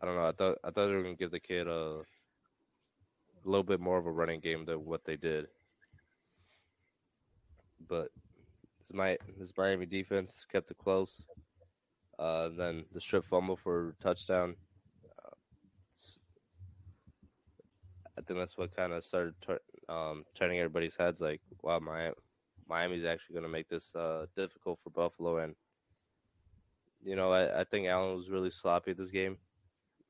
I 0.00 0.06
don't 0.06 0.16
know. 0.16 0.26
I 0.26 0.32
thought 0.32 0.58
I 0.62 0.70
thought 0.70 0.86
they 0.86 0.94
were 0.94 1.02
gonna 1.02 1.14
give 1.14 1.30
the 1.30 1.40
kid 1.40 1.66
a, 1.66 2.00
a 2.00 2.04
little 3.44 3.62
bit 3.62 3.80
more 3.80 3.98
of 3.98 4.06
a 4.06 4.12
running 4.12 4.40
game 4.40 4.64
than 4.64 4.84
what 4.84 5.04
they 5.04 5.16
did. 5.16 5.46
But 7.88 8.08
this 9.38 9.52
Miami 9.56 9.86
defense 9.86 10.46
kept 10.50 10.70
it 10.70 10.78
close. 10.78 11.22
Uh, 12.18 12.50
then 12.56 12.84
the 12.92 13.00
strip 13.00 13.24
fumble 13.24 13.56
for 13.56 13.94
touchdown. 14.02 14.54
Uh, 15.18 15.30
I 18.18 18.22
think 18.22 18.38
that's 18.38 18.56
what 18.56 18.74
kind 18.74 18.92
of 18.92 19.04
started 19.04 19.34
tur- 19.40 19.60
um, 19.88 20.24
turning 20.34 20.58
everybody's 20.58 20.96
heads. 20.96 21.20
Like, 21.20 21.40
wow, 21.62 21.80
Miami, 21.80 22.14
Miami's 22.68 23.04
actually 23.04 23.34
going 23.34 23.44
to 23.44 23.50
make 23.50 23.68
this 23.68 23.94
uh, 23.94 24.26
difficult 24.36 24.78
for 24.82 24.90
Buffalo. 24.90 25.38
And 25.38 25.54
you 27.02 27.16
know, 27.16 27.32
I, 27.32 27.60
I 27.60 27.64
think 27.64 27.86
Allen 27.86 28.16
was 28.16 28.30
really 28.30 28.50
sloppy 28.50 28.92
this 28.92 29.10
game. 29.10 29.36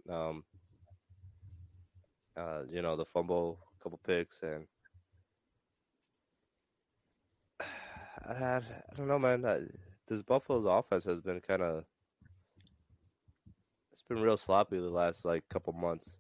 Um, 0.09 0.45
uh, 2.37 2.62
you 2.71 2.83
know, 2.83 2.97
the 2.97 3.05
fumble, 3.05 3.59
a 3.79 3.83
couple 3.83 4.01
picks, 4.07 4.43
and 4.43 4.67
I, 8.29 8.35
I, 8.35 8.62
don't 8.97 9.09
know, 9.09 9.19
man. 9.19 9.45
I, 9.45 9.61
this 10.09 10.23
Buffalo's 10.23 10.67
offense 10.67 11.05
has 11.05 11.21
been 11.21 11.40
kind 11.40 11.62
of 11.62 11.85
been 14.09 14.21
real 14.21 14.37
sloppy 14.37 14.79
the 14.79 14.85
last 14.85 15.25
like 15.25 15.49
couple 15.49 15.73
months. 15.73 16.17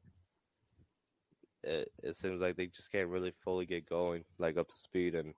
It 1.62 1.90
it 2.02 2.16
seems 2.16 2.40
like 2.40 2.56
they 2.56 2.66
just 2.66 2.92
can't 2.92 3.08
really 3.08 3.32
fully 3.42 3.66
get 3.66 3.88
going, 3.88 4.24
like 4.38 4.56
up 4.56 4.68
to 4.68 4.76
speed, 4.76 5.14
and 5.14 5.34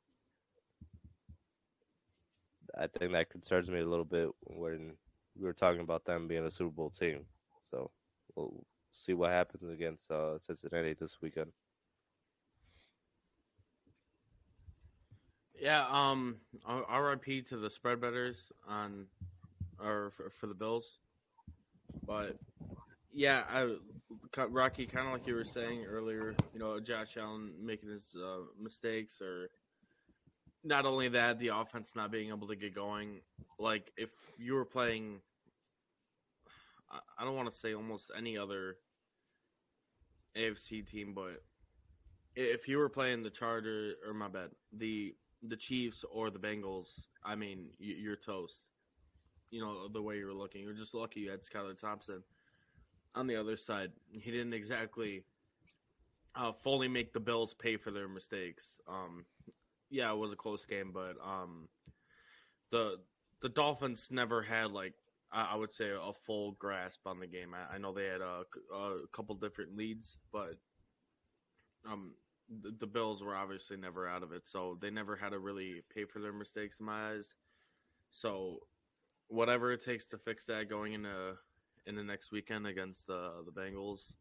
I 2.77 2.87
think 2.87 3.13
that 3.13 3.31
concerns 3.31 3.71
me 3.71 3.81
a 3.81 3.87
little 3.87 4.05
bit 4.05 4.29
when 4.43 4.93
we 5.39 5.45
were 5.45 5.53
talking 5.53 5.81
about 5.81 6.05
them 6.05 6.29
being 6.29 6.45
a 6.47 6.51
Super 6.51 6.71
Bowl 6.71 6.91
team. 6.91 7.25
So 7.71 7.91
we'll 8.35 8.65
see 8.93 9.15
what 9.15 9.31
happens 9.31 9.71
against 9.71 10.11
uh, 10.11 10.39
Cincinnati 10.39 10.95
this 10.95 11.17
weekend. 11.23 11.53
Yeah, 15.59 15.87
um, 15.91 16.37
RIP 16.69 17.47
to 17.49 17.57
the 17.57 17.71
spread 17.71 18.01
betters 18.01 18.53
on, 18.69 19.07
or 19.83 20.11
for, 20.11 20.29
for 20.29 20.47
the 20.47 20.55
Bills, 20.55 20.99
but 22.05 22.37
yeah, 23.13 23.43
I, 23.49 23.75
Rocky, 24.51 24.87
kind 24.87 25.07
of 25.07 25.13
like 25.13 25.27
you 25.27 25.35
were 25.35 25.45
saying 25.45 25.85
earlier, 25.85 26.35
you 26.53 26.61
know, 26.61 26.79
Josh 26.81 27.17
Allen 27.17 27.53
making 27.63 27.89
his 27.89 28.05
uh, 28.15 28.43
mistakes, 28.61 29.21
or 29.21 29.49
not 30.63 30.85
only 30.85 31.09
that, 31.09 31.39
the 31.39 31.49
offense 31.49 31.93
not 31.95 32.11
being 32.11 32.29
able 32.29 32.49
to 32.49 32.57
get 32.57 32.75
going. 32.75 33.21
Like 33.59 33.91
if 33.97 34.11
you 34.39 34.55
were 34.55 34.65
playing, 34.65 35.21
I- 36.91 37.25
don't 37.25 37.37
want 37.37 37.51
to 37.51 37.57
say 37.57 37.75
almost 37.75 38.11
any 38.17 38.37
other 38.37 38.77
AFC 40.37 40.87
team, 40.87 41.15
but 41.15 41.43
if 42.35 42.69
you 42.69 42.77
were 42.79 42.91
playing 42.91 43.23
the 43.23 43.31
Charger 43.31 43.95
or 44.07 44.13
my 44.13 44.29
bad, 44.29 44.51
the 44.77 45.15
the 45.43 45.57
Chiefs 45.57 46.05
or 46.13 46.31
the 46.31 46.39
Bengals, 46.39 47.01
I 47.25 47.37
mean, 47.37 47.69
you, 47.79 47.95
you're 47.95 48.17
toast. 48.17 48.65
You 49.51 49.61
know 49.61 49.89
the 49.89 50.03
way 50.03 50.19
you 50.19 50.27
were 50.27 50.35
looking. 50.35 50.63
You're 50.63 50.75
just 50.75 50.95
lucky 50.95 51.21
you 51.21 51.31
had 51.31 51.43
Skylar 51.43 51.79
Thompson 51.79 52.23
on 53.15 53.27
the 53.27 53.37
other 53.37 53.57
side. 53.57 53.93
He 54.11 54.31
didn't 54.31 54.55
exactly 54.55 55.25
uh, 56.35 56.53
fully 56.53 56.89
make 56.89 57.13
the 57.13 57.21
Bills 57.21 57.55
pay 57.55 57.77
for 57.77 57.91
their 57.91 58.09
mistakes. 58.09 58.79
Um, 58.89 59.25
yeah, 59.89 60.13
it 60.13 60.19
was 60.19 60.33
a 60.33 60.37
close 60.37 60.65
game, 60.65 60.91
but 60.93 61.15
um, 61.25 61.69
the 62.71 62.97
the 63.43 63.49
Dolphins 63.49 64.09
never 64.11 64.43
had 64.43 64.71
like 64.71 64.95
I, 65.33 65.51
I 65.53 65.55
would 65.57 65.73
say 65.73 65.91
a 65.91 66.13
full 66.27 66.53
grasp 66.53 67.07
on 67.07 67.21
the 67.21 67.27
game. 67.27 67.55
I, 67.55 67.75
I 67.75 67.79
know 67.79 67.93
they 67.93 68.07
had 68.07 68.21
a, 68.21 68.43
a 68.75 69.07
couple 69.13 69.35
different 69.37 69.77
leads, 69.77 70.19
but 70.33 70.57
um, 71.91 72.15
the, 72.63 72.75
the 72.79 72.87
Bills 72.87 73.23
were 73.23 73.37
obviously 73.37 73.77
never 73.77 74.09
out 74.09 74.23
of 74.23 74.33
it, 74.33 74.43
so 74.45 74.79
they 74.81 74.91
never 74.91 75.17
had 75.17 75.31
to 75.31 75.39
really 75.39 75.83
pay 75.95 76.05
for 76.05 76.21
their 76.21 76.33
mistakes 76.33 76.81
in 76.81 76.87
my 76.87 77.13
eyes. 77.13 77.35
So, 78.11 78.61
whatever 79.29 79.73
it 79.73 79.85
takes 79.85 80.07
to 80.07 80.19
fix 80.19 80.45
that 80.47 80.69
going 80.69 80.93
into 80.93 81.35
in 81.87 81.95
the 81.95 82.03
next 82.03 82.33
weekend 82.33 82.67
against 82.67 83.07
the 83.07 83.31
the 83.45 83.53
Bengals, 83.53 84.15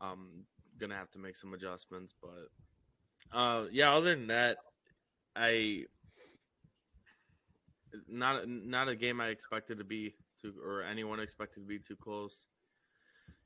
I'm 0.00 0.44
gonna 0.78 0.96
have 0.96 1.10
to 1.12 1.18
make 1.18 1.36
some 1.36 1.54
adjustments. 1.54 2.14
But 2.20 3.36
uh, 3.36 3.66
yeah, 3.70 3.94
other 3.94 4.14
than 4.14 4.28
that, 4.28 4.56
I 5.36 5.84
not 8.08 8.48
not 8.48 8.88
a 8.88 8.96
game 8.96 9.20
I 9.20 9.28
expected 9.28 9.78
to 9.78 9.84
be 9.84 10.14
too, 10.40 10.54
or 10.64 10.82
anyone 10.82 11.20
expected 11.20 11.60
to 11.60 11.66
be 11.66 11.78
too 11.78 11.96
close 11.96 12.46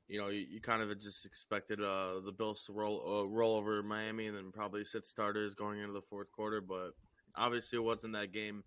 you 0.07 0.19
know, 0.19 0.29
you, 0.29 0.45
you 0.49 0.61
kind 0.61 0.81
of 0.81 0.99
just 0.99 1.25
expected 1.25 1.81
uh, 1.81 2.19
the 2.23 2.31
Bills 2.31 2.63
to 2.67 2.73
roll 2.73 3.21
uh, 3.21 3.27
roll 3.27 3.55
over 3.57 3.81
Miami 3.81 4.27
and 4.27 4.37
then 4.37 4.51
probably 4.51 4.83
sit 4.85 5.05
starters 5.05 5.55
going 5.55 5.79
into 5.79 5.93
the 5.93 6.01
fourth 6.01 6.31
quarter, 6.31 6.61
but 6.61 6.91
obviously 7.35 7.77
it 7.77 7.83
wasn't 7.83 8.13
that 8.13 8.31
game. 8.31 8.63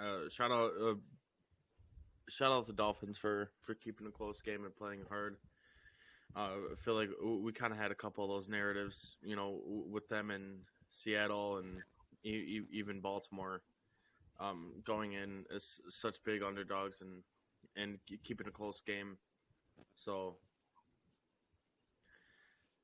Uh, 0.00 0.28
shout 0.30 0.50
out, 0.50 0.72
uh, 0.82 0.94
shout 2.28 2.52
out 2.52 2.66
the 2.66 2.72
Dolphins 2.72 3.18
for 3.18 3.50
for 3.62 3.74
keeping 3.74 4.06
a 4.06 4.10
close 4.10 4.40
game 4.40 4.64
and 4.64 4.74
playing 4.76 5.02
hard. 5.08 5.36
Uh, 6.36 6.72
I 6.72 6.76
feel 6.84 6.94
like 6.94 7.10
we 7.24 7.52
kind 7.52 7.72
of 7.72 7.78
had 7.78 7.90
a 7.90 7.94
couple 7.94 8.24
of 8.24 8.30
those 8.30 8.48
narratives, 8.48 9.16
you 9.22 9.36
know, 9.36 9.60
with 9.66 10.08
them 10.08 10.30
in 10.30 10.60
Seattle 10.92 11.58
and 11.58 11.78
e- 12.24 12.62
even 12.72 13.00
Baltimore, 13.00 13.62
um, 14.40 14.72
going 14.84 15.14
in 15.14 15.44
as 15.54 15.80
such 15.90 16.22
big 16.24 16.42
underdogs 16.42 17.00
and 17.00 17.22
and 17.76 17.98
keeping 18.24 18.48
a 18.48 18.52
close 18.52 18.82
game. 18.86 19.18
So, 19.96 20.36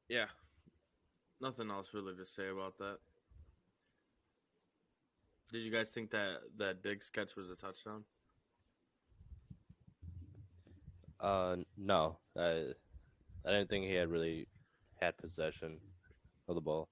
yeah, 0.08 0.26
nothing 1.40 1.70
else 1.70 1.88
really 1.94 2.14
to 2.14 2.26
say 2.26 2.48
about 2.48 2.78
that. 2.78 2.98
Did 5.52 5.60
you 5.60 5.70
guys 5.70 5.90
think 5.90 6.10
that 6.10 6.38
that 6.58 6.82
Diggs 6.82 7.08
catch 7.08 7.36
was 7.36 7.50
a 7.50 7.56
touchdown? 7.56 8.04
Uh, 11.20 11.56
no. 11.76 12.18
I 12.36 12.72
I 13.44 13.50
didn't 13.50 13.68
think 13.68 13.86
he 13.86 13.94
had 13.94 14.08
really 14.10 14.48
had 15.00 15.16
possession 15.16 15.78
of 16.48 16.56
the 16.56 16.60
ball. 16.60 16.88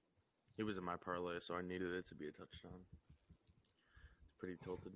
He 0.55 0.63
was 0.63 0.77
in 0.77 0.85
my 0.85 0.95
parlay, 0.95 1.39
so 1.41 1.55
I 1.55 1.61
needed 1.61 1.91
it 1.91 2.07
to 2.07 2.15
be 2.15 2.27
a 2.27 2.31
touchdown. 2.31 2.79
It's 4.23 4.33
pretty 4.39 4.55
tilted. 4.63 4.93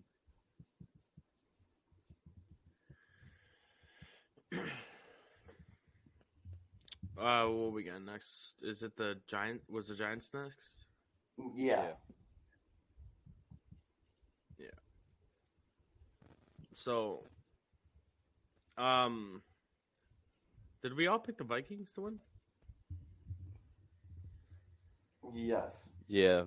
uh, 7.19 7.45
what 7.45 7.73
we 7.73 7.83
got 7.83 8.01
next? 8.01 8.53
Is 8.61 8.81
it 8.83 8.95
the 8.95 9.17
giant? 9.27 9.63
Was 9.69 9.89
the 9.89 9.95
Giants 9.95 10.31
next? 10.33 10.85
Yeah. 11.55 11.83
Yeah. 11.83 11.91
So, 16.83 17.25
um, 18.77 19.41
did 20.81 20.93
we 20.95 21.07
all 21.07 21.19
pick 21.19 21.37
the 21.37 21.43
Vikings 21.43 21.91
to 21.95 22.01
win? 22.01 22.19
Yes. 25.33 25.75
Yeah. 26.07 26.43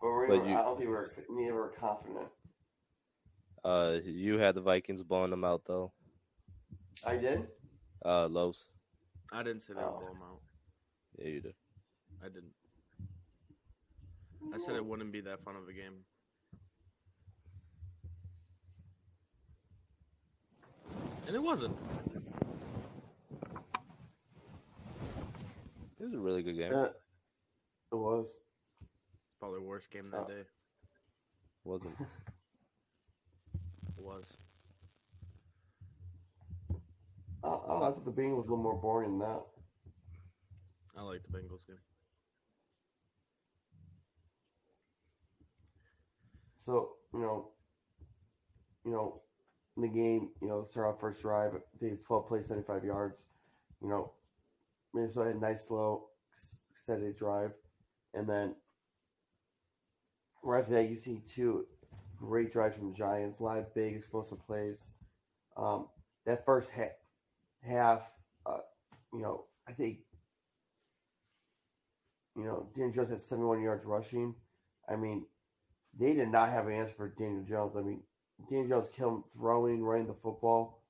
But, 0.00 0.08
we 0.10 0.26
But 0.28 0.38
were, 0.40 0.48
you- 0.48 0.56
I 0.56 0.62
don't 0.62 0.78
think 0.78 0.88
we 0.88 0.94
were 0.94 1.12
neither 1.28 1.54
were 1.54 1.74
confident. 1.78 2.28
Uh, 3.62 3.98
you 4.02 4.38
had 4.38 4.54
the 4.54 4.62
Vikings 4.62 5.02
blowing 5.02 5.30
them 5.30 5.44
out 5.44 5.62
though. 5.66 5.92
I 7.04 7.18
did. 7.18 7.46
Uh, 8.06 8.26
Lowe's. 8.26 8.64
I 9.32 9.42
didn't 9.42 9.60
say 9.64 9.74
they 9.74 9.80
would 9.80 9.86
Oh. 9.86 9.98
blow 10.00 10.12
them 10.14 10.22
out. 10.22 10.40
Yeah, 11.18 11.26
you 11.28 11.40
did. 11.42 11.54
I 12.22 12.28
didn't. 12.28 12.54
I 14.54 14.58
said 14.58 14.76
it 14.76 14.86
wouldn't 14.86 15.12
be 15.12 15.20
that 15.22 15.42
fun 15.44 15.56
of 15.56 15.68
a 15.68 15.72
game. 15.74 16.04
And 21.26 21.34
it 21.34 21.42
wasn't. 21.42 21.76
It 25.98 26.04
was 26.04 26.14
a 26.14 26.18
really 26.18 26.42
good 26.42 26.56
game. 26.56 26.72
Uh, 26.72 26.84
it 27.92 27.94
was. 27.96 28.26
Probably 29.40 29.58
the 29.60 29.64
worst 29.66 29.90
game 29.90 30.10
that 30.10 30.26
So- 30.26 30.32
day. 30.34 30.42
Wasn't. 31.64 31.94
It 33.98 34.02
was. 34.04 34.24
I, 37.42 37.48
I, 37.48 37.50
know, 37.50 37.76
I 37.76 37.90
thought 37.90 38.04
the 38.04 38.12
Bengals 38.12 38.36
was 38.36 38.46
a 38.46 38.50
little 38.50 38.56
more 38.62 38.76
boring 38.80 39.18
than 39.18 39.28
that. 39.28 39.42
I 40.96 41.02
like 41.02 41.22
the 41.22 41.36
Bengals 41.36 41.66
game. 41.66 41.78
So 46.58 46.96
you 47.14 47.20
know, 47.20 47.48
you 48.84 48.90
know, 48.92 49.22
in 49.76 49.82
the 49.82 49.88
game, 49.88 50.30
you 50.40 50.48
know, 50.48 50.64
start 50.64 50.88
off 50.88 51.00
first 51.00 51.20
drive, 51.20 51.52
they 51.80 51.96
twelve 52.06 52.28
plays, 52.28 52.46
seventy 52.46 52.66
five 52.66 52.84
yards. 52.84 53.24
You 53.82 53.88
know, 53.88 54.12
Minnesota 54.94 55.28
had 55.28 55.36
a 55.36 55.40
nice 55.40 55.68
slow, 55.68 56.08
steady 56.76 57.12
drive, 57.12 57.52
and 58.14 58.28
then 58.28 58.54
right 60.42 60.68
that, 60.68 60.88
you 60.88 60.96
see 60.96 61.22
two 61.28 61.66
great 62.18 62.52
drives 62.52 62.74
from 62.74 62.90
the 62.90 62.96
Giants, 62.96 63.40
a 63.40 63.44
lot 63.44 63.58
of 63.58 63.74
big 63.74 63.94
explosive 63.94 64.44
plays. 64.46 64.90
Um, 65.56 65.88
that 66.24 66.44
first 66.44 66.70
half, 66.70 66.90
half, 67.62 68.02
uh, 68.46 68.58
you 69.12 69.20
know, 69.20 69.44
I 69.68 69.72
think, 69.72 69.98
you 72.36 72.44
know, 72.44 72.68
Daniel 72.74 72.94
Jones 72.94 73.10
had 73.10 73.22
71 73.22 73.62
yards 73.62 73.84
rushing. 73.84 74.34
I 74.88 74.96
mean, 74.96 75.26
they 75.98 76.14
did 76.14 76.28
not 76.28 76.50
have 76.50 76.66
an 76.66 76.74
answer 76.74 76.94
for 76.96 77.08
Daniel 77.08 77.44
Jones. 77.44 77.76
I 77.76 77.82
mean, 77.82 78.02
Daniel 78.48 78.68
Jones 78.80 78.88
him 78.94 79.24
throwing, 79.36 79.82
running 79.82 80.06
the 80.06 80.14
football. 80.14 80.82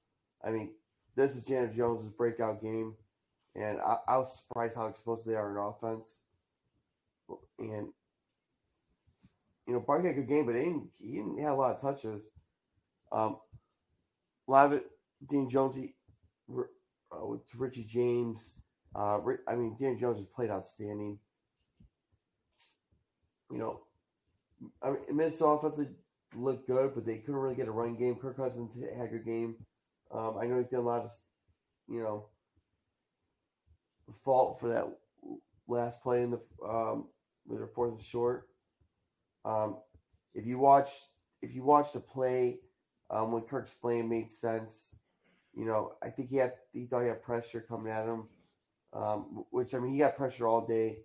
I 0.44 0.50
mean, 0.50 0.70
this 1.14 1.36
is 1.36 1.42
Daniel 1.42 1.72
Jones' 1.74 2.06
breakout 2.08 2.62
game, 2.62 2.94
and 3.54 3.80
I, 3.80 3.98
I 4.06 4.18
was 4.18 4.40
surprised 4.40 4.76
how 4.76 4.86
explosive 4.86 5.26
they 5.26 5.34
are 5.34 5.50
in 5.50 5.56
offense. 5.56 6.08
And 7.58 7.88
you 9.66 9.74
know, 9.74 9.80
Barkley 9.80 10.08
had 10.08 10.18
a 10.18 10.20
good 10.20 10.28
game, 10.28 10.46
but 10.46 10.54
he 10.54 10.62
didn't, 10.62 10.90
he 10.98 11.12
didn't 11.12 11.38
have 11.42 11.52
a 11.52 11.56
lot 11.56 11.76
of 11.76 11.80
touches. 11.80 12.22
Um, 13.10 13.38
a 14.46 14.50
lot 14.50 14.66
of 14.66 14.72
it, 14.74 14.86
Dean 15.28 15.50
Jones, 15.50 15.76
he, 15.76 15.94
uh, 16.50 17.26
with 17.26 17.40
Richie 17.56 17.84
James. 17.84 18.56
Uh, 18.94 19.20
I 19.48 19.56
mean, 19.56 19.76
Dan 19.80 19.98
Jones 19.98 20.18
has 20.18 20.26
played 20.26 20.50
outstanding. 20.50 21.18
You 23.50 23.58
know, 23.58 23.80
I 24.82 24.90
mean, 24.90 24.98
Minnesota 25.12 25.66
offense 25.66 25.88
looked 26.36 26.66
good, 26.66 26.92
but 26.94 27.04
they 27.06 27.18
couldn't 27.18 27.40
really 27.40 27.54
get 27.54 27.68
a 27.68 27.72
run 27.72 27.96
game. 27.96 28.16
Kirk 28.16 28.36
Cousins 28.36 28.74
had 28.96 29.06
a 29.06 29.08
good 29.08 29.24
game. 29.24 29.56
Um, 30.10 30.38
I 30.40 30.46
know 30.46 30.58
he's 30.58 30.68
got 30.68 30.80
a 30.80 30.80
lot 30.80 31.04
of, 31.04 31.12
you 31.88 32.00
know, 32.00 32.26
fault 34.24 34.60
for 34.60 34.68
that 34.68 34.86
last 35.68 36.02
play 36.02 36.22
in 36.22 36.30
the 36.30 36.40
um, 36.66 37.06
with 37.46 37.58
their 37.58 37.68
fourth 37.68 37.92
and 37.92 38.02
short. 38.02 38.48
Um, 39.44 39.78
if 40.34 40.46
you 40.46 40.58
watch, 40.58 40.90
if 41.42 41.54
you 41.54 41.62
watch 41.64 41.92
the 41.92 42.00
play 42.00 42.60
um, 43.10 43.32
when 43.32 43.42
Kirk's 43.42 43.74
playing 43.74 44.08
made 44.08 44.30
sense, 44.30 44.94
you 45.54 45.64
know, 45.64 45.94
I 46.02 46.10
think 46.10 46.28
he 46.28 46.36
had 46.36 46.54
he 46.72 46.86
thought 46.86 47.02
he 47.02 47.08
had 47.08 47.22
pressure 47.22 47.64
coming 47.66 47.92
at 47.92 48.06
him, 48.06 48.28
um, 48.92 49.44
which 49.50 49.74
I 49.74 49.78
mean 49.78 49.92
he 49.92 49.98
got 49.98 50.16
pressure 50.16 50.46
all 50.46 50.66
day. 50.66 50.98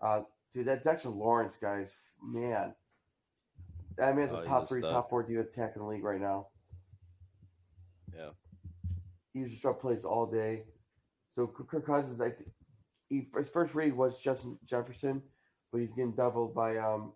Uh, 0.00 0.22
dude, 0.52 0.66
that 0.66 0.84
Dexter 0.84 1.08
Lawrence 1.08 1.56
guys, 1.60 1.96
man, 2.22 2.74
I 4.02 4.12
mean, 4.12 4.24
it's 4.24 4.32
Oh, 4.32 4.38
a 4.38 4.44
top 4.44 4.68
three, 4.68 4.82
top 4.82 5.08
four 5.10 5.22
defense 5.22 5.50
attack 5.50 5.72
in 5.76 5.82
the 5.82 5.88
league 5.88 6.04
right 6.04 6.20
now. 6.20 6.48
Yeah. 8.14 8.30
He 9.32 9.44
just 9.44 9.62
drop 9.62 9.80
plays 9.80 10.04
all 10.04 10.26
day. 10.26 10.64
So 11.34 11.46
Kirk 11.46 11.86
Cousins, 11.86 12.20
I 12.20 12.32
he, 13.08 13.28
his 13.36 13.50
first 13.50 13.74
read 13.74 13.94
was 13.96 14.18
Justin 14.18 14.58
Jefferson, 14.64 15.22
but 15.70 15.80
he's 15.80 15.90
getting 15.92 16.14
doubled 16.14 16.54
by 16.54 16.78
um 16.78 17.12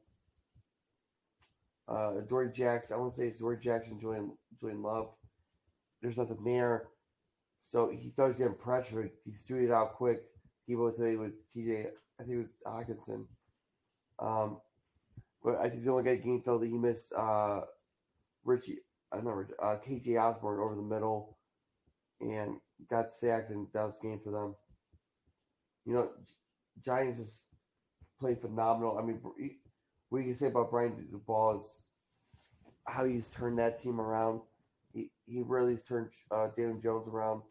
uh 1.88 2.16
Adoree' 2.18 2.52
Jackson. 2.52 2.96
I 2.96 3.00
want 3.00 3.14
to 3.14 3.20
say 3.20 3.28
it's 3.28 3.40
Adoree' 3.40 3.60
Jackson, 3.60 4.00
Julian 4.00 4.36
Julian 4.58 4.82
Love. 4.82 5.10
There's 6.02 6.18
nothing 6.18 6.44
there. 6.44 6.88
So 7.62 7.90
he 7.90 8.10
throws 8.10 8.38
getting 8.38 8.54
pressure. 8.54 9.10
He 9.24 9.32
threw 9.32 9.64
it 9.64 9.70
out 9.70 9.94
quick. 9.94 10.22
He 10.66 10.74
was 10.76 10.96
today 10.96 11.16
with 11.16 11.32
TJ. 11.54 11.90
I 12.20 12.22
think 12.24 12.36
it 12.36 12.38
was 12.38 12.62
Hockenson. 12.66 13.26
Um, 14.18 14.60
but 15.42 15.56
I 15.56 15.68
think 15.68 15.84
the 15.84 15.90
only 15.90 16.04
guy 16.04 16.16
game 16.16 16.42
felt 16.42 16.60
that 16.60 16.68
he 16.68 16.78
missed 16.78 17.12
uh 17.12 17.62
Richie. 18.44 18.78
Know 19.12 19.30
Richie, 19.30 19.54
uh, 19.60 19.76
KJ 19.86 20.20
Osborne 20.20 20.60
over 20.60 20.76
the 20.76 20.82
middle, 20.82 21.36
and 22.20 22.60
got 22.88 23.10
sacked, 23.10 23.50
and 23.50 23.66
that 23.72 23.84
was 23.84 23.98
game 24.00 24.20
for 24.22 24.30
them. 24.30 24.54
You 25.84 25.94
know, 25.94 26.10
Giants 26.84 27.18
just 27.18 27.38
played 28.20 28.40
phenomenal. 28.40 28.98
I 28.98 29.02
mean, 29.02 29.20
what 30.10 30.18
you 30.18 30.24
can 30.26 30.36
say 30.36 30.46
about 30.48 30.70
Brian 30.70 30.92
Daboll 31.12 31.60
is 31.60 31.82
how 32.86 33.04
he's 33.04 33.30
turned 33.30 33.58
that 33.58 33.78
team 33.78 34.00
around. 34.00 34.40
He, 34.92 35.10
he 35.26 35.42
really 35.42 35.72
has 35.72 35.84
turned 35.84 36.10
uh, 36.30 36.48
Daniel 36.56 36.80
Jones 36.80 37.08
around. 37.08 37.42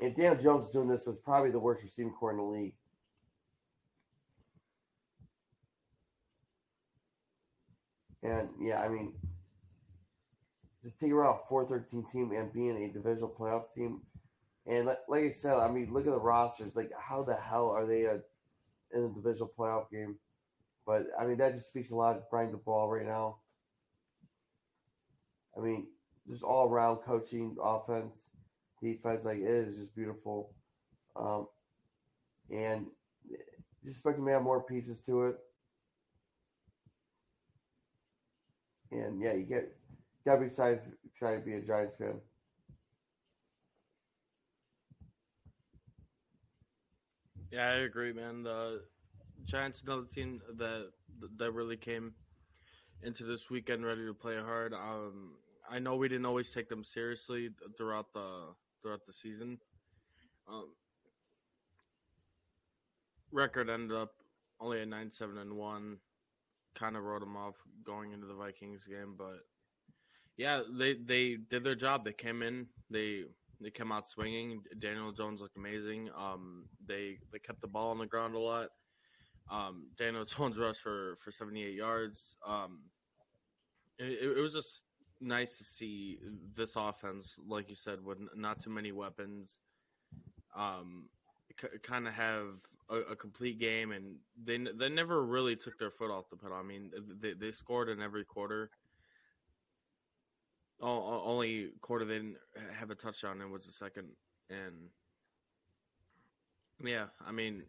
And 0.00 0.14
Daniel 0.14 0.36
Jones 0.36 0.70
doing 0.70 0.88
this 0.88 1.06
was 1.06 1.18
probably 1.18 1.50
the 1.50 1.58
worst 1.58 1.82
receiving 1.82 2.12
core 2.12 2.30
in 2.30 2.36
the 2.36 2.42
league. 2.42 2.74
And 8.22 8.48
yeah, 8.60 8.82
I 8.82 8.88
mean, 8.88 9.12
to 10.84 10.90
figure 10.90 11.24
out 11.24 11.42
a 11.44 11.48
4 11.48 11.66
13 11.66 12.04
team 12.10 12.32
and 12.32 12.52
being 12.52 12.76
a 12.84 12.92
divisional 12.92 13.34
playoff 13.38 13.72
team. 13.72 14.00
And 14.66 14.86
like, 14.86 14.98
like 15.08 15.24
I 15.24 15.32
said, 15.32 15.56
I 15.56 15.70
mean, 15.70 15.92
look 15.92 16.06
at 16.06 16.12
the 16.12 16.20
rosters. 16.20 16.74
Like, 16.74 16.90
how 16.98 17.22
the 17.22 17.34
hell 17.34 17.70
are 17.70 17.86
they 17.86 18.04
a, 18.04 18.20
in 18.92 19.04
a 19.04 19.08
divisional 19.08 19.52
playoff 19.58 19.90
game? 19.90 20.18
But 20.86 21.06
I 21.18 21.26
mean, 21.26 21.38
that 21.38 21.54
just 21.54 21.68
speaks 21.68 21.90
a 21.90 21.96
lot 21.96 22.16
of 22.16 22.30
Brian 22.30 22.52
Daboll 22.52 22.90
right 22.90 23.06
now. 23.06 23.36
I 25.56 25.60
mean, 25.60 25.86
just 26.28 26.42
all 26.42 26.68
around 26.68 26.98
coaching, 26.98 27.56
offense, 27.62 28.30
defense, 28.82 29.24
like 29.24 29.38
it 29.38 29.44
is 29.44 29.76
just 29.76 29.94
beautiful. 29.94 30.54
Um, 31.16 31.48
and 32.50 32.86
just 33.84 33.98
expecting 33.98 34.24
to 34.26 34.32
have 34.32 34.42
more 34.42 34.62
pieces 34.62 35.02
to 35.04 35.26
it. 35.26 35.36
And 38.90 39.20
yeah, 39.20 39.32
you 39.32 39.44
get 39.44 39.76
gotta 40.24 40.40
be 40.40 40.46
excited 40.46 40.80
excited 41.04 41.40
to 41.40 41.44
be 41.44 41.54
a 41.54 41.60
Giants 41.60 41.96
fan. 41.96 42.20
Yeah, 47.50 47.68
I 47.68 47.74
agree, 47.76 48.12
man. 48.12 48.42
The 48.42 48.82
Giants, 49.44 49.82
another 49.82 50.06
team 50.12 50.40
that 50.58 50.90
that 51.38 51.52
really 51.52 51.76
came 51.76 52.14
into 53.02 53.24
this 53.24 53.50
weekend 53.50 53.84
ready 53.84 54.04
to 54.06 54.14
play 54.14 54.36
hard. 54.36 54.74
Um, 54.74 55.34
I 55.70 55.78
know 55.78 55.96
we 55.96 56.08
didn't 56.08 56.26
always 56.26 56.50
take 56.50 56.68
them 56.68 56.84
seriously 56.84 57.50
throughout 57.76 58.12
the 58.12 58.54
throughout 58.82 59.06
the 59.06 59.12
season. 59.12 59.58
Um, 60.48 60.68
record 63.32 63.70
ended 63.70 63.96
up 63.96 64.12
only 64.60 64.80
a 64.80 64.86
nine 64.86 65.10
seven 65.10 65.38
and 65.38 65.54
one. 65.56 65.98
Kind 66.78 66.96
of 66.96 67.02
wrote 67.02 67.20
them 67.20 67.36
off 67.36 67.56
going 67.84 68.12
into 68.12 68.26
the 68.26 68.34
Vikings 68.34 68.86
game, 68.86 69.14
but 69.16 69.40
yeah, 70.36 70.62
they 70.78 70.94
they 70.94 71.34
did 71.34 71.64
their 71.64 71.74
job. 71.74 72.04
They 72.04 72.12
came 72.12 72.42
in, 72.42 72.66
they 72.88 73.24
they 73.60 73.70
came 73.70 73.90
out 73.90 74.08
swinging. 74.08 74.62
Daniel 74.78 75.10
Jones 75.10 75.40
looked 75.40 75.56
amazing. 75.56 76.10
Um, 76.16 76.66
they 76.86 77.18
they 77.32 77.40
kept 77.40 77.60
the 77.60 77.66
ball 77.66 77.90
on 77.90 77.98
the 77.98 78.06
ground 78.06 78.36
a 78.36 78.38
lot. 78.38 78.68
Um, 79.50 79.88
Daniel 79.98 80.24
Jones 80.26 80.56
rushed 80.56 80.80
for 80.80 81.16
for 81.24 81.32
seventy 81.32 81.64
eight 81.64 81.74
yards. 81.74 82.36
Um, 82.46 82.82
it, 83.98 84.36
it 84.36 84.40
was 84.40 84.54
just 84.54 84.82
nice 85.20 85.58
to 85.58 85.64
see 85.64 86.20
this 86.54 86.76
offense, 86.76 87.34
like 87.46 87.68
you 87.68 87.74
said, 87.74 88.04
with 88.04 88.18
not 88.36 88.60
too 88.60 88.70
many 88.70 88.92
weapons. 88.92 89.58
Um, 90.56 91.08
c- 91.60 91.78
kind 91.82 92.06
of 92.06 92.14
have 92.14 92.46
a, 92.90 92.96
a, 93.12 93.16
complete 93.16 93.58
game, 93.58 93.92
and 93.92 94.16
they 94.42 94.58
they 94.58 94.88
never 94.88 95.24
really 95.24 95.56
took 95.56 95.78
their 95.78 95.90
foot 95.90 96.10
off 96.10 96.30
the 96.30 96.36
pedal. 96.36 96.56
I 96.56 96.62
mean, 96.62 96.90
they 97.20 97.34
they 97.34 97.52
scored 97.52 97.88
in 97.88 98.00
every 98.00 98.24
quarter. 98.24 98.70
Oh, 100.80 101.22
only 101.24 101.70
quarter 101.80 102.04
they 102.04 102.14
didn't 102.14 102.36
have 102.78 102.90
a 102.90 102.94
touchdown 102.94 103.40
and 103.40 103.50
was 103.50 103.66
the 103.66 103.72
second, 103.72 104.08
and 104.48 104.90
yeah, 106.82 107.06
I 107.26 107.32
mean, 107.32 107.64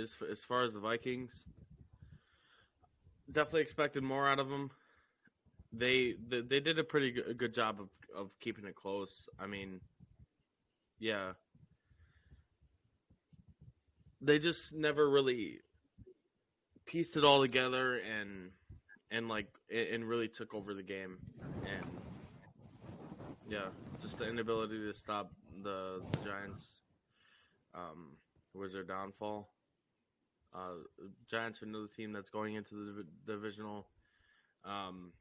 as 0.00 0.16
as 0.30 0.44
far 0.44 0.62
as 0.62 0.74
the 0.74 0.80
Vikings, 0.80 1.46
definitely 3.30 3.62
expected 3.62 4.02
more 4.02 4.28
out 4.28 4.38
of 4.38 4.48
them. 4.48 4.70
They 5.72 6.14
they, 6.28 6.42
they 6.42 6.60
did 6.60 6.78
a 6.78 6.84
pretty 6.84 7.10
good, 7.10 7.36
good 7.36 7.54
job 7.54 7.80
of 7.80 7.88
of 8.16 8.38
keeping 8.38 8.64
it 8.64 8.76
close. 8.76 9.28
I 9.38 9.46
mean, 9.48 9.80
yeah, 11.00 11.32
they 14.24 14.38
just 14.38 14.72
never 14.72 15.08
really 15.08 15.60
pieced 16.86 17.16
it 17.16 17.24
all 17.24 17.40
together 17.40 17.98
and 17.98 18.50
and 19.10 19.28
like 19.28 19.46
and 19.70 20.04
really 20.04 20.28
took 20.28 20.54
over 20.54 20.74
the 20.74 20.82
game. 20.82 21.18
And 21.40 21.86
yeah 23.48 23.68
just 24.02 24.18
the 24.18 24.28
inability 24.28 24.78
to 24.78 24.94
stop 24.94 25.30
the, 25.62 26.02
the 26.12 26.18
giants 26.24 26.80
um 27.74 28.16
was 28.54 28.72
their 28.72 28.82
downfall. 28.84 29.50
Uh 30.54 30.82
giants 31.30 31.62
are 31.62 31.66
another 31.66 31.88
team 31.94 32.12
that's 32.12 32.30
going 32.30 32.54
into 32.54 32.74
the 32.74 33.06
divisional. 33.26 33.86
Um 34.64 35.12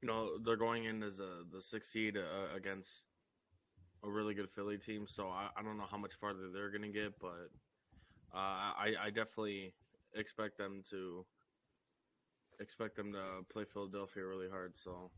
you 0.00 0.08
know 0.08 0.38
they're 0.38 0.56
going 0.56 0.84
in 0.84 1.02
as 1.02 1.18
a 1.18 1.42
the 1.52 1.60
sixth 1.60 1.90
seed 1.90 2.16
uh, 2.16 2.56
against 2.56 3.04
a 4.04 4.10
really 4.10 4.34
good 4.34 4.50
Philly 4.50 4.78
team, 4.78 5.06
so 5.06 5.28
I, 5.28 5.48
I 5.56 5.62
don't 5.62 5.76
know 5.78 5.86
how 5.90 5.98
much 5.98 6.14
farther 6.20 6.48
they're 6.52 6.70
going 6.70 6.82
to 6.82 6.88
get, 6.88 7.18
but 7.20 7.50
uh, 8.34 8.36
I, 8.36 8.94
I 9.04 9.10
definitely 9.10 9.74
expect 10.14 10.58
them 10.58 10.82
to 10.90 11.24
expect 12.60 12.96
them 12.96 13.12
to 13.12 13.44
play 13.52 13.64
Philadelphia 13.64 14.24
really 14.24 14.48
hard. 14.48 14.74
So 14.76 15.10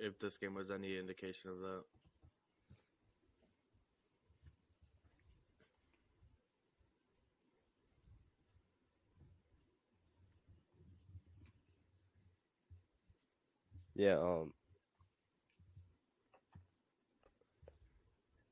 if 0.00 0.18
this 0.18 0.36
game 0.36 0.54
was 0.54 0.70
any 0.70 0.98
indication 0.98 1.50
of 1.50 1.58
that. 1.60 1.84
Yeah, 13.94 14.18
um 14.18 14.52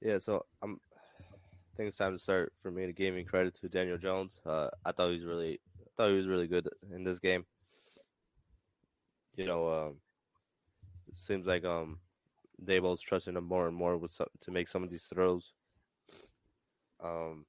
Yeah, 0.03 0.19
so 0.19 0.45
I'm 0.63 0.81
I 1.31 1.77
think 1.77 1.89
it's 1.89 1.97
time 1.97 2.13
to 2.13 2.19
start 2.19 2.53
for 2.61 2.71
me 2.73 2.87
to 2.87 2.93
give 2.93 3.15
me 3.15 3.23
credit 3.23 3.55
to 3.61 3.69
Daniel 3.69 3.97
Jones. 3.97 4.41
Uh, 4.45 4.69
I 4.85 4.91
thought 4.91 5.11
he 5.11 5.17
was 5.17 5.25
really 5.25 5.61
I 5.81 5.91
thought 5.97 6.11
he 6.11 6.17
was 6.17 6.27
really 6.27 6.49
good 6.49 6.69
in 6.93 7.05
this 7.05 7.21
game. 7.21 7.45
You 9.37 9.47
know, 9.47 9.73
um, 9.73 9.97
seems 11.15 11.47
like 11.47 11.65
um 11.65 12.01
Daboll's 12.65 13.01
trusting 13.01 13.37
him 13.37 13.45
more 13.45 13.69
and 13.69 13.77
more 13.77 13.97
with 13.97 14.13
some, 14.13 14.27
to 14.41 14.51
make 14.51 14.69
some 14.69 14.83
of 14.83 14.91
these 14.91 15.05
throws. 15.05 15.53
Um, 17.03 17.47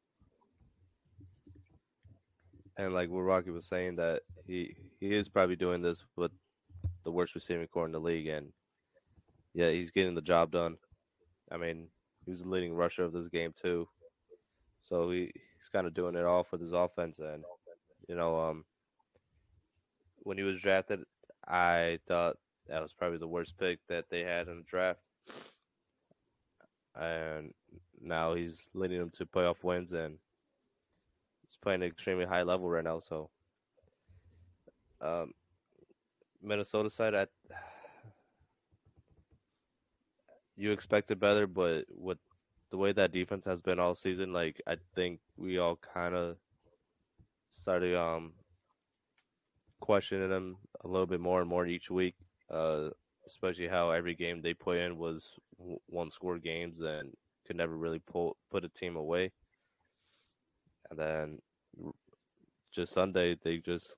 and 2.78 2.94
like 2.94 3.10
what 3.10 3.22
Rocky 3.22 3.50
was 3.50 3.66
saying, 3.66 3.96
that 3.96 4.22
he 4.46 4.76
he 5.00 5.12
is 5.12 5.28
probably 5.28 5.56
doing 5.56 5.82
this 5.82 6.06
with 6.16 6.32
the 7.04 7.12
worst 7.12 7.34
receiving 7.34 7.68
core 7.68 7.88
in 7.88 7.92
the 7.92 8.00
league, 8.00 8.28
and 8.28 8.54
yeah, 9.56 9.72
he's 9.72 9.92
getting 9.92 10.14
the 10.14 10.22
job 10.22 10.52
done. 10.52 10.78
I 11.52 11.58
mean, 11.58 11.88
he 12.26 12.32
was 12.32 12.42
the 12.42 12.50
leading 12.50 12.74
rusher 12.74 13.04
of 13.04 13.14
this 13.14 13.28
game 13.28 13.54
too. 13.60 13.88
So 14.82 15.12
he, 15.12 15.32
he's 15.34 15.70
kind 15.72 15.88
of 15.88 15.94
doing 15.94 16.16
it 16.16 16.26
all 16.26 16.44
for 16.44 16.58
this 16.58 16.74
offense. 16.74 17.20
And 17.20 17.44
you 18.08 18.16
know, 18.16 18.40
um, 18.40 18.66
when 20.20 20.38
he 20.38 20.44
was 20.44 20.62
drafted, 20.62 21.04
I 21.48 22.00
thought 22.08 22.38
that 22.68 22.82
was 22.82 22.94
probably 22.94 23.18
the 23.18 23.28
worst 23.28 23.58
pick 23.58 23.80
that 23.90 24.06
they 24.10 24.22
had 24.22 24.48
in 24.48 24.58
the 24.58 24.64
draft. 24.64 25.00
And 26.96 27.54
now 28.02 28.36
he's 28.36 28.68
leading 28.74 29.00
them 29.00 29.12
to 29.18 29.26
playoff 29.26 29.64
wins 29.64 29.92
and 29.92 30.18
he's 31.42 31.58
playing 31.62 31.82
an 31.82 31.88
extremely 31.88 32.26
high 32.26 32.44
level 32.44 32.70
right 32.70 32.84
now. 32.84 33.00
So, 33.00 33.30
um, 35.02 35.32
Minnesota 36.42 36.90
side, 36.90 37.16
I 37.16 37.28
you 40.56 40.72
expected 40.72 41.20
better, 41.20 41.48
but 41.48 41.86
with 41.90 42.18
the 42.72 42.78
way 42.78 42.92
that 42.92 43.12
defense 43.12 43.46
has 43.46 43.62
been 43.62 43.80
all 43.80 43.96
season, 43.96 44.34
like 44.34 44.62
I 44.68 44.78
think 44.96 45.20
we 45.38 45.58
all 45.58 45.80
kind 45.94 46.16
of 46.16 46.38
started 47.52 47.96
um 47.96 48.34
questioning 49.80 50.30
them 50.30 50.58
a 50.84 50.88
little 50.88 51.06
bit 51.06 51.20
more 51.20 51.42
and 51.42 51.50
more 51.50 51.66
each 51.66 51.92
week. 51.92 52.16
Uh, 52.50 52.90
especially 53.26 53.68
how 53.68 53.90
every 53.92 54.16
game 54.16 54.42
they 54.42 54.54
play 54.54 54.84
in 54.84 54.98
was 54.98 55.34
one 55.88 56.12
score 56.12 56.38
games 56.38 56.82
and 56.82 57.16
could 57.48 57.56
never 57.56 57.76
really 57.76 58.00
pull 58.00 58.38
put 58.52 58.66
a 58.66 58.70
team 58.70 58.96
away. 58.96 59.32
And 60.90 61.00
then 61.00 61.40
just 62.72 62.94
Sunday 62.94 63.38
they 63.44 63.58
just 63.58 63.96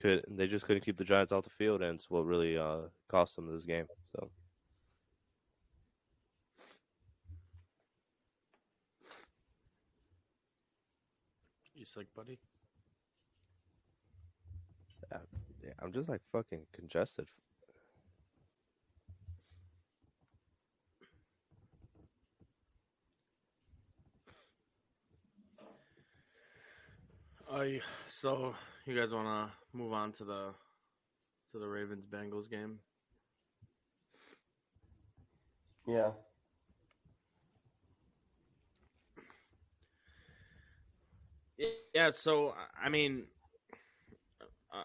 could 0.00 0.24
they 0.28 0.46
just 0.46 0.64
couldn't 0.64 0.84
keep 0.84 0.96
the 0.96 1.04
Giants 1.04 1.32
off 1.32 1.44
the 1.44 1.50
field, 1.50 1.82
and 1.82 1.96
it's 1.96 2.10
what 2.10 2.24
really 2.24 2.56
uh, 2.58 2.82
cost 3.08 3.36
them 3.36 3.52
this 3.52 3.64
game. 3.64 3.86
So. 4.14 4.30
You 11.84 12.00
sick, 12.00 12.06
buddy? 12.16 12.38
Yeah, 15.12 15.18
yeah, 15.62 15.72
I'm 15.82 15.92
just 15.92 16.08
like 16.08 16.22
fucking 16.32 16.60
congested. 16.72 17.28
Uh, 27.52 27.64
so 28.08 28.54
you 28.86 28.98
guys 28.98 29.12
want 29.12 29.26
to 29.26 29.76
move 29.76 29.92
on 29.92 30.12
to 30.12 30.24
the 30.24 30.54
to 31.52 31.58
the 31.58 31.68
Ravens 31.68 32.06
Bengals 32.06 32.48
game? 32.48 32.78
Yeah. 35.86 36.12
Yeah, 41.58 42.10
so 42.10 42.54
I 42.82 42.88
mean, 42.88 43.26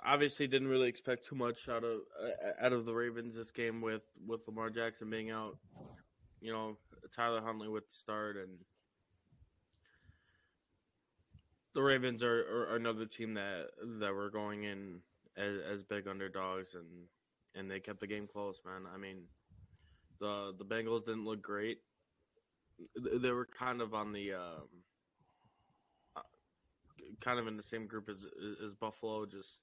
obviously 0.06 0.48
didn't 0.48 0.68
really 0.68 0.90
expect 0.90 1.26
too 1.26 1.36
much 1.36 1.68
out 1.68 1.84
of 1.84 2.02
uh, 2.22 2.66
out 2.66 2.74
of 2.74 2.86
the 2.86 2.94
Ravens 2.94 3.36
this 3.36 3.52
game 3.52 3.82
with 3.82 4.04
with 4.26 4.42
Lamar 4.48 4.70
Jackson 4.70 5.10
being 5.10 5.32
out. 5.32 5.58
You 6.42 6.54
know, 6.54 6.78
Tyler 7.16 7.42
Huntley 7.42 7.68
with 7.68 7.88
the 7.88 7.96
start, 7.96 8.38
and 8.38 8.60
the 11.74 11.82
Ravens 11.82 12.24
are, 12.24 12.70
are 12.70 12.76
another 12.76 13.06
team 13.06 13.34
that 13.34 13.68
that 14.00 14.14
were 14.14 14.30
going 14.30 14.64
in 14.64 15.02
as, 15.38 15.56
as 15.74 15.84
big 15.84 16.08
underdogs, 16.08 16.76
and 16.76 17.08
and 17.56 17.70
they 17.70 17.80
kept 17.80 18.00
the 18.00 18.08
game 18.08 18.28
close, 18.28 18.60
man. 18.66 18.84
I 18.94 18.98
mean, 18.98 19.24
the 20.20 20.54
the 20.58 20.66
Bengals 20.66 21.06
didn't 21.06 21.26
look 21.26 21.42
great. 21.42 21.80
They 22.96 23.32
were 23.32 23.48
kind 23.48 23.82
of 23.82 23.94
on 23.94 24.14
the. 24.14 24.34
Um, 24.34 24.68
kind 27.22 27.40
of 27.40 27.48
in 27.48 27.58
the 27.58 27.64
same 27.64 27.88
group 27.88 28.10
as 28.10 28.18
as 28.66 28.74
Buffalo, 28.76 29.26
just 29.26 29.62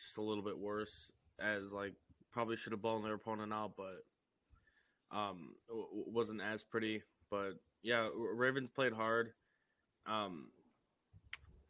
just 0.00 0.16
a 0.18 0.22
little 0.22 0.42
bit 0.42 0.58
worse. 0.58 1.10
As 1.40 1.72
like 1.72 1.94
probably 2.32 2.56
should 2.56 2.72
have 2.72 2.82
blown 2.82 3.02
their 3.02 3.14
opponent 3.14 3.52
out, 3.52 3.72
but 3.76 4.04
um, 5.16 5.54
wasn't 5.68 6.40
as 6.40 6.62
pretty. 6.62 7.02
but 7.30 7.52
yeah, 7.82 8.08
Ravens 8.14 8.70
played 8.74 8.92
hard. 8.92 9.32
Um, 10.06 10.48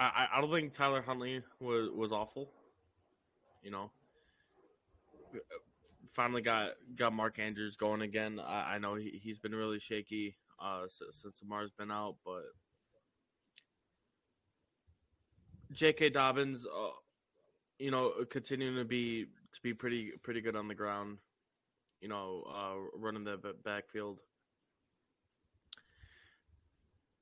I 0.00 0.26
I 0.34 0.40
don't 0.40 0.50
think 0.50 0.72
Tyler 0.72 1.02
Huntley 1.02 1.42
was 1.60 1.90
was 1.90 2.12
awful. 2.12 2.50
You 3.62 3.70
know, 3.70 3.90
finally 6.12 6.42
got 6.42 6.70
got 6.96 7.12
Mark 7.12 7.38
Andrews 7.38 7.76
going 7.76 8.02
again. 8.02 8.40
I, 8.40 8.74
I 8.74 8.78
know 8.78 8.94
he, 8.94 9.20
he's 9.22 9.38
been 9.38 9.54
really 9.54 9.80
shaky 9.80 10.36
uh, 10.62 10.84
since 10.88 11.40
Amar's 11.44 11.72
been 11.72 11.90
out, 11.90 12.16
but 12.24 12.44
J.K. 15.74 16.10
Dobbins, 16.10 16.66
uh, 16.66 16.90
you 17.78 17.90
know, 17.90 18.12
continuing 18.30 18.76
to 18.76 18.84
be 18.84 19.24
to 19.24 19.60
be 19.62 19.74
pretty 19.74 20.12
pretty 20.22 20.40
good 20.40 20.56
on 20.56 20.68
the 20.68 20.74
ground. 20.74 21.18
You 22.00 22.08
know, 22.08 22.44
uh, 22.48 22.98
running 22.98 23.24
the 23.24 23.38
backfield. 23.64 24.18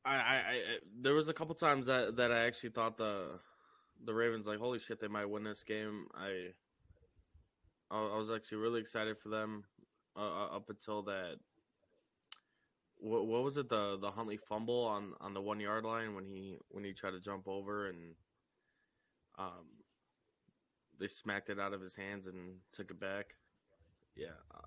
I, 0.04 0.14
I, 0.14 0.16
I, 0.16 0.54
there 1.00 1.14
was 1.14 1.28
a 1.28 1.32
couple 1.32 1.54
times 1.54 1.86
that, 1.86 2.16
that 2.16 2.32
I 2.32 2.46
actually 2.46 2.70
thought 2.70 2.96
the 2.96 3.38
the 4.04 4.12
Ravens 4.12 4.46
like 4.46 4.58
holy 4.58 4.80
shit 4.80 5.00
they 5.00 5.08
might 5.08 5.26
win 5.26 5.44
this 5.44 5.62
game. 5.62 6.06
I 6.14 6.48
I 7.90 8.16
was 8.16 8.30
actually 8.30 8.58
really 8.58 8.80
excited 8.80 9.18
for 9.18 9.28
them 9.28 9.64
uh, 10.16 10.56
up 10.56 10.70
until 10.70 11.02
that. 11.04 11.36
What, 12.96 13.26
what 13.26 13.44
was 13.44 13.56
it 13.56 13.68
the 13.68 13.98
the 14.00 14.10
Huntley 14.10 14.38
fumble 14.48 14.84
on, 14.84 15.12
on 15.20 15.34
the 15.34 15.40
one 15.40 15.60
yard 15.60 15.84
line 15.84 16.14
when 16.14 16.24
he 16.24 16.56
when 16.70 16.84
he 16.84 16.92
tried 16.92 17.12
to 17.12 17.20
jump 17.20 17.46
over 17.46 17.88
and 17.88 18.14
um 19.38 19.82
they 21.00 21.08
smacked 21.08 21.50
it 21.50 21.58
out 21.58 21.72
of 21.72 21.80
his 21.80 21.96
hands 21.96 22.26
and 22.26 22.56
took 22.72 22.90
it 22.90 23.00
back. 23.00 23.34
Yeah, 24.14 24.38
uh, 24.54 24.66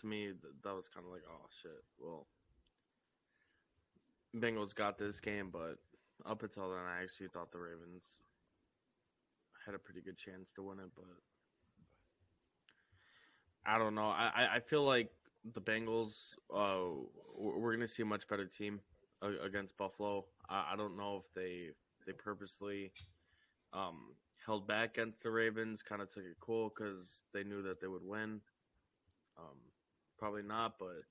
to 0.00 0.06
me 0.06 0.26
th- 0.26 0.54
that 0.62 0.74
was 0.74 0.88
kind 0.88 1.06
of 1.06 1.12
like 1.12 1.22
oh 1.28 1.46
shit. 1.62 1.82
Well, 1.98 2.26
Bengals 4.36 4.74
got 4.74 4.98
this 4.98 5.20
game, 5.20 5.50
but 5.52 5.78
up 6.26 6.42
until 6.42 6.70
then, 6.70 6.80
I 6.80 7.02
actually 7.02 7.28
thought 7.28 7.52
the 7.52 7.58
Ravens 7.58 8.02
had 9.64 9.74
a 9.74 9.78
pretty 9.78 10.00
good 10.00 10.18
chance 10.18 10.50
to 10.52 10.62
win 10.62 10.78
it. 10.78 10.90
But 10.94 11.04
I 13.66 13.78
don't 13.78 13.94
know. 13.94 14.08
I 14.08 14.56
I 14.56 14.60
feel 14.60 14.84
like 14.84 15.10
the 15.54 15.60
Bengals. 15.60 16.34
Uh, 16.54 17.04
we're 17.36 17.72
gonna 17.72 17.88
see 17.88 18.02
a 18.02 18.06
much 18.06 18.28
better 18.28 18.46
team 18.46 18.80
against 19.42 19.76
Buffalo. 19.76 20.26
I, 20.48 20.72
I 20.72 20.76
don't 20.76 20.96
know 20.96 21.22
if 21.24 21.32
they 21.34 21.70
they 22.06 22.12
purposely 22.12 22.92
um, 23.74 24.14
held 24.44 24.66
back 24.66 24.96
against 24.96 25.22
the 25.22 25.30
Ravens, 25.30 25.82
kind 25.82 26.00
of 26.00 26.12
took 26.12 26.24
it 26.24 26.36
cool 26.40 26.72
because 26.74 27.22
they 27.32 27.44
knew 27.44 27.62
that 27.62 27.80
they 27.80 27.86
would 27.86 28.04
win. 28.04 28.40
Um, 29.38 29.58
probably 30.18 30.42
not, 30.42 30.74
but 30.78 31.02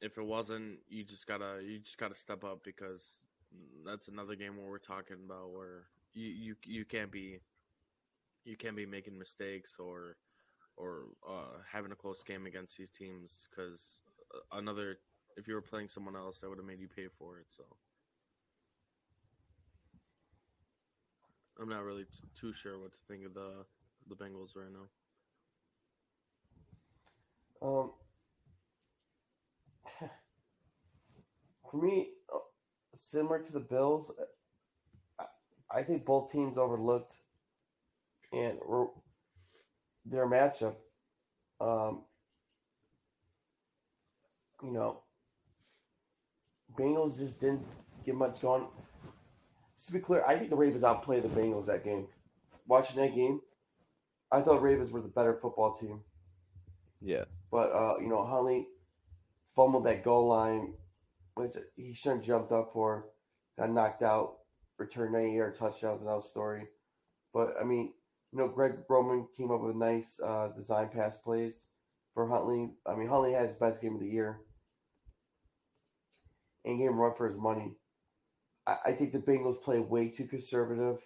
if 0.00 0.18
it 0.18 0.24
wasn't, 0.24 0.78
you 0.88 1.04
just 1.04 1.26
gotta 1.26 1.60
you 1.64 1.78
just 1.78 1.98
gotta 1.98 2.14
step 2.14 2.44
up 2.44 2.62
because 2.64 3.02
that's 3.84 4.08
another 4.08 4.36
game 4.36 4.56
where 4.56 4.68
we're 4.68 4.78
talking 4.78 5.16
about 5.24 5.50
where 5.50 5.86
you 6.14 6.28
you 6.28 6.56
you 6.64 6.84
can't 6.84 7.10
be 7.10 7.40
you 8.44 8.56
can't 8.56 8.76
be 8.76 8.86
making 8.86 9.18
mistakes 9.18 9.74
or 9.78 10.16
or 10.76 11.06
uh, 11.28 11.58
having 11.70 11.92
a 11.92 11.96
close 11.96 12.22
game 12.22 12.46
against 12.46 12.76
these 12.76 12.90
teams 12.90 13.48
because 13.50 13.98
another 14.52 14.98
if 15.36 15.48
you 15.48 15.54
were 15.54 15.62
playing 15.62 15.88
someone 15.88 16.16
else 16.16 16.38
that 16.40 16.48
would 16.48 16.58
have 16.58 16.66
made 16.66 16.80
you 16.80 16.88
pay 16.88 17.08
for 17.18 17.38
it 17.38 17.46
so 17.48 17.64
i'm 21.60 21.68
not 21.68 21.84
really 21.84 22.04
t- 22.04 22.10
too 22.40 22.52
sure 22.52 22.78
what 22.78 22.92
to 22.92 22.98
think 23.08 23.24
of 23.24 23.34
the 23.34 23.64
the 24.08 24.14
bengals 24.16 24.56
right 24.56 24.72
now 24.72 24.88
um 27.62 27.90
for 31.70 31.76
me, 31.82 32.10
uh, 32.34 32.38
similar 32.94 33.38
to 33.40 33.52
the 33.52 33.60
Bills, 33.60 34.10
I 35.70 35.82
think 35.82 36.04
both 36.04 36.30
teams 36.30 36.58
overlooked 36.58 37.16
and 38.32 38.58
their 40.04 40.26
matchup. 40.26 40.76
Um, 41.60 42.04
you 44.62 44.70
know, 44.72 45.02
Bengals 46.78 47.18
just 47.18 47.40
didn't 47.40 47.66
get 48.04 48.14
much 48.14 48.40
going. 48.40 48.66
To 49.86 49.92
be 49.92 50.00
clear, 50.00 50.24
I 50.26 50.36
think 50.36 50.50
the 50.50 50.56
Ravens 50.56 50.84
outplayed 50.84 51.22
the 51.22 51.28
Bengals 51.28 51.66
that 51.66 51.84
game. 51.84 52.06
Watching 52.66 53.00
that 53.00 53.14
game, 53.14 53.40
I 54.30 54.40
thought 54.40 54.62
Ravens 54.62 54.90
were 54.90 55.00
the 55.00 55.08
better 55.08 55.34
football 55.34 55.76
team. 55.76 56.00
Yeah. 57.00 57.24
But 57.50 57.72
uh, 57.72 57.98
you 58.00 58.08
know, 58.08 58.24
Huntley 58.24 58.66
fumbled 59.56 59.86
that 59.86 60.04
goal 60.04 60.28
line, 60.28 60.74
which 61.34 61.54
he 61.76 61.94
shouldn't 61.94 62.24
jumped 62.24 62.52
up 62.52 62.72
for. 62.72 63.06
Got 63.58 63.70
knocked 63.70 64.02
out, 64.02 64.38
returned 64.76 65.12
90 65.12 65.32
yard 65.32 65.58
touchdowns, 65.58 66.02
another 66.02 66.22
story. 66.22 66.68
But 67.32 67.54
I 67.60 67.64
mean, 67.64 67.92
you 68.32 68.38
know, 68.38 68.48
Greg 68.48 68.74
Roman 68.88 69.26
came 69.36 69.50
up 69.50 69.60
with 69.62 69.76
nice 69.76 70.20
uh, 70.20 70.48
design 70.56 70.88
pass 70.88 71.18
plays 71.18 71.54
for 72.14 72.28
Huntley. 72.28 72.70
I 72.86 72.94
mean, 72.94 73.08
Huntley 73.08 73.32
had 73.32 73.48
his 73.48 73.56
best 73.56 73.80
game 73.80 73.94
of 73.94 74.00
the 74.00 74.08
year 74.08 74.40
and 76.64 76.78
gave 76.78 76.88
him 76.88 76.98
run 76.98 77.14
for 77.16 77.28
his 77.28 77.38
money. 77.38 77.77
I, 78.84 78.92
think 78.92 79.12
the 79.12 79.18
Bengals 79.18 79.62
play 79.62 79.80
way 79.80 80.08
too 80.08 80.26
conservative. 80.26 80.98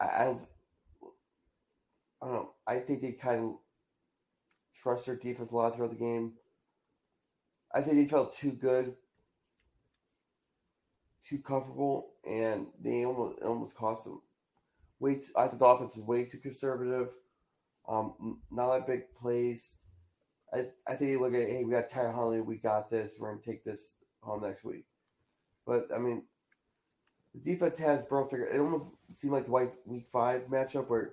I, 0.00 0.04
I, 0.04 0.24
don't, 0.24 0.40
know. 2.22 2.50
I 2.66 2.78
think 2.78 3.00
they 3.00 3.12
kind 3.12 3.44
of 3.44 3.54
trust 4.74 5.06
their 5.06 5.16
defense 5.16 5.52
a 5.52 5.56
lot 5.56 5.76
throughout 5.76 5.90
the 5.90 5.96
game. 5.96 6.32
I 7.72 7.80
think 7.80 7.96
they 7.96 8.06
felt 8.06 8.34
too 8.34 8.50
good, 8.50 8.94
too 11.28 11.38
comfortable, 11.38 12.10
and 12.28 12.66
they 12.82 13.04
almost 13.04 13.40
almost 13.42 13.76
cost 13.76 14.04
them. 14.04 14.20
Way 15.00 15.16
too, 15.16 15.32
I 15.36 15.46
think 15.46 15.60
the 15.60 15.66
offense 15.66 15.96
is 15.96 16.04
way 16.04 16.24
too 16.24 16.38
conservative. 16.38 17.08
Um, 17.88 18.38
not 18.50 18.72
that 18.72 18.86
big 18.86 19.02
plays. 19.20 19.78
I, 20.52 20.66
I 20.86 20.94
think 20.94 21.10
they 21.10 21.16
look 21.16 21.34
at 21.34 21.48
hey, 21.48 21.64
we 21.64 21.72
got 21.72 21.90
Ty 21.90 22.12
Huntley, 22.12 22.40
we 22.40 22.56
got 22.56 22.90
this. 22.90 23.14
We're 23.18 23.30
gonna 23.30 23.42
take 23.44 23.64
this 23.64 23.94
home 24.20 24.42
next 24.42 24.64
week. 24.64 24.84
But 25.66 25.88
I 25.94 25.98
mean, 25.98 26.22
the 27.34 27.40
defense 27.40 27.78
has 27.78 28.04
bro 28.04 28.26
figure. 28.26 28.46
It 28.46 28.60
almost 28.60 28.86
seemed 29.12 29.32
like 29.32 29.46
the 29.46 29.52
white 29.52 29.72
week 29.86 30.06
five 30.12 30.42
matchup 30.50 30.88
where 30.88 31.12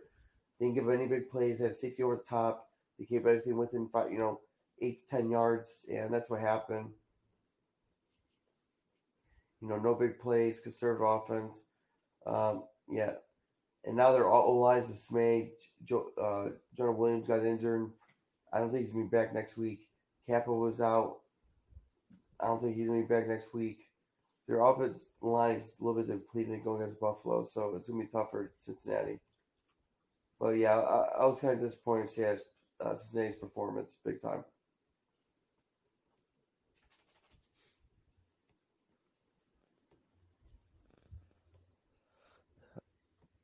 they 0.60 0.68
didn't 0.68 0.76
give 0.76 0.89
any 0.89 1.08
big 1.08 1.30
plays. 1.30 1.60
They 1.60 1.66
had 1.66 1.76
safety 1.76 2.04
over 2.04 2.18
the 2.18 2.24
top. 2.24 2.68
They 2.99 3.06
kept 3.06 3.26
everything 3.26 3.58
within 3.58 3.89
five, 3.91 4.12
you 4.12 4.20
know, 4.20 4.41
eight 4.82 5.10
to 5.10 5.16
ten 5.18 5.30
yards, 5.30 5.86
and 5.91 6.14
that's 6.14 6.30
what 6.30 6.41
happened. 6.41 6.89
You 9.62 9.70
know, 9.70 9.78
no 9.78 9.95
big 9.95 10.20
plays, 10.20 10.60
conservative 10.60 11.08
offense. 11.08 11.64
Um, 12.26 12.64
yeah, 12.89 13.14
and 13.86 13.95
now 13.95 14.12
they're 14.12 14.30
all 14.30 14.60
lines 14.60 14.91
dismayed. 14.91 15.52
Joe, 15.86 16.12
uh, 16.22 16.49
Jonah 16.78 16.91
Williams 16.91 17.28
got 17.28 17.45
injured. 17.45 17.91
I 18.54 18.60
don't 18.60 18.72
think 18.72 18.84
he's 18.84 18.93
gonna 18.93 19.06
be 19.06 19.18
back 19.18 19.34
next 19.34 19.58
week. 19.58 19.88
Cappa 20.28 20.54
was 20.54 20.82
out. 20.82 21.20
I 22.39 22.47
don't 22.47 22.62
think 22.62 22.76
he's 22.76 22.88
gonna 22.88 23.02
be 23.02 23.08
back 23.08 23.28
next 23.28 23.54
week. 23.54 23.90
Their 24.52 24.66
offense 24.66 25.14
line 25.22 25.56
is 25.56 25.78
a 25.80 25.84
little 25.86 26.04
bit 26.04 26.12
depleted 26.12 26.66
going 26.66 26.82
against 26.82 26.99
Buffalo, 26.99 27.45
so 27.45 27.74
it's 27.78 27.89
gonna 27.89 28.04
be 28.04 28.10
tough 28.10 28.32
for 28.32 28.52
Cincinnati. 28.60 29.18
But 30.41 30.58
yeah, 30.58 30.78
I, 30.78 31.22
I 31.22 31.26
was 31.26 31.39
kind 31.39 31.54
of 31.54 31.62
disappointed 31.62 32.10
to 32.10 32.14
see 32.14 32.26
uh, 32.26 32.97
Cincinnati's 32.97 33.38
performance 33.38 33.97
big 34.04 34.22
time. 34.22 34.43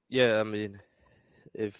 Yeah, 0.09 0.41
I 0.41 0.43
mean, 0.43 0.81
if 1.53 1.77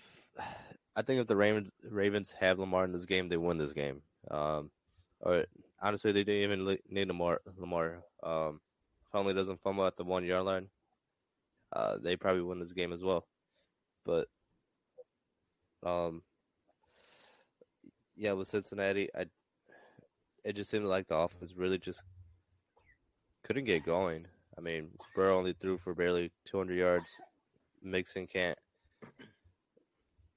I 0.96 1.02
think 1.02 1.20
if 1.20 1.28
the 1.28 1.36
Ravens 1.36 1.70
Ravens 1.84 2.34
have 2.40 2.60
Lamar 2.60 2.86
in 2.86 2.94
this 2.94 3.04
game, 3.04 3.28
they 3.28 3.36
win 3.36 3.58
this 3.58 3.74
game. 3.74 4.02
Um, 4.32 4.72
or 5.20 5.44
honestly, 5.82 6.14
they 6.14 6.24
didn't 6.24 6.44
even 6.50 6.78
need 6.90 7.10
Lamar. 7.10 7.42
Lamar 7.58 8.04
um, 8.24 8.62
Huntley 9.14 9.34
doesn't 9.34 9.62
fumble 9.62 9.86
at 9.86 9.98
the 9.98 10.04
one 10.04 10.26
yard 10.26 10.46
line. 10.46 10.68
Uh, 11.74 11.98
they 12.02 12.16
probably 12.16 12.42
win 12.42 12.60
this 12.60 12.74
game 12.74 12.94
as 12.94 13.04
well. 13.04 13.26
But 14.06 14.28
um, 15.86 16.22
yeah, 18.16 18.34
with 18.34 18.48
Cincinnati, 18.48 19.10
I 19.16 19.26
it 20.44 20.56
just 20.56 20.72
seemed 20.72 20.86
like 20.86 21.08
the 21.08 21.16
offense 21.16 21.54
really 21.56 21.78
just 21.78 22.02
couldn't 23.44 23.66
get 23.66 23.86
going. 23.86 24.26
I 24.58 24.62
mean, 24.62 24.90
Burrow 25.16 25.38
only 25.38 25.54
threw 25.54 25.78
for 25.78 25.94
barely 25.94 26.32
200 26.46 26.74
yards. 26.74 27.06
Mixon 27.84 28.28
can't. 28.28 28.58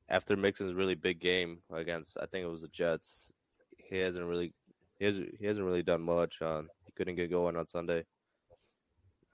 After 0.09 0.37
Mixon's 0.37 0.75
really 0.75 0.97
big 0.97 1.21
game 1.21 1.59
against, 1.73 2.17
I 2.21 2.27
think 2.27 2.45
it 2.45 2.51
was 2.51 2.61
the 2.63 2.69
Jets, 2.69 3.31
he 3.77 3.99
hasn't 3.99 4.27
really, 4.27 4.53
he 4.99 5.05
hasn't, 5.05 5.29
he 5.39 5.47
hasn't 5.47 5.65
really 5.65 5.83
done 5.83 6.03
much. 6.03 6.43
On 6.43 6.69
he 6.85 6.93
couldn't 6.93 7.17
get 7.17 7.31
going 7.31 7.57
on 7.57 7.67
Sunday. 7.67 8.05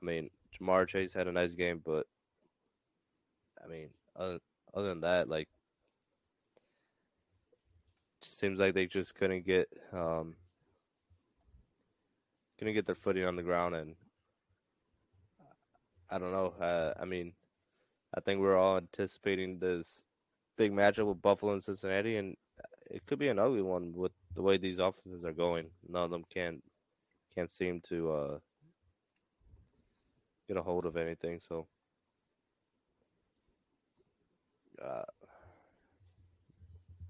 I 0.03 0.05
mean, 0.05 0.31
Ja'Marr 0.59 0.87
Chase 0.87 1.13
had 1.13 1.29
a 1.29 1.33
nice 1.33 1.55
game, 1.55 1.81
but 1.85 2.07
I 3.63 3.69
mean, 3.69 3.89
other, 4.15 4.39
other 4.75 4.89
than 4.89 5.01
that, 5.01 5.29
like 5.29 5.49
seems 8.23 8.59
like 8.59 8.75
they 8.75 8.87
just 8.87 9.15
couldn't 9.15 9.47
get 9.47 9.69
um, 9.93 10.35
gonna 12.59 12.73
get 12.73 12.87
their 12.87 12.95
footing 12.95 13.25
on 13.25 13.37
the 13.37 13.43
ground, 13.43 13.75
and 13.75 13.95
I 16.11 16.19
don't 16.19 16.33
know. 16.33 16.55
Uh, 16.61 16.95
I 17.01 17.05
mean, 17.05 17.33
I 18.15 18.21
think 18.21 18.41
we're 18.41 18.57
all 18.57 18.79
anticipating 18.79 19.59
this 19.59 20.03
big 20.57 20.73
matchup 20.73 21.07
with 21.07 21.23
Buffalo 21.23 21.53
and 21.53 21.63
Cincinnati, 21.63 22.17
and 22.17 22.37
it 22.91 23.05
could 23.07 23.19
be 23.19 23.29
an 23.29 23.39
ugly 23.39 23.63
one 23.63 23.93
with 23.95 24.13
the 24.35 24.43
way 24.43 24.57
these 24.57 24.79
offenses 24.79 25.25
are 25.25 25.33
going. 25.33 25.71
None 25.89 26.05
of 26.05 26.11
them 26.11 26.25
can't 26.33 26.63
can't 27.35 27.53
seem 27.53 27.81
to 27.89 28.13
uh, 28.13 28.39
get 30.49 30.57
a 30.57 30.63
hold 30.63 30.87
of 30.87 30.97
anything. 30.97 31.41
So, 31.41 31.67
uh, 34.83 35.03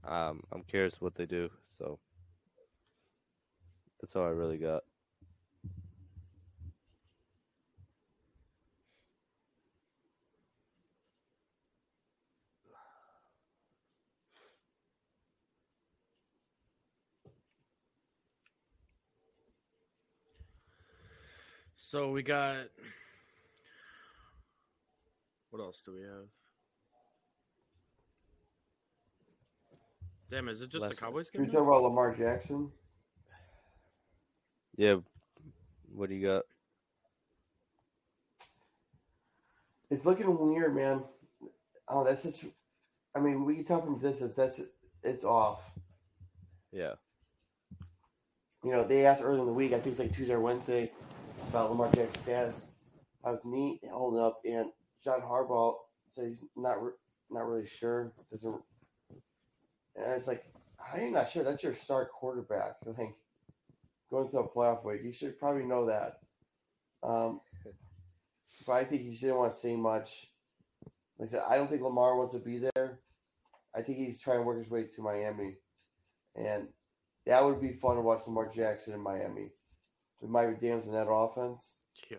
um, 0.04 0.42
I'm 0.52 0.62
curious 0.62 1.00
what 1.00 1.14
they 1.14 1.26
do. 1.26 1.50
So 1.76 1.98
that's 4.00 4.14
all 4.16 4.24
I 4.24 4.30
really 4.30 4.58
got. 4.58 4.82
So 21.76 22.10
we 22.10 22.22
got. 22.22 22.66
What 25.56 25.64
else 25.64 25.80
do 25.86 25.92
we 25.94 26.02
have? 26.02 26.26
Damn, 30.28 30.48
is 30.48 30.60
it 30.60 30.68
just 30.68 30.82
the 30.82 30.88
Last- 30.88 31.00
Cowboys 31.00 31.30
Can 31.30 31.40
we 31.40 31.46
game? 31.46 31.54
talk 31.54 31.66
about 31.66 31.82
Lamar 31.82 32.14
Jackson? 32.14 32.70
Yeah. 34.76 34.96
What 35.94 36.10
do 36.10 36.14
you 36.14 36.26
got? 36.26 36.42
It's 39.88 40.04
looking 40.04 40.36
weird, 40.38 40.76
man. 40.76 41.04
Oh, 41.88 42.04
that's 42.04 42.24
such. 42.24 42.44
I 43.14 43.20
mean, 43.20 43.46
we 43.46 43.54
can 43.54 43.64
tell 43.64 43.80
from 43.80 43.98
distance 43.98 44.34
that's 44.34 44.60
it's 45.02 45.24
off. 45.24 45.70
Yeah. 46.70 46.96
You 48.62 48.72
know, 48.72 48.84
they 48.84 49.06
asked 49.06 49.22
earlier 49.24 49.40
in 49.40 49.46
the 49.46 49.54
week. 49.54 49.72
I 49.72 49.76
think 49.76 49.92
it's 49.92 50.00
like 50.00 50.12
Tuesday 50.12 50.34
or 50.34 50.40
Wednesday 50.40 50.92
about 51.48 51.70
Lamar 51.70 51.90
Jackson's 51.92 52.20
status. 52.24 52.66
I 53.24 53.30
was 53.30 53.40
neat 53.46 53.80
holding 53.90 54.20
up, 54.20 54.42
and 54.44 54.70
John 55.06 55.20
Harbaugh 55.20 55.76
said 56.10 56.28
he's 56.28 56.44
not 56.56 56.82
re- 56.82 56.92
not 57.30 57.46
really 57.46 57.66
sure. 57.66 58.12
Doesn't. 58.32 58.60
And 59.94 60.12
it's 60.12 60.26
like, 60.26 60.44
I'm 60.92 61.12
not 61.12 61.30
sure? 61.30 61.44
That's 61.44 61.62
your 61.62 61.74
star 61.74 62.06
quarterback. 62.06 62.74
I 62.88 62.92
think 62.92 63.14
going 64.10 64.28
to 64.30 64.40
a 64.40 64.48
playoff 64.48 64.84
week, 64.84 65.02
you 65.04 65.12
should 65.12 65.38
probably 65.38 65.64
know 65.64 65.86
that. 65.86 66.18
Um, 67.04 67.40
but 68.66 68.72
I 68.72 68.84
think 68.84 69.02
he 69.02 69.16
didn't 69.16 69.36
want 69.36 69.52
to 69.52 69.58
say 69.58 69.76
much. 69.76 70.26
Like 71.20 71.28
I 71.28 71.32
said, 71.32 71.42
I 71.48 71.56
don't 71.56 71.70
think 71.70 71.82
Lamar 71.82 72.16
wants 72.16 72.34
to 72.34 72.40
be 72.40 72.58
there. 72.58 72.98
I 73.74 73.82
think 73.82 73.98
he's 73.98 74.18
trying 74.18 74.38
to 74.38 74.42
work 74.42 74.58
his 74.58 74.70
way 74.70 74.86
to 74.96 75.02
Miami, 75.02 75.54
and 76.34 76.66
that 77.26 77.44
would 77.44 77.60
be 77.60 77.74
fun 77.74 77.94
to 77.96 78.02
watch 78.02 78.26
Lamar 78.26 78.50
Jackson 78.52 78.94
in 78.94 79.00
Miami 79.00 79.50
with 80.20 80.30
Mike 80.30 80.60
McDaniels 80.60 80.86
in 80.86 80.92
that 80.92 81.08
offense. 81.08 81.76
Yeah. 82.10 82.16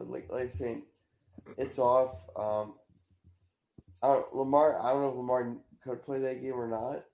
But 0.00 0.10
like 0.10 0.30
like 0.30 0.42
I'm 0.44 0.50
saying, 0.50 0.82
it's 1.58 1.78
off. 1.78 2.16
Um, 2.34 2.72
I 4.02 4.14
don't, 4.14 4.34
Lamar. 4.34 4.80
I 4.80 4.92
don't 4.92 5.02
know 5.02 5.10
if 5.10 5.16
Lamar 5.16 5.56
could 5.84 6.02
play 6.02 6.20
that 6.20 6.40
game 6.40 6.54
or 6.54 6.66
not. 6.66 7.04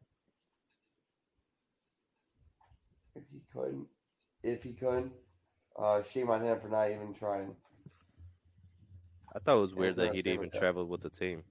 If 3.17 3.25
he 3.33 3.41
couldn't, 3.53 3.89
if 4.45 4.63
he 4.63 4.73
couldn't, 4.73 5.13
uh, 5.77 6.03
shame 6.05 6.31
on 6.31 6.45
him 6.45 6.61
for 6.61 6.69
not 6.69 6.93
even 6.93 7.13
trying. 7.13 7.57
I 9.35 9.41
thought 9.41 9.57
it 9.59 9.63
was 9.63 9.75
weird 9.75 9.97
that 9.97 10.15
he'd 10.15 10.25
same 10.25 10.35
even 10.35 10.41
with 10.45 10.53
that. 10.53 10.61
traveled 10.61 10.89
with 10.89 11.01
the 11.03 11.11
team. 11.11 11.43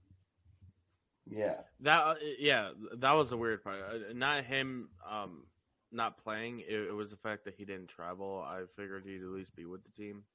Yeah, 1.29 1.55
That 1.81 1.99
uh, 2.01 2.15
yeah, 2.39 2.69
that 2.97 3.11
was 3.13 3.31
the 3.31 3.37
weird 3.37 3.63
part. 3.63 3.79
Uh, 3.81 4.13
Not 4.13 4.45
him 4.45 4.89
um 5.09 5.43
not 5.91 6.17
playing. 6.23 6.59
It, 6.59 6.73
it 6.89 6.93
was 6.93 7.11
the 7.11 7.17
fact 7.17 7.45
that 7.45 7.55
he 7.55 7.65
didn't 7.65 7.87
travel. 7.87 8.43
I 8.45 8.61
figured 8.75 9.03
he'd 9.05 9.21
at 9.21 9.27
least 9.29 9.55
be 9.55 9.65
with 9.65 9.83
the 9.83 9.91
team, 9.91 10.23
but 10.27 10.34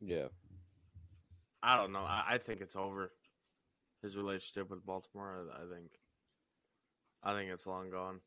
Yeah. 0.00 0.26
I 1.62 1.76
don't 1.76 1.92
know. 1.92 2.00
I, 2.00 2.24
I 2.32 2.38
think 2.38 2.60
it's 2.60 2.76
over. 2.76 3.10
His 4.02 4.16
relationship 4.16 4.70
with 4.70 4.84
Baltimore. 4.84 5.46
I, 5.52 5.62
I 5.62 5.74
think. 5.74 5.90
I 7.22 7.32
think 7.34 7.50
it's 7.50 7.66
long 7.66 7.90
gone. 7.90 8.20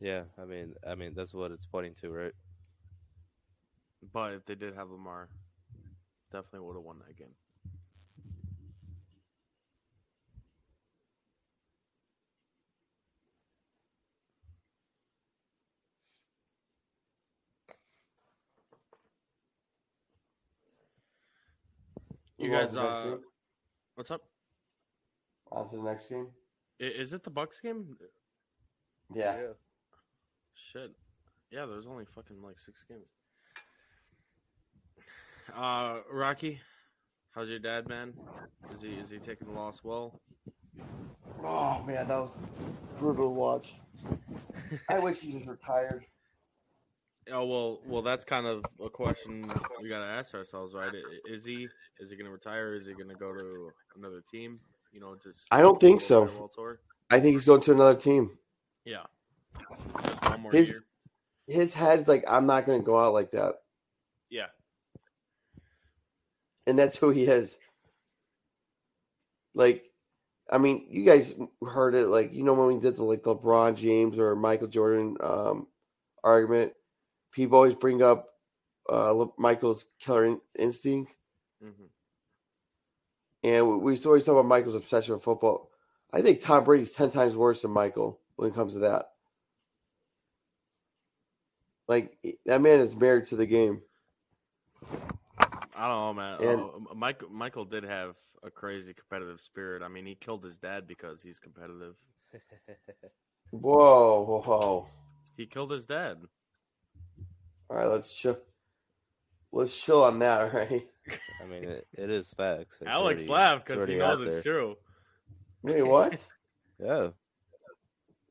Yeah. 0.00 0.22
I 0.40 0.44
mean, 0.44 0.74
I 0.86 0.94
mean 0.94 1.12
that's 1.14 1.34
what 1.34 1.50
it's 1.50 1.66
pointing 1.66 1.94
to, 2.02 2.10
right? 2.10 2.32
But 4.12 4.34
if 4.34 4.44
they 4.44 4.54
did 4.54 4.74
have 4.74 4.90
Lamar, 4.90 5.28
definitely 6.30 6.66
would 6.66 6.76
have 6.76 6.84
won 6.84 6.98
that 7.06 7.16
game. 7.16 7.34
You 22.42 22.50
Move 22.50 22.58
guys, 22.60 22.68
to 22.70 22.74
the 22.74 22.82
next 22.82 22.98
uh, 22.98 23.16
what's 23.94 24.10
up? 24.10 24.22
on 25.52 25.68
to 25.70 25.76
the 25.76 25.82
next 25.82 26.08
game. 26.08 26.26
I- 26.80 26.84
Is 26.84 27.12
it 27.12 27.22
the 27.22 27.30
Bucks 27.30 27.60
game? 27.60 27.96
Yeah, 29.14 29.36
Shit. 30.54 30.90
Yeah, 31.50 31.66
there's 31.66 31.86
only 31.86 32.04
fucking 32.04 32.42
like 32.42 32.58
six 32.58 32.82
games. 32.88 33.10
Uh, 35.54 35.98
Rocky, 36.10 36.60
how's 37.34 37.48
your 37.48 37.58
dad, 37.58 37.88
man? 37.88 38.14
Is 38.74 38.80
he 38.82 38.94
is 38.94 39.10
he 39.10 39.18
taking 39.18 39.48
the 39.48 39.54
loss 39.54 39.80
well? 39.84 40.20
Oh 41.44 41.82
man, 41.86 42.08
that 42.08 42.18
was 42.18 42.36
brutal 42.98 43.26
to 43.26 43.30
watch. 43.30 43.74
I 44.88 44.98
wish 44.98 45.20
he 45.20 45.34
was 45.34 45.46
retired. 45.46 46.04
Oh 47.30 47.46
well, 47.46 47.80
well 47.86 48.02
that's 48.02 48.24
kind 48.24 48.46
of 48.46 48.64
a 48.84 48.90
question 48.90 49.44
we 49.80 49.88
gotta 49.88 50.10
ask 50.10 50.34
ourselves, 50.34 50.74
right? 50.74 50.92
Is 51.26 51.44
he 51.44 51.68
is 52.00 52.10
he 52.10 52.16
gonna 52.16 52.30
retire? 52.30 52.74
Is 52.74 52.86
he 52.86 52.94
gonna 52.94 53.14
go 53.14 53.32
to 53.32 53.70
another 53.96 54.22
team? 54.30 54.58
You 54.92 55.00
know, 55.00 55.16
just 55.22 55.46
I 55.50 55.62
don't 55.62 55.80
think 55.80 56.00
so. 56.00 56.50
I 57.10 57.20
think 57.20 57.34
he's 57.34 57.44
going 57.44 57.60
to 57.62 57.72
another 57.72 57.98
team. 57.98 58.38
Yeah, 58.84 59.04
just 60.04 60.24
one 60.24 60.40
more 60.40 60.52
His- 60.52 60.68
year. 60.68 60.84
His 61.48 61.74
head's 61.74 62.06
like, 62.08 62.24
I'm 62.28 62.46
not 62.46 62.66
going 62.66 62.80
to 62.80 62.84
go 62.86 62.98
out 62.98 63.12
like 63.12 63.32
that, 63.32 63.56
Yeah, 64.30 64.46
and 66.66 66.78
that's 66.78 66.96
who 66.96 67.10
he 67.10 67.24
is. 67.24 67.58
Like, 69.54 69.84
I 70.50 70.58
mean, 70.58 70.86
you 70.88 71.04
guys 71.04 71.34
heard 71.66 71.94
it. 71.94 72.06
Like, 72.06 72.32
you 72.32 72.44
know, 72.44 72.54
when 72.54 72.68
we 72.68 72.80
did 72.80 72.96
the 72.96 73.02
like 73.02 73.22
LeBron 73.22 73.76
James 73.76 74.18
or 74.18 74.36
Michael 74.36 74.68
Jordan 74.68 75.16
um, 75.20 75.66
argument, 76.22 76.72
people 77.32 77.56
always 77.56 77.74
bring 77.74 78.02
up 78.02 78.28
uh, 78.88 79.26
Michael's 79.38 79.86
killer 80.00 80.24
in- 80.24 80.40
instinct. 80.58 81.12
hmm 81.60 81.70
And 83.42 83.68
we 83.68 83.76
we 83.76 84.04
always 84.04 84.24
talk 84.24 84.32
about 84.32 84.46
Michael's 84.46 84.74
obsession 84.76 85.14
with 85.14 85.24
football. 85.24 85.70
I 86.12 86.22
think 86.22 86.40
Tom 86.42 86.64
Brady's 86.64 86.92
ten 86.92 87.10
times 87.10 87.34
worse 87.36 87.62
than 87.62 87.70
Michael 87.70 88.20
when 88.36 88.50
it 88.50 88.54
comes 88.54 88.74
to 88.74 88.80
that. 88.80 89.10
Like 91.88 92.16
that 92.46 92.60
man 92.60 92.80
is 92.80 92.94
married 92.96 93.26
to 93.26 93.36
the 93.36 93.46
game. 93.46 93.82
I 95.74 95.88
don't 95.88 95.98
know, 96.00 96.14
man. 96.14 96.40
And- 96.40 96.60
Uh, 96.90 96.94
Michael 96.94 97.28
Michael 97.30 97.64
did 97.64 97.84
have 97.84 98.16
a 98.42 98.50
crazy 98.50 98.94
competitive 98.94 99.40
spirit. 99.40 99.82
I 99.82 99.88
mean, 99.88 100.06
he 100.06 100.14
killed 100.14 100.44
his 100.44 100.58
dad 100.58 100.86
because 100.86 101.22
he's 101.22 101.38
competitive. 101.38 101.96
Whoa, 103.50 104.22
whoa, 104.28 104.42
whoa! 104.42 104.88
He 105.36 105.46
killed 105.46 105.70
his 105.70 105.86
dad. 105.86 106.18
All 107.70 107.76
right, 107.76 107.86
let's 107.88 108.12
chill. 108.12 108.38
Let's 109.52 109.78
chill 109.78 110.04
on 110.04 110.18
that, 110.20 110.52
right? 110.54 110.86
I 111.42 111.46
mean, 111.46 111.64
it, 111.64 111.86
it 111.94 112.10
is 112.10 112.32
facts. 112.36 112.76
It's 112.80 112.88
Alex 112.88 113.22
already- 113.22 113.32
laughed 113.32 113.66
because 113.66 113.86
he 113.88 113.96
knows 113.96 114.20
it's 114.22 114.34
there. 114.36 114.42
true. 114.42 114.76
Wait, 115.62 115.82
what? 115.82 116.22
Yeah. 116.82 117.08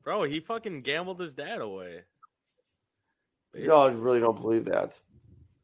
Bro, 0.04 0.24
he 0.24 0.40
fucking 0.40 0.82
gambled 0.82 1.18
his 1.20 1.32
dad 1.32 1.62
away. 1.62 2.00
no, 3.54 3.80
I 3.82 3.92
really 3.92 4.20
don't 4.20 4.38
believe 4.38 4.66
that. 4.66 4.92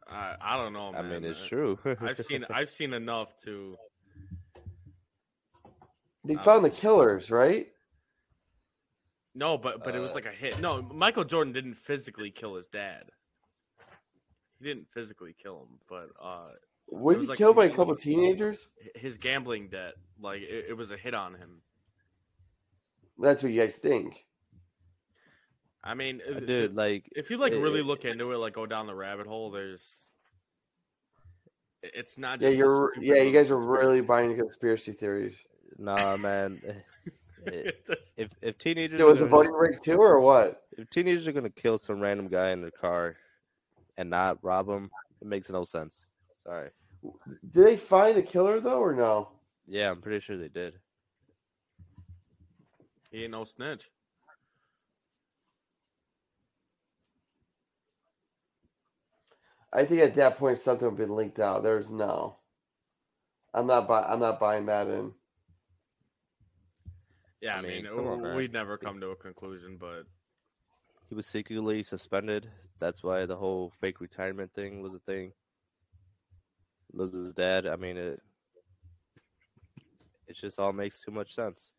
I, 0.08 0.36
I 0.40 0.56
don't 0.56 0.72
know, 0.72 0.92
Man. 0.92 1.04
I 1.04 1.08
mean, 1.08 1.24
it's 1.24 1.42
Uh, 1.44 1.48
true. 1.48 1.78
I've 2.00 2.18
seen 2.18 2.46
I've 2.48 2.70
seen 2.70 2.94
enough 2.94 3.36
to. 3.42 3.76
They 6.24 6.36
Uh, 6.36 6.42
found 6.42 6.64
the 6.64 6.70
killers, 6.70 7.30
right? 7.30 7.68
No, 9.34 9.58
but 9.58 9.84
but 9.84 9.94
it 9.94 9.98
was 9.98 10.12
Uh, 10.12 10.14
like 10.14 10.26
a 10.26 10.30
hit. 10.32 10.58
No, 10.60 10.80
Michael 10.82 11.24
Jordan 11.24 11.52
didn't 11.52 11.74
physically 11.74 12.30
kill 12.30 12.54
his 12.54 12.68
dad. 12.68 13.10
He 14.60 14.66
didn't 14.66 14.88
physically 14.92 15.34
kill 15.40 15.60
him, 15.60 15.78
but 15.88 16.10
uh, 16.20 16.48
Was 16.88 17.16
was 17.16 17.22
he 17.22 17.28
like 17.28 17.38
killed 17.38 17.56
by 17.56 17.66
a 17.66 17.70
couple 17.70 17.94
teenagers? 17.96 18.68
his 18.94 19.16
gambling 19.18 19.68
debt, 19.68 19.94
like 20.20 20.42
it, 20.42 20.66
it 20.70 20.76
was 20.76 20.90
a 20.90 20.96
hit 20.96 21.14
on 21.14 21.34
him. 21.34 21.60
That's 23.18 23.42
what 23.42 23.52
you 23.52 23.60
guys 23.60 23.76
think. 23.76 24.24
I 25.84 25.94
mean, 25.94 26.20
uh, 26.28 26.40
Dude, 26.40 26.74
like 26.74 27.08
if 27.14 27.30
you 27.30 27.36
like 27.36 27.52
it- 27.52 27.60
really 27.60 27.82
look 27.82 28.04
into 28.04 28.32
it, 28.32 28.36
like 28.38 28.54
go 28.54 28.66
down 28.66 28.86
the 28.86 28.94
rabbit 28.94 29.26
hole, 29.26 29.50
there's. 29.50 30.06
It's 31.82 32.18
not. 32.18 32.40
Yeah, 32.40 32.48
Just 32.48 32.54
a 32.54 32.58
you're. 32.58 32.90
stupid 32.94 33.06
Yeah, 33.06 33.22
you 33.22 33.32
guys 33.32 33.50
are 33.52 33.58
really 33.60 34.00
buying 34.00 34.36
conspiracy 34.36 34.92
theories. 34.92 35.36
nah, 35.78 36.16
man. 36.16 36.60
If 38.16 38.30
if 38.42 38.58
teenagers 38.58 38.98
There 38.98 39.06
was 39.06 39.20
a 39.20 39.24
are 39.24 39.28
gonna- 39.28 39.44
voting 39.44 39.52
rig 39.54 39.82
too, 39.82 39.96
or 39.98 40.20
what? 40.20 40.64
if 40.76 40.90
teenagers 40.90 41.26
are 41.28 41.32
gonna 41.32 41.48
kill 41.48 41.78
some 41.78 42.00
random 42.00 42.26
guy 42.28 42.50
in 42.50 42.60
their 42.60 42.72
car 42.72 43.16
and 43.98 44.08
not 44.10 44.38
rob 44.42 44.70
him, 44.70 44.90
it 45.20 45.28
makes 45.28 45.50
no 45.50 45.66
sense. 45.66 46.06
Sorry. 46.44 46.70
Did 47.52 47.66
they 47.66 47.76
find 47.76 48.16
the 48.16 48.22
killer 48.22 48.60
though, 48.60 48.80
or 48.80 48.94
no? 48.94 49.28
Yeah, 49.66 49.90
I'm 49.90 50.00
pretty 50.00 50.20
sure 50.20 50.38
they 50.38 50.48
did. 50.48 50.74
he 53.10 53.24
ain't 53.24 53.32
no 53.32 53.44
snitch. 53.44 53.90
I 59.72 59.84
think 59.84 60.02
at 60.02 60.14
that 60.16 60.38
point 60.38 60.58
something 60.58 60.88
would 60.88 60.96
been 60.96 61.16
leaked 61.16 61.40
out. 61.40 61.62
There's 61.62 61.90
no. 61.90 62.38
I'm 63.54 63.66
not. 63.66 63.88
Buy, 63.88 64.02
I'm 64.02 64.20
not 64.20 64.40
buying 64.40 64.66
that 64.66 64.88
in. 64.88 65.12
Yeah, 67.40 67.56
I, 67.56 67.58
I 67.58 67.62
mean, 67.62 67.84
mean, 67.84 67.86
on, 67.86 68.34
we'd 68.36 68.52
never 68.52 68.78
come 68.78 69.00
to 69.00 69.10
a 69.10 69.16
conclusion, 69.16 69.76
but 69.78 70.04
He 71.08 71.14
was 71.14 71.26
secretly 71.26 71.82
suspended. 71.82 72.50
That's 72.78 73.02
why 73.02 73.24
the 73.26 73.36
whole 73.36 73.72
fake 73.80 74.00
retirement 74.00 74.52
thing 74.54 74.82
was 74.82 74.94
a 74.94 74.98
thing. 74.98 75.32
Loses 76.92 77.26
his 77.26 77.34
dad. 77.34 77.66
I 77.66 77.76
mean, 77.76 77.96
it. 77.96 78.20
It 80.26 80.36
just 80.36 80.58
all 80.58 80.74
makes 80.74 81.00
too 81.00 81.10
much 81.10 81.34
sense. 81.34 81.72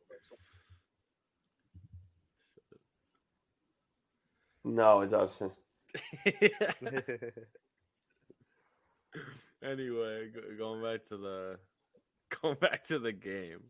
No, 4.66 5.02
it 5.02 5.12
doesn't. 5.12 5.54
anyway, 9.64 10.30
going 10.58 10.84
back 10.84 11.06
to 11.08 11.18
the 11.18 11.60
going 12.42 12.58
back 12.60 12.86
to 12.88 13.00
the 13.00 13.12
game. 13.12 13.62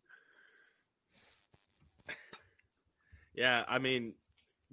Yeah, 3.36 3.64
I 3.70 3.78
mean, 3.80 4.16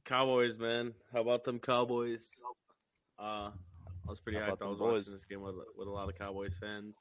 Cowboys, 0.06 0.56
man. 0.56 0.94
How 1.12 1.20
about 1.20 1.44
them 1.44 1.58
Cowboys? 1.58 2.40
Uh, 3.18 3.50
I 3.50 4.08
was 4.08 4.20
pretty 4.20 4.38
How 4.38 4.50
hyped. 4.50 4.62
I 4.62 4.68
was 4.68 4.78
boys? 4.78 5.00
watching 5.00 5.12
this 5.12 5.24
game 5.24 5.42
with 5.42 5.56
with 5.76 5.88
a 5.88 5.90
lot 5.90 6.08
of 6.08 6.16
Cowboys 6.16 6.54
fans. 6.58 6.94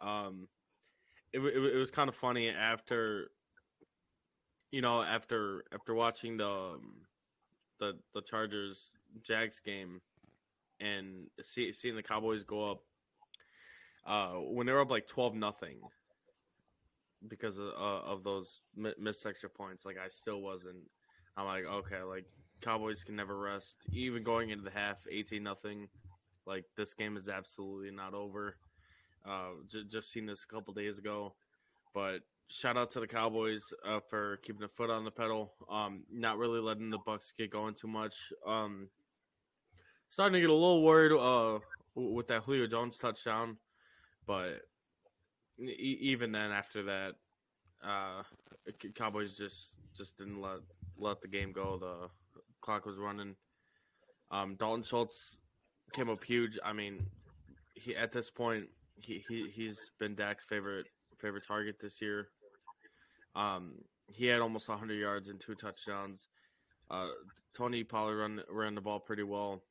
Um, 0.00 0.48
it 1.32 1.40
it, 1.40 1.74
it 1.74 1.76
was 1.76 1.90
kind 1.90 2.08
of 2.08 2.14
funny 2.14 2.48
after, 2.48 3.28
you 4.70 4.80
know, 4.80 5.02
after 5.02 5.64
after 5.72 5.94
watching 5.94 6.38
the 6.38 6.48
um, 6.48 7.02
the 7.80 7.98
the 8.14 8.22
Chargers 8.22 8.90
Jags 9.22 9.60
game 9.60 10.00
and 10.80 11.26
see, 11.42 11.72
seeing 11.72 11.96
the 11.96 12.02
Cowboys 12.02 12.44
go 12.44 12.70
up 12.70 12.82
uh, 14.06 14.32
when 14.40 14.66
they 14.66 14.72
were 14.72 14.80
up 14.80 14.90
like 14.90 15.06
twelve 15.06 15.34
nothing 15.34 15.76
because 17.28 17.58
of, 17.58 17.68
uh, 17.68 18.02
of 18.06 18.24
those 18.24 18.62
missed 18.74 19.26
extra 19.26 19.50
points. 19.50 19.84
Like 19.84 19.96
I 20.02 20.08
still 20.08 20.40
wasn't. 20.40 20.78
I'm 21.36 21.46
like 21.46 21.64
okay, 21.64 22.02
like 22.02 22.24
Cowboys 22.60 23.04
can 23.04 23.16
never 23.16 23.38
rest. 23.38 23.78
Even 23.92 24.22
going 24.22 24.50
into 24.50 24.64
the 24.64 24.70
half, 24.70 25.06
eighteen 25.10 25.42
nothing. 25.42 25.88
Like 26.46 26.64
this 26.76 26.94
game 26.94 27.16
is 27.16 27.28
absolutely 27.28 27.90
not 27.90 28.14
over. 28.14 28.56
Uh, 29.28 29.50
j- 29.70 29.84
just 29.88 30.12
seen 30.12 30.26
this 30.26 30.44
a 30.44 30.54
couple 30.54 30.72
days 30.72 30.98
ago, 30.98 31.34
but 31.92 32.20
shout 32.48 32.76
out 32.76 32.92
to 32.92 33.00
the 33.00 33.06
Cowboys 33.06 33.64
uh, 33.84 33.98
for 34.08 34.36
keeping 34.38 34.60
the 34.60 34.68
foot 34.68 34.88
on 34.88 35.04
the 35.04 35.10
pedal. 35.10 35.52
Um, 35.68 36.04
not 36.12 36.38
really 36.38 36.60
letting 36.60 36.90
the 36.90 36.98
Bucks 37.04 37.32
get 37.36 37.50
going 37.50 37.74
too 37.74 37.88
much. 37.88 38.14
Um, 38.46 38.88
starting 40.08 40.34
to 40.34 40.40
get 40.40 40.50
a 40.50 40.52
little 40.52 40.84
worried 40.84 41.12
uh, 41.12 41.58
with 41.96 42.28
that 42.28 42.44
Julio 42.44 42.68
Jones 42.68 42.98
touchdown, 42.98 43.56
but 44.26 44.60
e- 45.58 45.98
even 46.00 46.30
then, 46.30 46.52
after 46.52 46.84
that, 46.84 47.14
uh, 47.84 48.22
Cowboys 48.94 49.36
just 49.36 49.72
just 49.96 50.16
didn't 50.18 50.40
let 50.40 50.60
let 50.98 51.20
the 51.20 51.28
game 51.28 51.52
go. 51.52 51.78
The 51.78 52.08
clock 52.60 52.86
was 52.86 52.98
running. 52.98 53.34
Um, 54.30 54.56
Dalton 54.56 54.82
Schultz 54.82 55.38
came 55.92 56.10
up 56.10 56.24
huge. 56.24 56.58
I 56.64 56.72
mean, 56.72 57.06
he 57.74 57.94
at 57.96 58.12
this 58.12 58.30
point 58.30 58.66
he, 58.96 59.24
he 59.28 59.50
he's 59.54 59.90
been 59.98 60.14
Dak's 60.14 60.44
favorite 60.44 60.86
favorite 61.18 61.46
target 61.46 61.76
this 61.80 62.00
year. 62.00 62.28
Um, 63.34 63.74
he 64.08 64.26
had 64.26 64.40
almost 64.40 64.68
100 64.68 64.94
yards 64.94 65.28
and 65.28 65.40
two 65.40 65.54
touchdowns. 65.54 66.28
Uh, 66.90 67.08
Tony 67.54 67.84
Pollard 67.84 68.18
run 68.18 68.40
ran 68.50 68.74
the 68.74 68.80
ball 68.80 69.00
pretty 69.00 69.22
well. 69.22 69.62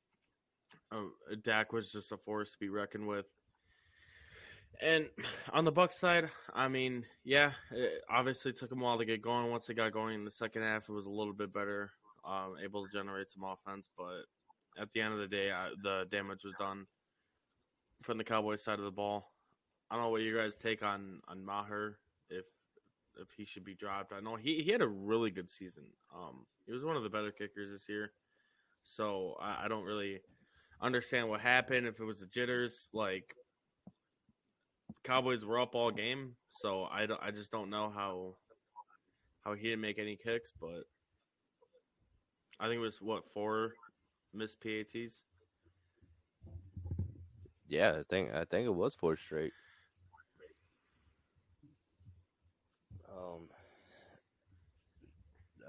Uh, 0.91 1.05
Dak 1.43 1.73
was 1.73 1.91
just 1.91 2.11
a 2.11 2.17
force 2.17 2.51
to 2.51 2.57
be 2.59 2.69
reckoned 2.69 3.07
with. 3.07 3.25
And 4.81 5.07
on 5.53 5.65
the 5.65 5.71
Bucks 5.71 5.99
side, 5.99 6.29
I 6.53 6.67
mean, 6.67 7.05
yeah, 7.23 7.51
it 7.71 8.03
obviously 8.09 8.53
took 8.53 8.69
them 8.69 8.81
a 8.81 8.83
while 8.83 8.97
to 8.97 9.05
get 9.05 9.21
going. 9.21 9.51
Once 9.51 9.65
they 9.65 9.73
got 9.73 9.93
going 9.93 10.15
in 10.15 10.25
the 10.25 10.31
second 10.31 10.63
half, 10.63 10.89
it 10.89 10.93
was 10.93 11.05
a 11.05 11.09
little 11.09 11.33
bit 11.33 11.53
better, 11.53 11.91
um, 12.27 12.55
able 12.63 12.85
to 12.85 12.91
generate 12.91 13.31
some 13.31 13.43
offense. 13.43 13.89
But 13.97 14.25
at 14.81 14.91
the 14.91 15.01
end 15.01 15.13
of 15.13 15.19
the 15.19 15.27
day, 15.27 15.51
I, 15.51 15.69
the 15.81 16.05
damage 16.11 16.43
was 16.43 16.53
done 16.59 16.87
from 18.01 18.17
the 18.17 18.23
Cowboys 18.23 18.63
side 18.63 18.79
of 18.79 18.85
the 18.85 18.91
ball. 18.91 19.31
I 19.89 19.95
don't 19.95 20.05
know 20.05 20.09
what 20.09 20.21
you 20.21 20.35
guys 20.35 20.57
take 20.57 20.83
on 20.83 21.21
on 21.27 21.45
Maher 21.45 21.97
if 22.29 22.45
if 23.19 23.27
he 23.37 23.45
should 23.45 23.63
be 23.63 23.75
dropped. 23.75 24.11
I 24.11 24.19
know 24.19 24.35
he, 24.35 24.61
he 24.61 24.71
had 24.71 24.81
a 24.81 24.87
really 24.87 25.31
good 25.31 25.49
season. 25.49 25.83
Um, 26.13 26.45
he 26.65 26.73
was 26.73 26.83
one 26.83 26.97
of 26.97 27.03
the 27.03 27.09
better 27.09 27.31
kickers 27.31 27.71
this 27.71 27.87
year. 27.87 28.11
So 28.83 29.37
I, 29.39 29.65
I 29.65 29.67
don't 29.67 29.85
really 29.85 30.21
understand 30.81 31.29
what 31.29 31.39
happened. 31.39 31.87
If 31.87 31.99
it 31.99 32.03
was 32.03 32.19
the 32.19 32.25
jitters, 32.25 32.89
like 32.93 33.35
Cowboys 35.05 35.45
were 35.45 35.59
up 35.59 35.75
all 35.75 35.91
game, 35.91 36.35
so 36.49 36.83
I 36.83 37.07
I 37.21 37.29
just 37.29 37.51
don't 37.51 37.69
know 37.69 37.91
how 37.95 38.37
how 39.43 39.53
he 39.53 39.63
didn't 39.69 39.81
make 39.81 39.99
any 39.99 40.15
kicks, 40.15 40.51
but 40.59 40.85
I 42.59 42.67
think 42.67 42.77
it 42.77 42.79
was 42.79 42.99
what 42.99 43.31
four 43.31 43.73
missed 44.33 44.59
PATs. 44.61 45.23
Yeah, 47.67 47.97
I 47.99 48.03
think 48.09 48.33
I 48.33 48.45
think 48.45 48.65
it 48.65 48.73
was 48.73 48.95
four 48.95 49.15
straight. 49.15 49.53
Um. 53.15 53.49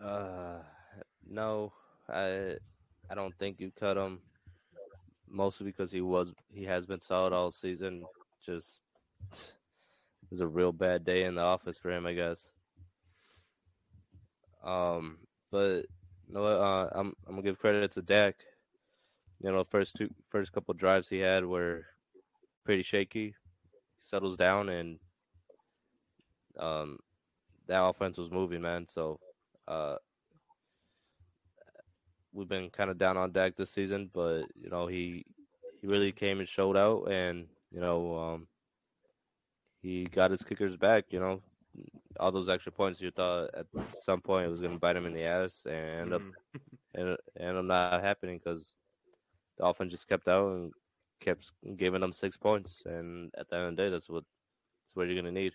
Uh, 0.03 0.59
no, 1.28 1.72
I 2.09 2.57
I 3.11 3.14
don't 3.14 3.37
think 3.39 3.61
you 3.61 3.70
cut 3.78 3.99
him. 3.99 4.20
Mostly 5.28 5.66
because 5.66 5.93
he 5.93 6.01
was 6.01 6.32
he 6.49 6.64
has 6.64 6.87
been 6.87 7.03
solid 7.03 7.34
all 7.34 7.53
season. 7.53 8.05
Just 8.45 8.80
it 9.33 10.31
was 10.31 10.41
a 10.41 10.47
real 10.47 10.72
bad 10.72 11.05
day 11.05 11.24
in 11.24 11.35
the 11.35 11.43
office 11.43 11.79
for 11.79 11.91
him, 11.91 12.07
I 12.07 12.14
guess. 12.14 12.49
Um, 14.64 15.18
but 15.51 15.87
you 16.29 16.35
know? 16.35 16.45
Uh, 16.45 16.91
I'm 16.93 17.14
I'm 17.27 17.35
gonna 17.35 17.43
give 17.43 17.59
credit 17.59 17.93
to 17.93 18.03
Dak. 18.03 18.37
You 19.43 19.53
know, 19.53 19.64
first 19.64 19.95
two 19.97 20.11
first 20.29 20.53
couple 20.53 20.74
drives 20.74 21.09
he 21.09 21.18
had 21.18 21.45
were 21.45 21.87
pretty 22.64 22.83
shaky. 22.83 23.27
He 23.27 23.35
settles 24.01 24.37
down 24.37 24.68
and 24.68 24.99
um 26.59 26.99
that 27.68 27.83
offense 27.85 28.18
was 28.18 28.31
moving, 28.31 28.62
man. 28.62 28.87
So 28.89 29.20
uh 29.68 29.97
we've 32.33 32.49
been 32.49 32.70
kind 32.70 32.91
of 32.91 32.99
down 32.99 33.16
on 33.16 33.33
Dak 33.33 33.57
this 33.57 33.70
season, 33.70 34.11
but 34.12 34.45
you 34.55 34.70
know, 34.70 34.87
he 34.87 35.24
he 35.81 35.87
really 35.87 36.12
came 36.12 36.41
and 36.41 36.49
showed 36.49 36.77
out 36.77 37.05
and 37.11 37.47
you 37.70 37.81
know, 37.81 38.16
um 38.18 38.49
he 39.83 40.05
got 40.05 40.31
his 40.31 40.43
kickers 40.43 40.77
back, 40.77 41.07
you 41.11 41.20
know. 41.20 41.43
All 42.18 42.33
those 42.33 42.49
extra 42.49 42.72
points 42.72 43.01
you 43.01 43.11
thought 43.11 43.51
at 43.55 43.66
some 43.87 44.20
point 44.20 44.47
it 44.47 44.51
was 44.51 44.61
going 44.61 44.72
to 44.72 44.79
bite 44.79 44.97
him 44.97 45.07
in 45.07 45.12
the 45.14 45.24
ass 45.24 45.64
and 45.66 45.74
end 46.03 46.12
up 46.14 46.22
Mhm. 46.22 46.70
and 46.95 47.09
it 47.11 47.20
ended 47.39 47.57
up 47.59 47.64
not 47.64 47.89
happening 47.89 48.24
because 48.27 48.62
the 49.49 49.53
offense 49.55 49.81
just 49.81 49.97
kept 49.97 50.18
out 50.18 50.43
and 50.45 50.72
kept 51.20 51.51
giving 51.77 52.01
them 52.01 52.12
six 52.12 52.37
points. 52.37 52.83
And 52.87 53.31
at 53.37 53.49
the 53.49 53.57
end 53.57 53.64
of 53.66 53.77
the 53.77 53.83
day, 53.83 53.91
that's 53.91 54.09
what 54.09 54.24
that's 54.85 54.95
what 54.97 55.07
you're 55.07 55.16
gonna 55.20 55.33
need. 55.33 55.55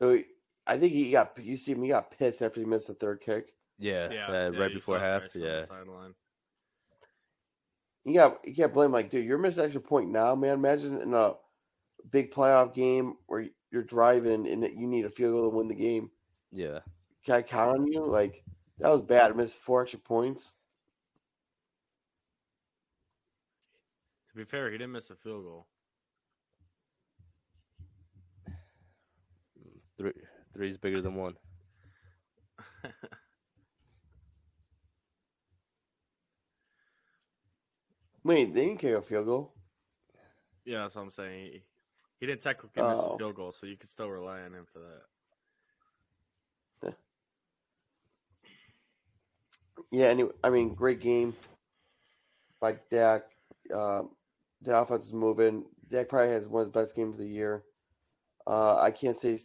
So 0.00 0.18
I 0.66 0.78
think 0.78 0.92
he 0.92 1.10
got. 1.10 1.38
You 1.38 1.56
see 1.56 1.72
him. 1.72 1.82
He 1.82 1.88
got 1.88 2.10
pissed 2.10 2.42
after 2.42 2.60
he 2.60 2.66
missed 2.66 2.88
the 2.88 2.94
third 2.94 3.20
kick. 3.20 3.52
Yeah, 3.78 4.12
Yeah, 4.12 4.28
uh, 4.28 4.50
yeah, 4.50 4.58
right 4.58 4.72
you 4.72 4.80
before 4.80 4.98
half. 4.98 5.24
actually 5.24 5.42
Yeah, 5.42 5.66
sideline. 5.66 6.14
You 8.04 8.14
got. 8.14 8.46
You 8.46 8.54
can't 8.54 8.72
blame 8.72 8.92
like, 8.92 9.10
dude. 9.10 9.24
You're 9.24 9.38
missing 9.38 9.64
extra 9.64 9.80
point 9.80 10.10
now, 10.10 10.34
man. 10.34 10.54
Imagine 10.54 11.00
in 11.00 11.14
a 11.14 11.34
big 12.10 12.32
playoff 12.32 12.74
game 12.74 13.16
where 13.26 13.46
you're 13.70 13.82
driving 13.82 14.46
and 14.48 14.62
that 14.62 14.74
you 14.74 14.86
need 14.86 15.04
a 15.04 15.10
field 15.10 15.32
goal 15.34 15.50
to 15.50 15.56
win 15.56 15.68
the 15.68 15.74
game. 15.74 16.10
yeah. 16.50 16.80
Can 17.24 17.34
I 17.34 17.42
count 17.42 17.78
on 17.78 17.86
you? 17.86 18.04
Like 18.04 18.42
that 18.78 18.90
was 18.90 19.02
bad. 19.02 19.30
I 19.30 19.34
missed 19.34 19.54
four 19.56 19.82
extra 19.82 19.98
points. 20.00 20.54
To 24.30 24.36
be 24.36 24.44
fair, 24.44 24.70
he 24.70 24.78
didn't 24.78 24.92
miss 24.92 25.10
a 25.10 25.16
field 25.16 25.44
goal. 25.44 25.66
Three 29.96 30.12
three's 30.54 30.76
bigger 30.78 31.00
than 31.00 31.14
one. 31.14 31.36
Wait, 38.24 38.54
they 38.54 38.66
didn't 38.66 38.78
kick 38.80 38.94
a 38.94 39.02
field 39.02 39.26
goal. 39.26 39.54
yeah, 40.64 40.82
that's 40.82 40.94
what 40.94 41.02
I'm 41.02 41.10
saying. 41.12 41.62
He, 42.22 42.26
he 42.26 42.32
didn't 42.32 42.42
technically 42.42 42.82
miss 42.88 43.00
Oh. 43.00 43.14
a 43.14 43.18
field 43.18 43.34
goal, 43.34 43.50
so 43.50 43.66
you 43.66 43.76
could 43.76 43.90
still 43.90 44.08
rely 44.08 44.42
on 44.42 44.54
him 44.54 44.64
for 44.72 44.78
that. 44.78 45.02
Yeah, 49.90 50.06
anyway, 50.06 50.30
I 50.44 50.50
mean, 50.50 50.74
great 50.74 51.00
game 51.00 51.34
by 52.60 52.76
Dak. 52.90 53.22
Um, 53.74 54.10
the 54.62 54.78
offense 54.78 55.06
is 55.06 55.12
moving. 55.12 55.64
Dak 55.90 56.08
probably 56.08 56.32
has 56.32 56.46
one 56.46 56.62
of 56.64 56.72
the 56.72 56.78
best 56.80 56.94
games 56.96 57.14
of 57.14 57.20
the 57.20 57.28
year. 57.28 57.64
Uh, 58.46 58.78
I 58.80 58.90
can't 58.92 59.16
say 59.18 59.36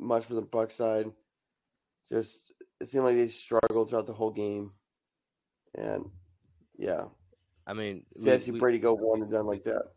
much 0.00 0.24
for 0.24 0.34
the 0.34 0.40
Buck 0.42 0.72
side. 0.72 1.12
Just 2.10 2.52
it 2.80 2.88
seemed 2.88 3.04
like 3.04 3.16
they 3.16 3.28
struggled 3.28 3.90
throughout 3.90 4.06
the 4.06 4.12
whole 4.14 4.30
game, 4.32 4.72
and 5.76 6.06
yeah, 6.78 7.04
I 7.66 7.74
mean, 7.74 8.04
we- 8.16 8.22
sad 8.24 8.40
to 8.40 8.46
see 8.46 8.52
we- 8.52 8.58
Brady 8.60 8.78
go 8.78 8.94
one 8.94 9.20
and 9.22 9.30
done 9.30 9.46
like 9.46 9.64
that. 9.64 9.92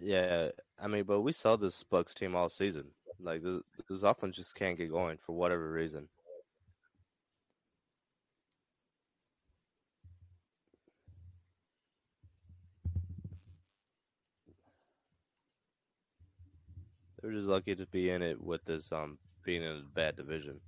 yeah, 0.00 0.48
I 0.82 0.88
mean, 0.88 1.04
but 1.04 1.20
we 1.20 1.32
saw 1.32 1.54
this 1.54 1.84
Bucks 1.84 2.12
team 2.12 2.34
all 2.34 2.48
season. 2.48 2.86
Like 3.20 3.42
this, 3.42 3.62
this 3.88 4.02
offense 4.02 4.34
just 4.36 4.56
can't 4.56 4.76
get 4.76 4.90
going 4.90 5.16
for 5.24 5.32
whatever 5.32 5.70
reason. 5.70 6.08
They're 17.22 17.30
just 17.30 17.46
lucky 17.46 17.76
to 17.76 17.86
be 17.86 18.10
in 18.10 18.20
it 18.20 18.42
with 18.42 18.64
this 18.64 18.90
um 18.90 19.16
being 19.44 19.62
in 19.62 19.70
a 19.70 19.82
bad 19.94 20.16
division. 20.16 20.60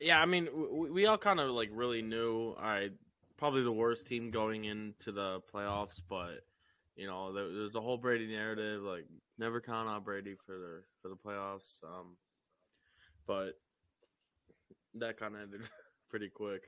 Yeah, 0.00 0.20
I 0.20 0.26
mean, 0.26 0.48
we, 0.52 0.90
we 0.90 1.06
all 1.06 1.18
kind 1.18 1.38
of 1.38 1.50
like 1.50 1.70
really 1.72 2.02
knew. 2.02 2.56
Right, 2.60 2.90
probably 3.36 3.62
the 3.62 3.70
worst 3.70 4.08
team 4.08 4.32
going 4.32 4.64
into 4.64 5.12
the 5.12 5.40
playoffs, 5.54 6.02
but 6.08 6.40
you 6.98 7.06
know, 7.06 7.32
there, 7.32 7.46
there's 7.46 7.76
a 7.76 7.80
whole 7.80 7.96
Brady 7.96 8.26
narrative. 8.26 8.82
Like, 8.82 9.04
never 9.38 9.60
count 9.60 9.88
on 9.88 10.02
Brady 10.02 10.34
for 10.44 10.58
the 10.58 10.82
for 11.00 11.08
the 11.08 11.14
playoffs. 11.14 11.82
Um, 11.84 12.16
but 13.24 13.52
that 14.94 15.18
kind 15.18 15.36
of 15.36 15.42
ended 15.42 15.60
pretty 16.10 16.28
quick. 16.28 16.62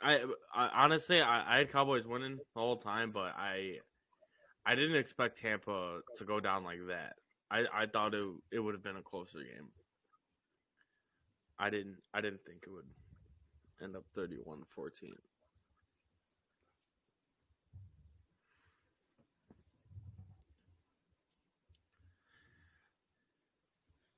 I, 0.00 0.20
I 0.54 0.68
honestly, 0.84 1.20
I, 1.20 1.54
I 1.54 1.58
had 1.58 1.72
Cowboys 1.72 2.06
winning 2.06 2.36
the 2.36 2.60
whole 2.60 2.76
time, 2.76 3.10
but 3.10 3.34
I, 3.36 3.78
I 4.64 4.76
didn't 4.76 4.96
expect 4.96 5.38
Tampa 5.38 6.00
to 6.16 6.24
go 6.24 6.38
down 6.38 6.62
like 6.62 6.86
that. 6.88 7.14
I, 7.50 7.64
I 7.74 7.86
thought 7.86 8.14
it 8.14 8.24
it 8.52 8.60
would 8.60 8.74
have 8.74 8.84
been 8.84 8.96
a 8.96 9.02
closer 9.02 9.38
game. 9.38 9.68
I 11.58 11.70
didn't 11.70 11.96
I 12.14 12.20
didn't 12.20 12.44
think 12.46 12.64
it 12.66 12.70
would 12.70 12.86
end 13.82 13.96
up 13.96 14.04
31-14. 14.16 14.62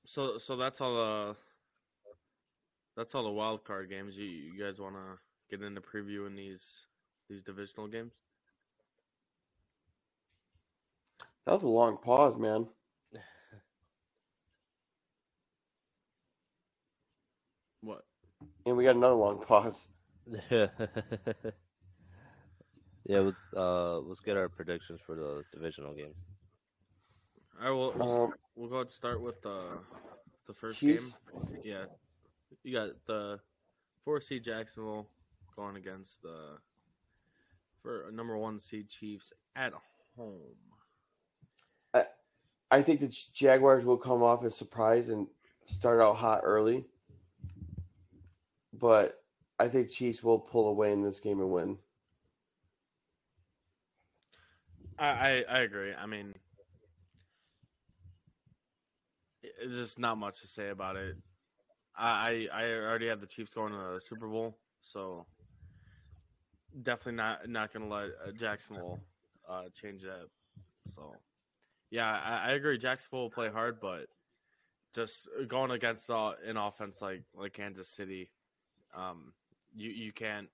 So 0.09 0.39
so 0.39 0.57
that's 0.57 0.81
all 0.81 0.95
the 0.97 1.37
that's 2.97 3.15
all 3.15 3.25
the 3.25 3.31
wild 3.31 3.65
card 3.65 3.91
games. 3.91 4.17
You 4.17 4.25
you 4.25 4.63
guys 4.63 4.81
want 4.81 4.95
to 4.97 5.19
get 5.51 5.65
into 5.67 5.83
previewing 5.83 6.37
these 6.37 6.65
these 7.29 7.43
divisional 7.43 7.89
games? 7.89 8.15
That 11.47 11.53
was 11.55 11.65
a 11.65 11.69
long 11.69 11.99
pause, 11.99 12.37
man. 12.39 12.67
What? 17.83 18.05
And 18.67 18.77
we 18.77 18.85
got 18.85 18.97
another 18.97 19.15
long 19.15 19.41
pause. 19.41 19.89
yeah, 20.51 20.69
let's 23.07 23.37
uh 23.57 23.99
let's 24.01 24.21
get 24.21 24.37
our 24.37 24.49
predictions 24.49 25.01
for 25.07 25.17
the 25.17 25.45
divisional 25.53 25.95
games. 25.95 26.17
Well, 27.61 27.93
we'll, 27.97 28.23
Um, 28.25 28.33
we'll 28.57 28.69
go 28.69 28.77
ahead 28.77 28.87
and 28.87 28.91
start 28.91 29.21
with 29.21 29.41
the 29.43 29.79
the 30.47 30.55
first 30.55 30.81
Chiefs. 30.81 31.19
game. 31.33 31.61
Yeah, 31.65 31.85
you 32.63 32.73
got 32.73 32.91
the 33.07 33.41
four 34.05 34.21
seed 34.21 34.45
Jacksonville 34.45 35.09
going 35.57 35.77
against 35.77 36.23
the 36.23 36.59
for 37.83 38.11
number 38.13 38.37
one 38.37 38.59
seed 38.61 38.89
Chiefs 38.89 39.33
at 39.57 39.73
home. 40.17 40.57
I 42.71 42.83
think 42.83 43.01
the 43.01 43.09
Jaguars 43.33 43.85
will 43.85 43.97
come 43.97 44.23
off 44.23 44.45
as 44.45 44.55
surprise 44.55 45.09
and 45.09 45.27
start 45.67 46.01
out 46.03 46.17
hot 46.17 46.43
early. 46.45 46.85
But 48.75 49.23
I 49.59 49.69
think 49.69 49.91
Chiefs 49.91 50.23
will 50.23 50.39
pull 50.39 50.69
away 50.69 50.93
in 50.93 51.03
this 51.03 51.21
game 51.21 51.41
and 51.41 51.51
win. 51.51 51.79
I 54.99 55.07
I, 55.09 55.45
I 55.49 55.59
agree. 55.61 55.95
I 55.95 56.07
mean, 56.07 56.35
there's 59.59 59.79
just 59.79 59.99
not 59.99 60.19
much 60.19 60.41
to 60.41 60.49
say 60.49 60.69
about 60.71 60.97
it. 60.97 61.17
I 61.97 62.47
I 62.53 62.65
already 62.65 63.09
have 63.09 63.21
the 63.21 63.27
Chiefs 63.27 63.53
going 63.53 63.73
to 63.73 63.95
the 63.95 64.01
Super 64.01 64.29
Bowl, 64.29 64.57
so 64.81 65.27
definitely 66.83 67.15
not 67.15 67.49
not 67.49 67.73
gonna 67.73 67.89
let 67.89 68.11
uh, 68.27 68.31
Jacksonville 68.39 69.01
uh, 69.49 69.65
change 69.75 70.03
that. 70.03 70.27
So 70.95 71.17
yeah, 71.91 72.09
I, 72.09 72.51
I 72.51 72.53
agree. 72.53 72.79
Jacksonville 72.79 73.23
will 73.23 73.31
play 73.31 73.49
hard, 73.49 73.81
but 73.81 74.07
just 74.95 75.29
going 75.49 75.71
against 75.71 76.11
uh, 76.11 76.33
an 76.47 76.57
offense 76.57 77.03
like 77.03 77.23
like 77.35 77.53
Kansas 77.53 77.89
City, 77.89 78.31
um, 78.95 79.33
you 79.75 79.91
you 79.91 80.13
can't 80.13 80.49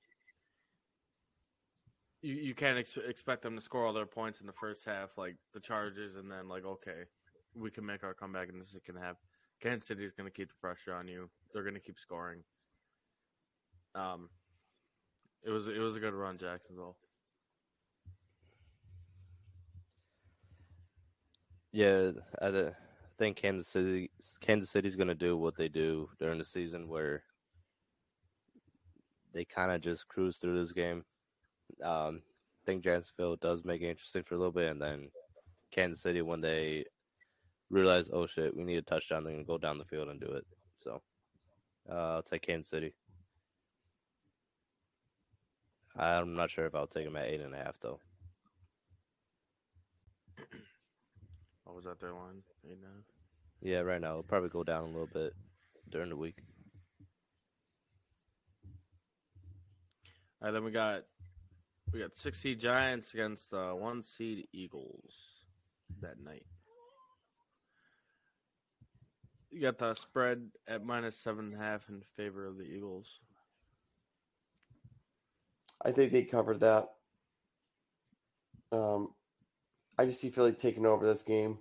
you, 2.23 2.35
you 2.35 2.55
can't 2.55 2.79
ex- 2.79 2.99
expect 3.09 3.43
them 3.43 3.55
to 3.55 3.61
score 3.61 3.87
all 3.87 3.93
their 3.93 4.07
points 4.07 4.41
in 4.41 4.47
the 4.47 4.53
first 4.53 4.85
half 4.87 5.17
like 5.19 5.37
the 5.53 5.61
Chargers, 5.61 6.17
and 6.17 6.31
then 6.31 6.49
like 6.49 6.65
okay, 6.65 7.05
we 7.57 7.71
can 7.71 7.87
make 7.87 8.05
our 8.05 8.15
comeback 8.15 8.49
in 8.49 8.59
the 8.59 8.65
second 8.65 8.97
half. 8.97 9.17
Kansas 9.61 9.87
City's 9.87 10.13
going 10.13 10.29
to 10.29 10.35
keep 10.35 10.49
the 10.49 10.55
pressure 10.61 10.93
on 10.95 11.09
you. 11.09 11.31
They're 11.53 11.63
going 11.63 11.75
to 11.75 11.81
keep 11.81 11.99
scoring. 11.99 12.43
Um, 13.95 14.29
it 15.45 15.51
was 15.51 15.69
it 15.69 15.79
was 15.79 15.97
a 15.97 16.01
good 16.01 16.15
run, 16.15 16.39
Jacksonville. 16.39 16.97
Yeah, 21.73 22.11
I 22.41 22.71
think 23.19 23.37
Kansas 23.37 23.69
City 23.69 24.11
Kansas 24.41 24.71
City's 24.71 24.97
going 24.97 25.09
to 25.09 25.15
do 25.15 25.37
what 25.37 25.57
they 25.57 25.69
do 25.69 26.09
during 26.19 26.39
the 26.39 26.45
season, 26.45 26.89
where 26.89 27.23
they 29.33 29.45
kind 29.45 29.71
of 29.71 29.81
just 29.81 30.09
cruise 30.09 30.39
through 30.39 30.59
this 30.59 30.73
game. 30.73 31.05
Um, 31.83 32.23
I 32.63 32.67
think 32.67 32.85
Jacksonville 32.85 33.37
does 33.37 33.65
make 33.65 33.83
it 33.83 33.91
interesting 33.91 34.23
for 34.23 34.35
a 34.35 34.39
little 34.39 34.53
bit, 34.53 34.71
and 34.71 34.81
then 34.81 35.11
Kansas 35.73 36.03
City 36.03 36.23
when 36.23 36.41
they 36.41 36.85
realize, 37.71 38.09
oh 38.13 38.27
shit, 38.27 38.57
we 38.57 38.65
need 38.65 38.79
a 38.79 38.83
touchdown, 38.83 39.25
they're 39.25 39.33
going 39.33 39.45
to 39.45 39.49
go 39.49 39.59
down 39.59 39.79
the 39.79 39.85
field 39.85 40.09
and 40.09 40.21
do 40.21 40.27
it. 40.27 40.45
So 40.79 41.03
uh, 41.91 42.17
I'll 42.17 42.23
take 42.23 42.43
Kansas 42.43 42.71
City. 42.71 42.95
I'm 45.97 46.35
not 46.35 46.51
sure 46.51 46.67
if 46.67 46.75
I'll 46.75 46.87
take 46.87 47.05
them 47.05 47.17
at 47.17 47.27
eight 47.27 47.41
and 47.41 47.55
a 47.55 47.59
half 47.59 47.77
though. 47.81 48.01
What 51.65 51.77
was 51.77 51.87
that 51.87 51.99
their 51.99 52.13
line? 52.13 52.43
Eight 52.67 52.73
and 52.73 52.85
a 52.85 52.87
half? 52.87 53.05
Yeah, 53.63 53.81
right 53.81 54.01
now 54.01 54.11
it'll 54.11 54.23
probably 54.23 54.51
go 54.51 54.63
down 54.63 54.83
a 54.83 54.87
little 54.89 55.09
bit 55.13 55.33
during 55.91 56.11
the 56.11 56.17
week. 56.17 56.37
All 60.43 60.49
right, 60.49 60.53
then 60.53 60.63
we 60.63 60.71
got 60.71 61.05
we 61.93 62.01
got 62.01 62.19
six 62.19 62.41
seed 62.41 62.61
Giants 62.61 63.15
against 63.15 63.55
uh, 63.55 63.73
one 63.73 64.03
seed 64.03 64.47
Eagles 64.53 65.15
that 66.03 66.21
night. 66.23 66.45
You 69.55 69.61
got 69.61 69.79
the 69.79 69.95
spread 69.95 70.49
at 70.67 70.85
minus 70.85 71.17
seven 71.17 71.53
and 71.53 71.55
a 71.55 71.59
half 71.59 71.89
in 71.89 72.03
favor 72.17 72.45
of 72.45 72.59
the 72.59 72.65
Eagles. 72.65 73.21
I 75.81 75.93
think 75.93 76.11
they 76.11 76.25
covered 76.25 76.59
that. 76.61 76.89
Um, 78.73 79.13
I 79.97 80.07
just 80.07 80.21
see 80.21 80.31
Philly 80.31 80.55
taking 80.55 80.87
over 80.87 81.07
this 81.07 81.23
game. 81.23 81.59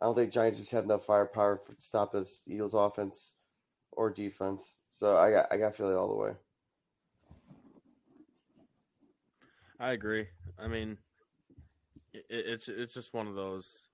I 0.00 0.06
don't 0.06 0.14
think 0.14 0.32
Giants 0.32 0.58
just 0.58 0.70
have 0.70 0.84
enough 0.84 1.04
firepower 1.04 1.60
to 1.66 1.74
stop 1.78 2.12
this 2.12 2.40
Eagles 2.46 2.72
offense 2.72 3.34
or 3.92 4.10
defense. 4.10 4.62
So 4.96 5.18
I 5.18 5.30
got 5.30 5.48
I 5.52 5.58
got 5.58 5.74
Philly 5.74 5.94
all 5.94 6.08
the 6.08 6.14
way. 6.14 6.30
I 9.78 9.92
agree. 9.92 10.26
I 10.58 10.68
mean, 10.68 10.96
it, 12.14 12.24
it's 12.30 12.68
it's 12.68 12.94
just 12.94 13.12
one 13.12 13.26
of 13.26 13.34
those 13.34 13.88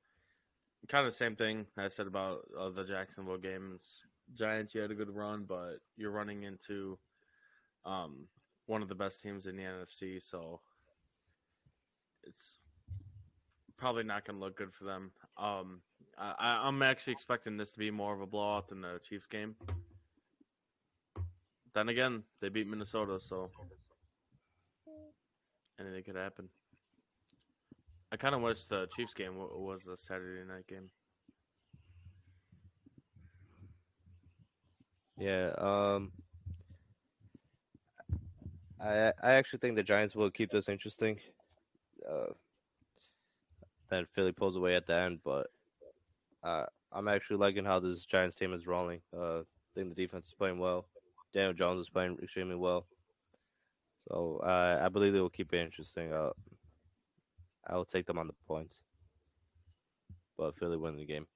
kind 0.88 1.06
of 1.06 1.12
the 1.12 1.16
same 1.16 1.36
thing 1.36 1.66
I 1.76 1.88
said 1.88 2.06
about 2.06 2.40
uh, 2.58 2.70
the 2.70 2.84
Jacksonville 2.84 3.38
games. 3.38 4.04
Giants, 4.34 4.74
you 4.74 4.80
had 4.80 4.90
a 4.90 4.94
good 4.94 5.10
run, 5.10 5.44
but 5.46 5.78
you're 5.96 6.10
running 6.10 6.44
into 6.44 6.98
um, 7.84 8.26
one 8.66 8.82
of 8.82 8.88
the 8.88 8.94
best 8.94 9.22
teams 9.22 9.46
in 9.46 9.56
the 9.56 9.62
NFC, 9.62 10.22
so 10.22 10.60
it's 12.22 12.58
probably 13.76 14.04
not 14.04 14.24
going 14.24 14.38
to 14.38 14.44
look 14.44 14.56
good 14.56 14.72
for 14.72 14.84
them. 14.84 15.10
Um, 15.36 15.80
I, 16.18 16.60
I'm 16.64 16.82
actually 16.82 17.14
expecting 17.14 17.56
this 17.56 17.72
to 17.72 17.78
be 17.78 17.90
more 17.90 18.14
of 18.14 18.20
a 18.20 18.26
blowout 18.26 18.68
than 18.68 18.82
the 18.82 19.00
Chiefs 19.02 19.26
game. 19.26 19.56
Then 21.74 21.88
again, 21.88 22.24
they 22.40 22.48
beat 22.48 22.68
Minnesota, 22.68 23.18
so 23.20 23.50
anything 25.78 26.04
could 26.04 26.16
happen. 26.16 26.48
I 28.12 28.16
kind 28.16 28.34
of 28.34 28.40
wish 28.40 28.64
the 28.64 28.86
Chiefs 28.94 29.14
game 29.14 29.36
was 29.36 29.86
a 29.86 29.96
Saturday 29.96 30.46
night 30.46 30.66
game. 30.66 30.90
Yeah. 35.18 35.52
Um. 35.58 36.12
I 38.80 39.12
I 39.22 39.32
actually 39.32 39.58
think 39.58 39.76
the 39.76 39.82
Giants 39.82 40.14
will 40.14 40.30
keep 40.30 40.50
this 40.50 40.68
interesting. 40.68 41.20
Uh, 42.08 42.32
then 43.90 44.06
Philly 44.14 44.32
pulls 44.32 44.56
away 44.56 44.74
at 44.74 44.86
the 44.86 44.94
end, 44.94 45.20
but 45.24 45.48
uh, 46.42 46.64
I'm 46.92 47.08
actually 47.08 47.36
liking 47.36 47.64
how 47.64 47.78
this 47.78 48.06
Giants 48.06 48.36
team 48.36 48.54
is 48.54 48.66
rolling. 48.66 49.00
Uh, 49.14 49.40
I 49.40 49.42
think 49.74 49.94
the 49.94 50.02
defense 50.02 50.28
is 50.28 50.34
playing 50.34 50.58
well. 50.58 50.86
Daniel 51.34 51.52
Jones 51.52 51.80
is 51.80 51.88
playing 51.88 52.18
extremely 52.22 52.56
well. 52.56 52.86
So 54.08 54.40
uh, 54.42 54.80
I 54.82 54.88
believe 54.88 55.12
they 55.12 55.20
will 55.20 55.28
keep 55.28 55.52
it 55.52 55.60
interesting. 55.60 56.12
Uh, 56.12 56.30
I 57.66 57.76
will 57.76 57.84
take 57.84 58.06
them 58.06 58.18
on 58.18 58.26
the 58.26 58.32
points, 58.46 58.78
but 60.36 60.54
Philly 60.56 60.76
win 60.76 60.96
the 60.96 61.04
game. 61.04 61.26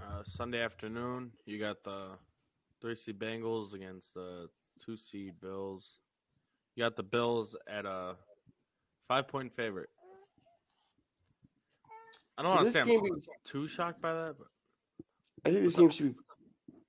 Uh, 0.00 0.22
Sunday 0.24 0.60
afternoon, 0.62 1.30
you 1.44 1.58
got 1.58 1.84
the 1.84 2.12
three 2.80 2.96
seed 2.96 3.18
Bengals 3.18 3.74
against 3.74 4.14
the 4.14 4.48
two 4.84 4.96
seed 4.96 5.34
Bills. 5.40 5.98
You 6.74 6.84
got 6.84 6.96
the 6.96 7.02
Bills 7.02 7.54
at 7.68 7.84
a 7.84 8.16
five 9.06 9.28
point 9.28 9.54
favorite. 9.54 9.90
I 12.38 12.42
don't 12.42 12.52
So 12.52 12.54
want 12.56 12.58
to 12.60 12.64
this 12.64 12.72
say 12.72 12.80
I'm 12.80 12.86
be- 13.04 13.22
too 13.44 13.66
shocked 13.68 14.00
by 14.00 14.14
that, 14.14 14.36
but 14.38 14.46
I 15.44 15.50
think 15.52 15.64
this 15.64 15.76
game 15.76 15.90
should 15.90 16.14
be 16.14 16.20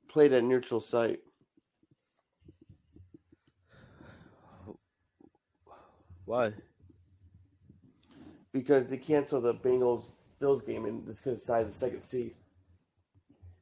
played 0.08 0.32
at 0.32 0.44
neutral 0.44 0.80
site. 0.80 1.20
Why? 6.26 6.54
because 8.54 8.90
they 8.90 8.98
canceled 8.98 9.44
the 9.44 9.54
Bengals 9.54 10.04
Bills 10.40 10.62
game 10.64 10.86
and 10.86 11.08
it's 11.08 11.22
going 11.22 11.36
to 11.38 11.40
decide 11.40 11.68
the 11.68 11.72
second 11.72 12.04
seed. 12.04 12.36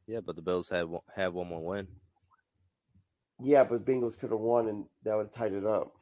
Yeah, 0.07 0.21
but 0.25 0.35
the 0.35 0.41
Bills 0.41 0.69
have 0.69 0.89
one- 0.89 1.01
have 1.15 1.33
one 1.33 1.47
more 1.47 1.63
win. 1.63 1.87
Yeah, 3.39 3.63
but 3.63 3.85
Bengals 3.85 4.19
could 4.19 4.31
have 4.31 4.39
won 4.39 4.67
and 4.67 4.85
that 5.03 5.15
would 5.15 5.27
have 5.27 5.33
tied 5.33 5.53
it 5.53 5.65
up. 5.65 5.93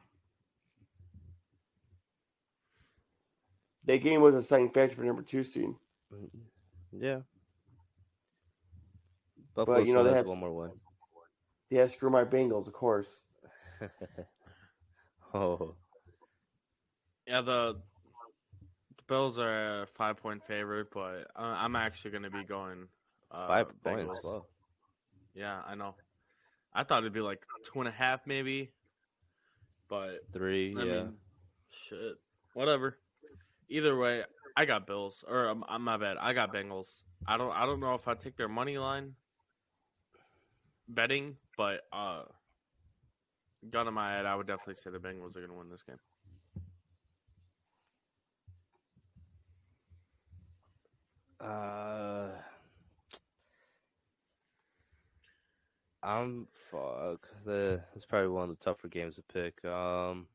That 3.84 3.98
game 4.02 4.20
was 4.20 4.34
a 4.34 4.42
second 4.42 4.72
factor 4.72 4.96
for 4.96 5.02
number 5.02 5.22
two 5.22 5.44
seed. 5.44 5.70
Mm-hmm. 6.12 7.02
Yeah. 7.02 7.20
Buffalo 9.54 9.78
you 9.78 9.94
know, 9.94 10.02
they 10.04 10.14
have- 10.14 10.28
one 10.28 10.38
more 10.38 10.52
win. 10.52 10.70
Yeah, 11.70 11.86
screw 11.88 12.08
my 12.08 12.24
Bengals, 12.24 12.66
of 12.66 12.72
course. 12.72 13.08
oh, 15.34 15.74
yeah, 17.28 17.40
the, 17.42 17.76
the 18.96 19.02
Bills 19.06 19.38
are 19.38 19.82
a 19.82 19.86
five 19.86 20.16
point 20.16 20.42
favorite, 20.46 20.88
but 20.92 21.28
uh, 21.36 21.42
I'm 21.42 21.76
actually 21.76 22.12
going 22.12 22.22
to 22.22 22.30
be 22.30 22.44
going 22.44 22.88
uh, 23.30 23.46
five 23.46 23.66
Bengals. 23.84 24.06
points. 24.06 24.24
Wow. 24.24 24.46
Yeah, 25.34 25.60
I 25.66 25.74
know. 25.74 25.94
I 26.72 26.84
thought 26.84 27.02
it'd 27.02 27.12
be 27.12 27.20
like 27.20 27.44
two 27.72 27.80
and 27.80 27.88
a 27.88 27.92
half, 27.92 28.26
maybe, 28.26 28.70
but 29.88 30.20
Three, 30.32 30.74
I 30.78 30.82
yeah. 30.82 30.92
mean, 30.92 31.14
shit, 31.70 32.16
whatever. 32.54 32.98
Either 33.68 33.96
way, 33.96 34.22
I 34.56 34.64
got 34.64 34.86
Bills, 34.86 35.24
or 35.28 35.48
um, 35.48 35.64
uh, 35.68 35.78
my 35.78 35.96
bad, 35.96 36.16
I 36.18 36.32
got 36.32 36.52
Bengals. 36.52 37.02
I 37.26 37.36
don't, 37.36 37.52
I 37.52 37.66
don't 37.66 37.80
know 37.80 37.94
if 37.94 38.08
I 38.08 38.14
take 38.14 38.36
their 38.36 38.48
money 38.48 38.78
line 38.78 39.14
betting, 40.88 41.36
but 41.56 41.82
uh, 41.92 42.22
gun 43.70 43.88
in 43.88 43.94
my 43.94 44.12
head, 44.12 44.26
I 44.26 44.34
would 44.34 44.46
definitely 44.46 44.76
say 44.76 44.90
the 44.90 44.98
Bengals 44.98 45.36
are 45.36 45.40
going 45.40 45.48
to 45.48 45.54
win 45.58 45.68
this 45.68 45.82
game. 45.82 45.98
Uh, 51.40 52.28
I'm 56.02 56.46
fuck. 56.70 57.28
The 57.44 57.80
it's 57.94 58.06
probably 58.06 58.28
one 58.28 58.50
of 58.50 58.58
the 58.58 58.64
tougher 58.64 58.88
games 58.88 59.16
to 59.16 59.22
pick. 59.22 59.64
Um, 59.64 60.26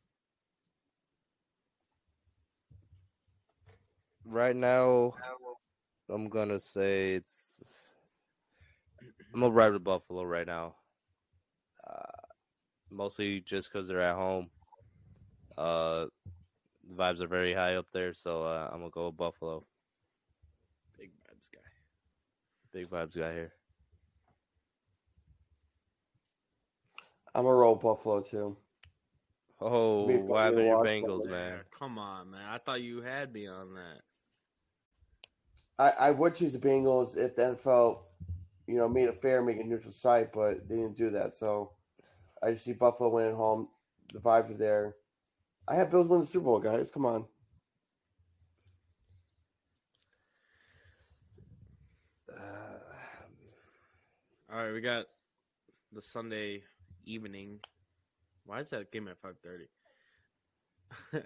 right 4.25 4.55
now, 4.55 5.13
I'm 6.09 6.29
gonna 6.29 6.59
say 6.59 7.15
it's. 7.15 7.33
I'm 9.33 9.41
gonna 9.41 9.53
ride 9.53 9.73
with 9.73 9.83
Buffalo 9.83 10.23
right 10.23 10.47
now. 10.47 10.75
Uh, 11.87 12.21
mostly 12.89 13.41
just 13.41 13.71
because 13.71 13.87
they're 13.87 14.01
at 14.01 14.15
home. 14.15 14.49
Uh, 15.57 16.05
the 16.87 16.95
vibes 16.95 17.21
are 17.21 17.27
very 17.27 17.53
high 17.53 17.75
up 17.75 17.87
there, 17.93 18.13
so 18.13 18.43
uh, 18.43 18.69
I'm 18.71 18.79
gonna 18.79 18.89
go 18.91 19.07
with 19.07 19.17
Buffalo. 19.17 19.65
Big 20.97 21.09
vibes 21.09 21.49
guy. 21.53 21.59
Big 22.73 22.89
vibes 22.89 23.15
got 23.15 23.33
here. 23.33 23.53
I'm 27.35 27.45
a 27.45 27.53
roll 27.53 27.75
Buffalo 27.75 28.21
too. 28.21 28.57
Oh, 29.61 30.07
Me 30.07 30.17
what 30.17 30.41
happened 30.41 30.57
to 30.57 30.63
your 30.65 30.83
Bengals, 30.83 31.29
man? 31.29 31.59
Come 31.77 31.97
on, 31.97 32.31
man. 32.31 32.45
I 32.49 32.57
thought 32.57 32.81
you 32.81 33.01
had 33.01 33.31
me 33.31 33.47
on 33.47 33.75
that. 33.75 34.01
I, 35.79 36.07
I 36.07 36.11
would 36.11 36.35
choose 36.35 36.53
the 36.53 36.59
Bengals 36.59 37.15
if 37.17 37.35
the 37.35 37.55
NFL, 37.55 37.99
you 38.67 38.77
know, 38.77 38.89
made 38.89 39.07
it 39.07 39.21
fair, 39.21 39.41
make 39.41 39.57
it 39.57 39.65
neutral 39.65 39.93
site, 39.93 40.33
but 40.33 40.67
they 40.67 40.75
didn't 40.75 40.97
do 40.97 41.11
that. 41.11 41.35
So 41.35 41.71
I 42.41 42.51
just 42.51 42.65
see 42.65 42.73
Buffalo 42.73 43.09
winning 43.09 43.35
home. 43.35 43.69
The 44.13 44.19
vibes 44.19 44.51
are 44.51 44.57
there. 44.57 44.95
I 45.67 45.75
have 45.75 45.91
Bills 45.91 46.07
win 46.07 46.21
the 46.21 46.27
Super 46.27 46.45
Bowl, 46.45 46.59
guys. 46.59 46.91
Come 46.91 47.05
on. 47.05 47.25
All 54.53 54.59
right, 54.59 54.71
we 54.71 54.81
got 54.81 55.05
the 55.91 56.01
Sunday 56.01 56.61
evening. 57.05 57.59
Why 58.45 58.59
is 58.59 58.69
that 58.69 58.91
game 58.91 59.07
at 59.07 59.17
five 59.19 59.35
thirty? 59.43 59.67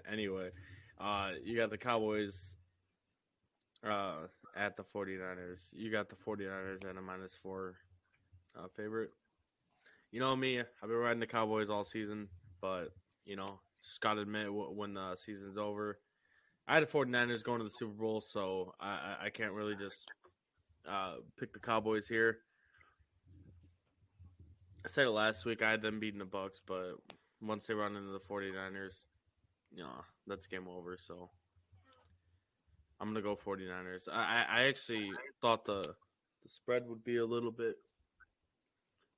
anyway, 0.10 0.48
uh, 0.98 1.32
you 1.44 1.54
got 1.54 1.68
the 1.68 1.76
Cowboys 1.76 2.54
uh, 3.84 4.14
at 4.56 4.78
the 4.78 4.82
49ers. 4.82 5.60
You 5.72 5.90
got 5.92 6.08
the 6.08 6.16
49ers 6.16 6.88
at 6.88 6.96
a 6.96 7.02
minus 7.02 7.34
four 7.42 7.74
uh, 8.58 8.68
favorite. 8.74 9.10
You 10.10 10.20
know 10.20 10.34
me, 10.34 10.60
I've 10.60 10.88
been 10.88 10.92
riding 10.96 11.20
the 11.20 11.26
Cowboys 11.26 11.68
all 11.68 11.84
season, 11.84 12.28
but 12.62 12.86
you 13.26 13.36
know, 13.36 13.60
just 13.84 14.00
gotta 14.00 14.22
admit 14.22 14.46
w- 14.46 14.70
when 14.72 14.94
the 14.94 15.16
season's 15.16 15.58
over. 15.58 15.98
I 16.66 16.74
had 16.76 16.82
the 16.82 16.90
49ers 16.90 17.44
going 17.44 17.58
to 17.58 17.64
the 17.64 17.70
Super 17.70 17.92
Bowl, 17.92 18.22
so 18.22 18.72
I, 18.80 18.88
I- 18.88 19.16
I 19.26 19.30
can't 19.30 19.52
really 19.52 19.74
just 19.76 20.10
uh, 20.88 21.16
pick 21.38 21.52
the 21.52 21.58
Cowboys 21.60 22.08
here. 22.08 22.38
I 24.84 24.88
said 24.88 25.06
it 25.06 25.10
last 25.10 25.44
week. 25.44 25.62
I 25.62 25.70
had 25.70 25.82
them 25.82 26.00
beating 26.00 26.20
the 26.20 26.24
Bucs, 26.24 26.60
but 26.66 26.94
once 27.40 27.66
they 27.66 27.74
run 27.74 27.96
into 27.96 28.10
the 28.10 28.20
49ers, 28.20 29.06
you 29.72 29.82
know, 29.82 30.04
that's 30.26 30.46
game 30.46 30.66
over. 30.68 30.96
So 30.98 31.30
I'm 33.00 33.08
gonna 33.08 33.22
go 33.22 33.36
49ers. 33.36 34.08
I 34.10 34.44
I, 34.48 34.62
actually 34.64 35.10
thought 35.40 35.64
the 35.64 35.82
the 35.82 36.48
spread 36.48 36.88
would 36.88 37.04
be 37.04 37.18
a 37.18 37.26
little 37.26 37.52
bit 37.52 37.76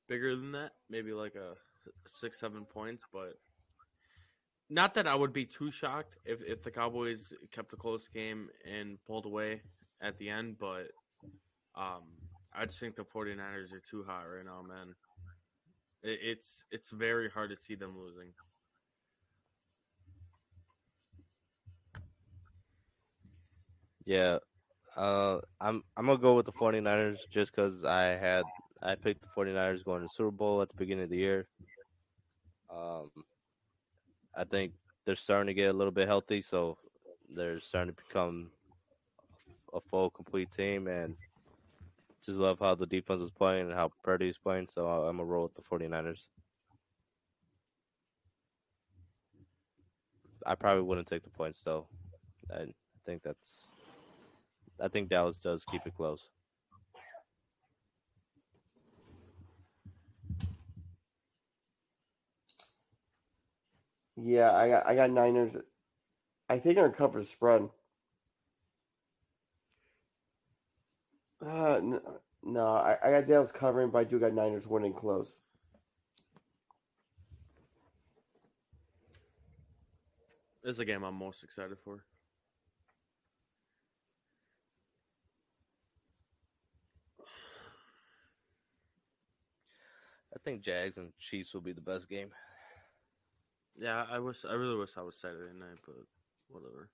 bigger 0.08 0.34
than 0.34 0.52
that, 0.52 0.72
maybe 0.88 1.12
like 1.12 1.34
a 1.34 1.54
six 2.06 2.40
seven 2.40 2.64
points, 2.64 3.04
but 3.12 3.34
not 4.68 4.94
that 4.94 5.06
I 5.06 5.14
would 5.14 5.32
be 5.32 5.46
too 5.46 5.70
shocked 5.70 6.16
if 6.24 6.40
if 6.42 6.62
the 6.62 6.70
Cowboys 6.70 7.32
kept 7.52 7.72
a 7.72 7.76
close 7.76 8.08
game 8.08 8.48
and 8.68 8.98
pulled 9.06 9.26
away 9.26 9.62
at 10.00 10.18
the 10.18 10.30
end, 10.30 10.56
but 10.58 10.88
um, 11.76 12.02
I 12.52 12.64
just 12.64 12.80
think 12.80 12.96
the 12.96 13.04
49ers 13.04 13.72
are 13.72 13.82
too 13.88 14.04
hot 14.06 14.22
right 14.22 14.44
now, 14.44 14.62
man. 14.62 14.94
It, 16.02 16.18
it's 16.22 16.64
it's 16.70 16.90
very 16.90 17.28
hard 17.28 17.50
to 17.50 17.56
see 17.56 17.74
them 17.74 17.96
losing. 17.98 18.32
Yeah. 24.04 24.38
Uh, 24.96 25.38
I'm 25.60 25.82
I'm 25.96 26.06
gonna 26.06 26.18
go 26.18 26.34
with 26.34 26.46
the 26.46 26.52
49ers 26.52 27.18
just 27.30 27.54
because 27.54 27.84
I 27.84 28.16
had 28.16 28.44
I 28.82 28.94
picked 28.94 29.22
the 29.22 29.28
49ers 29.36 29.84
going 29.84 30.02
to 30.02 30.08
Super 30.12 30.30
Bowl 30.30 30.62
at 30.62 30.68
the 30.68 30.76
beginning 30.76 31.04
of 31.04 31.10
the 31.10 31.16
year. 31.16 31.46
Um, 32.74 33.10
I 34.36 34.44
think 34.44 34.72
they're 35.04 35.16
starting 35.16 35.48
to 35.48 35.54
get 35.54 35.70
a 35.70 35.76
little 35.76 35.92
bit 35.92 36.08
healthy, 36.08 36.42
so 36.42 36.78
they're 37.34 37.60
starting 37.60 37.94
to 37.94 38.02
become 38.08 38.50
a 39.74 39.80
full, 39.80 40.10
complete 40.10 40.50
team, 40.52 40.86
and 40.88 41.14
just 42.24 42.38
love 42.38 42.58
how 42.60 42.74
the 42.74 42.86
defense 42.86 43.22
is 43.22 43.30
playing 43.30 43.66
and 43.66 43.74
how 43.74 43.90
Purdy's 44.04 44.38
playing. 44.38 44.68
So 44.68 44.86
I'm 44.88 45.16
gonna 45.16 45.24
roll 45.24 45.44
with 45.44 45.54
the 45.54 45.62
49ers. 45.62 46.26
I 50.46 50.54
probably 50.54 50.82
wouldn't 50.82 51.08
take 51.08 51.24
the 51.24 51.30
points 51.30 51.62
though. 51.64 51.86
I 52.52 52.66
think 53.06 53.22
that's 53.22 53.64
I 54.80 54.88
think 54.88 55.08
Dallas 55.10 55.38
does 55.38 55.64
keep 55.64 55.86
it 55.86 55.94
close. 55.94 56.28
Yeah, 64.16 64.52
I 64.54 64.68
got 64.68 64.86
I 64.86 64.94
got 64.94 65.10
Niners. 65.10 65.56
I 66.48 66.58
think 66.58 66.76
they're 66.76 66.90
cover 66.90 67.24
spread. 67.24 67.70
Uh, 71.50 71.76
n- 71.76 72.00
no, 72.44 72.66
I, 72.66 72.96
I 73.02 73.10
got 73.10 73.26
Dallas 73.26 73.50
covering, 73.50 73.90
but 73.90 73.98
I 73.98 74.04
do 74.04 74.20
got 74.20 74.32
Niners 74.32 74.66
winning 74.68 74.92
close. 74.92 75.28
This 80.62 80.72
is 80.72 80.76
the 80.76 80.84
game 80.84 81.02
I'm 81.02 81.14
most 81.14 81.42
excited 81.42 81.76
for. 81.84 82.04
I 90.32 90.38
think 90.44 90.62
Jags 90.62 90.98
and 90.98 91.12
Chiefs 91.18 91.52
will 91.52 91.62
be 91.62 91.72
the 91.72 91.80
best 91.80 92.08
game. 92.08 92.28
Yeah, 93.76 94.04
I 94.08 94.20
wish 94.20 94.44
I 94.44 94.52
really 94.52 94.76
wish 94.76 94.96
I 94.96 95.02
was 95.02 95.16
Saturday 95.16 95.58
night, 95.58 95.78
but 95.84 95.96
whatever. 96.48 96.90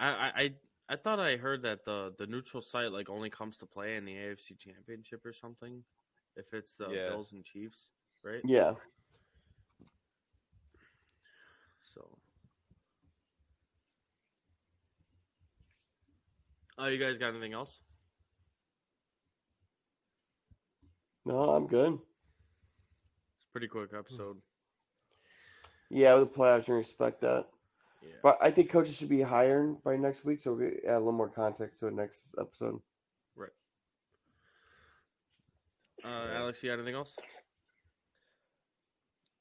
I 0.00 0.08
I 0.08 0.32
I, 0.36 0.50
I 0.88 0.96
thought 0.96 1.20
I 1.20 1.36
heard 1.36 1.62
that 1.62 1.84
the 1.84 2.12
the 2.18 2.26
neutral 2.26 2.62
site 2.62 2.90
like 2.90 3.08
only 3.08 3.30
comes 3.30 3.56
to 3.58 3.66
play 3.66 3.96
in 3.96 4.04
the 4.04 4.14
AFC 4.14 4.58
Championship 4.58 5.24
or 5.24 5.32
something, 5.32 5.84
if 6.36 6.52
it's 6.52 6.74
the 6.74 6.88
Yeah. 6.90 7.10
Bills 7.10 7.32
and 7.32 7.44
Chiefs, 7.44 7.90
right? 8.24 8.40
Yeah, 8.44 8.74
So. 11.94 12.08
Oh, 16.78 16.86
you 16.86 16.98
guys 16.98 17.18
got 17.18 17.30
anything 17.30 17.52
else? 17.52 17.80
no, 21.26 21.50
I'm 21.50 21.66
good. 21.66 21.94
It's 21.94 22.00
a 23.48 23.52
pretty 23.52 23.68
quick 23.68 23.90
episode. 23.96 24.38
Yeah, 25.90 26.14
with 26.14 26.32
the 26.32 26.38
playoffs, 26.38 26.68
you 26.68 26.74
respect 26.74 27.20
that. 27.20 27.46
Yeah. 28.02 28.08
But 28.22 28.38
I 28.40 28.50
think 28.50 28.70
coaches 28.70 28.96
should 28.96 29.08
be 29.08 29.20
hired 29.20 29.82
by 29.82 29.96
next 29.96 30.24
week, 30.24 30.42
so 30.42 30.54
we 30.54 30.66
add 30.86 30.94
a 30.94 30.98
little 30.98 31.12
more 31.12 31.28
context 31.28 31.80
to 31.80 31.86
the 31.86 31.90
next 31.90 32.20
episode. 32.38 32.80
Right. 33.36 33.50
Uh, 36.04 36.34
Alex, 36.34 36.62
you 36.62 36.70
got 36.70 36.76
anything 36.78 36.94
else? 36.94 37.14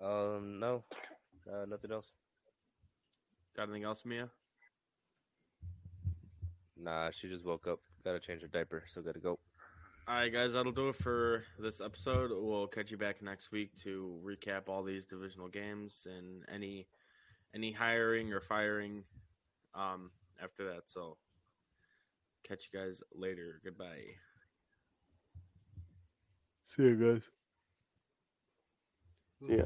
Um, 0.01 0.59
no, 0.59 0.83
uh, 1.51 1.65
nothing 1.67 1.91
else. 1.91 2.07
Got 3.55 3.63
anything 3.63 3.83
else, 3.83 4.03
Mia? 4.05 4.29
Nah, 6.77 7.11
she 7.11 7.27
just 7.27 7.45
woke 7.45 7.67
up. 7.67 7.79
Gotta 8.05 8.19
change 8.19 8.41
her 8.41 8.47
diaper, 8.47 8.83
so 8.93 9.01
gotta 9.01 9.19
go. 9.19 9.39
All 10.07 10.15
right, 10.15 10.31
guys, 10.31 10.53
that'll 10.53 10.71
do 10.71 10.89
it 10.89 10.95
for 10.95 11.43
this 11.59 11.81
episode. 11.81 12.31
We'll 12.33 12.67
catch 12.67 12.89
you 12.89 12.97
back 12.97 13.21
next 13.21 13.51
week 13.51 13.75
to 13.83 14.17
recap 14.23 14.67
all 14.67 14.83
these 14.83 15.05
divisional 15.05 15.49
games 15.49 16.07
and 16.07 16.43
any 16.51 16.87
any 17.55 17.71
hiring 17.71 18.33
or 18.33 18.41
firing 18.41 19.03
um, 19.73 20.11
after 20.41 20.65
that. 20.73 20.83
So, 20.87 21.17
catch 22.47 22.69
you 22.71 22.79
guys 22.79 23.01
later. 23.13 23.61
Goodbye. 23.63 24.15
See 26.75 26.83
you 26.83 26.95
guys. 26.95 27.23
See 29.39 29.57
ya. 29.57 29.63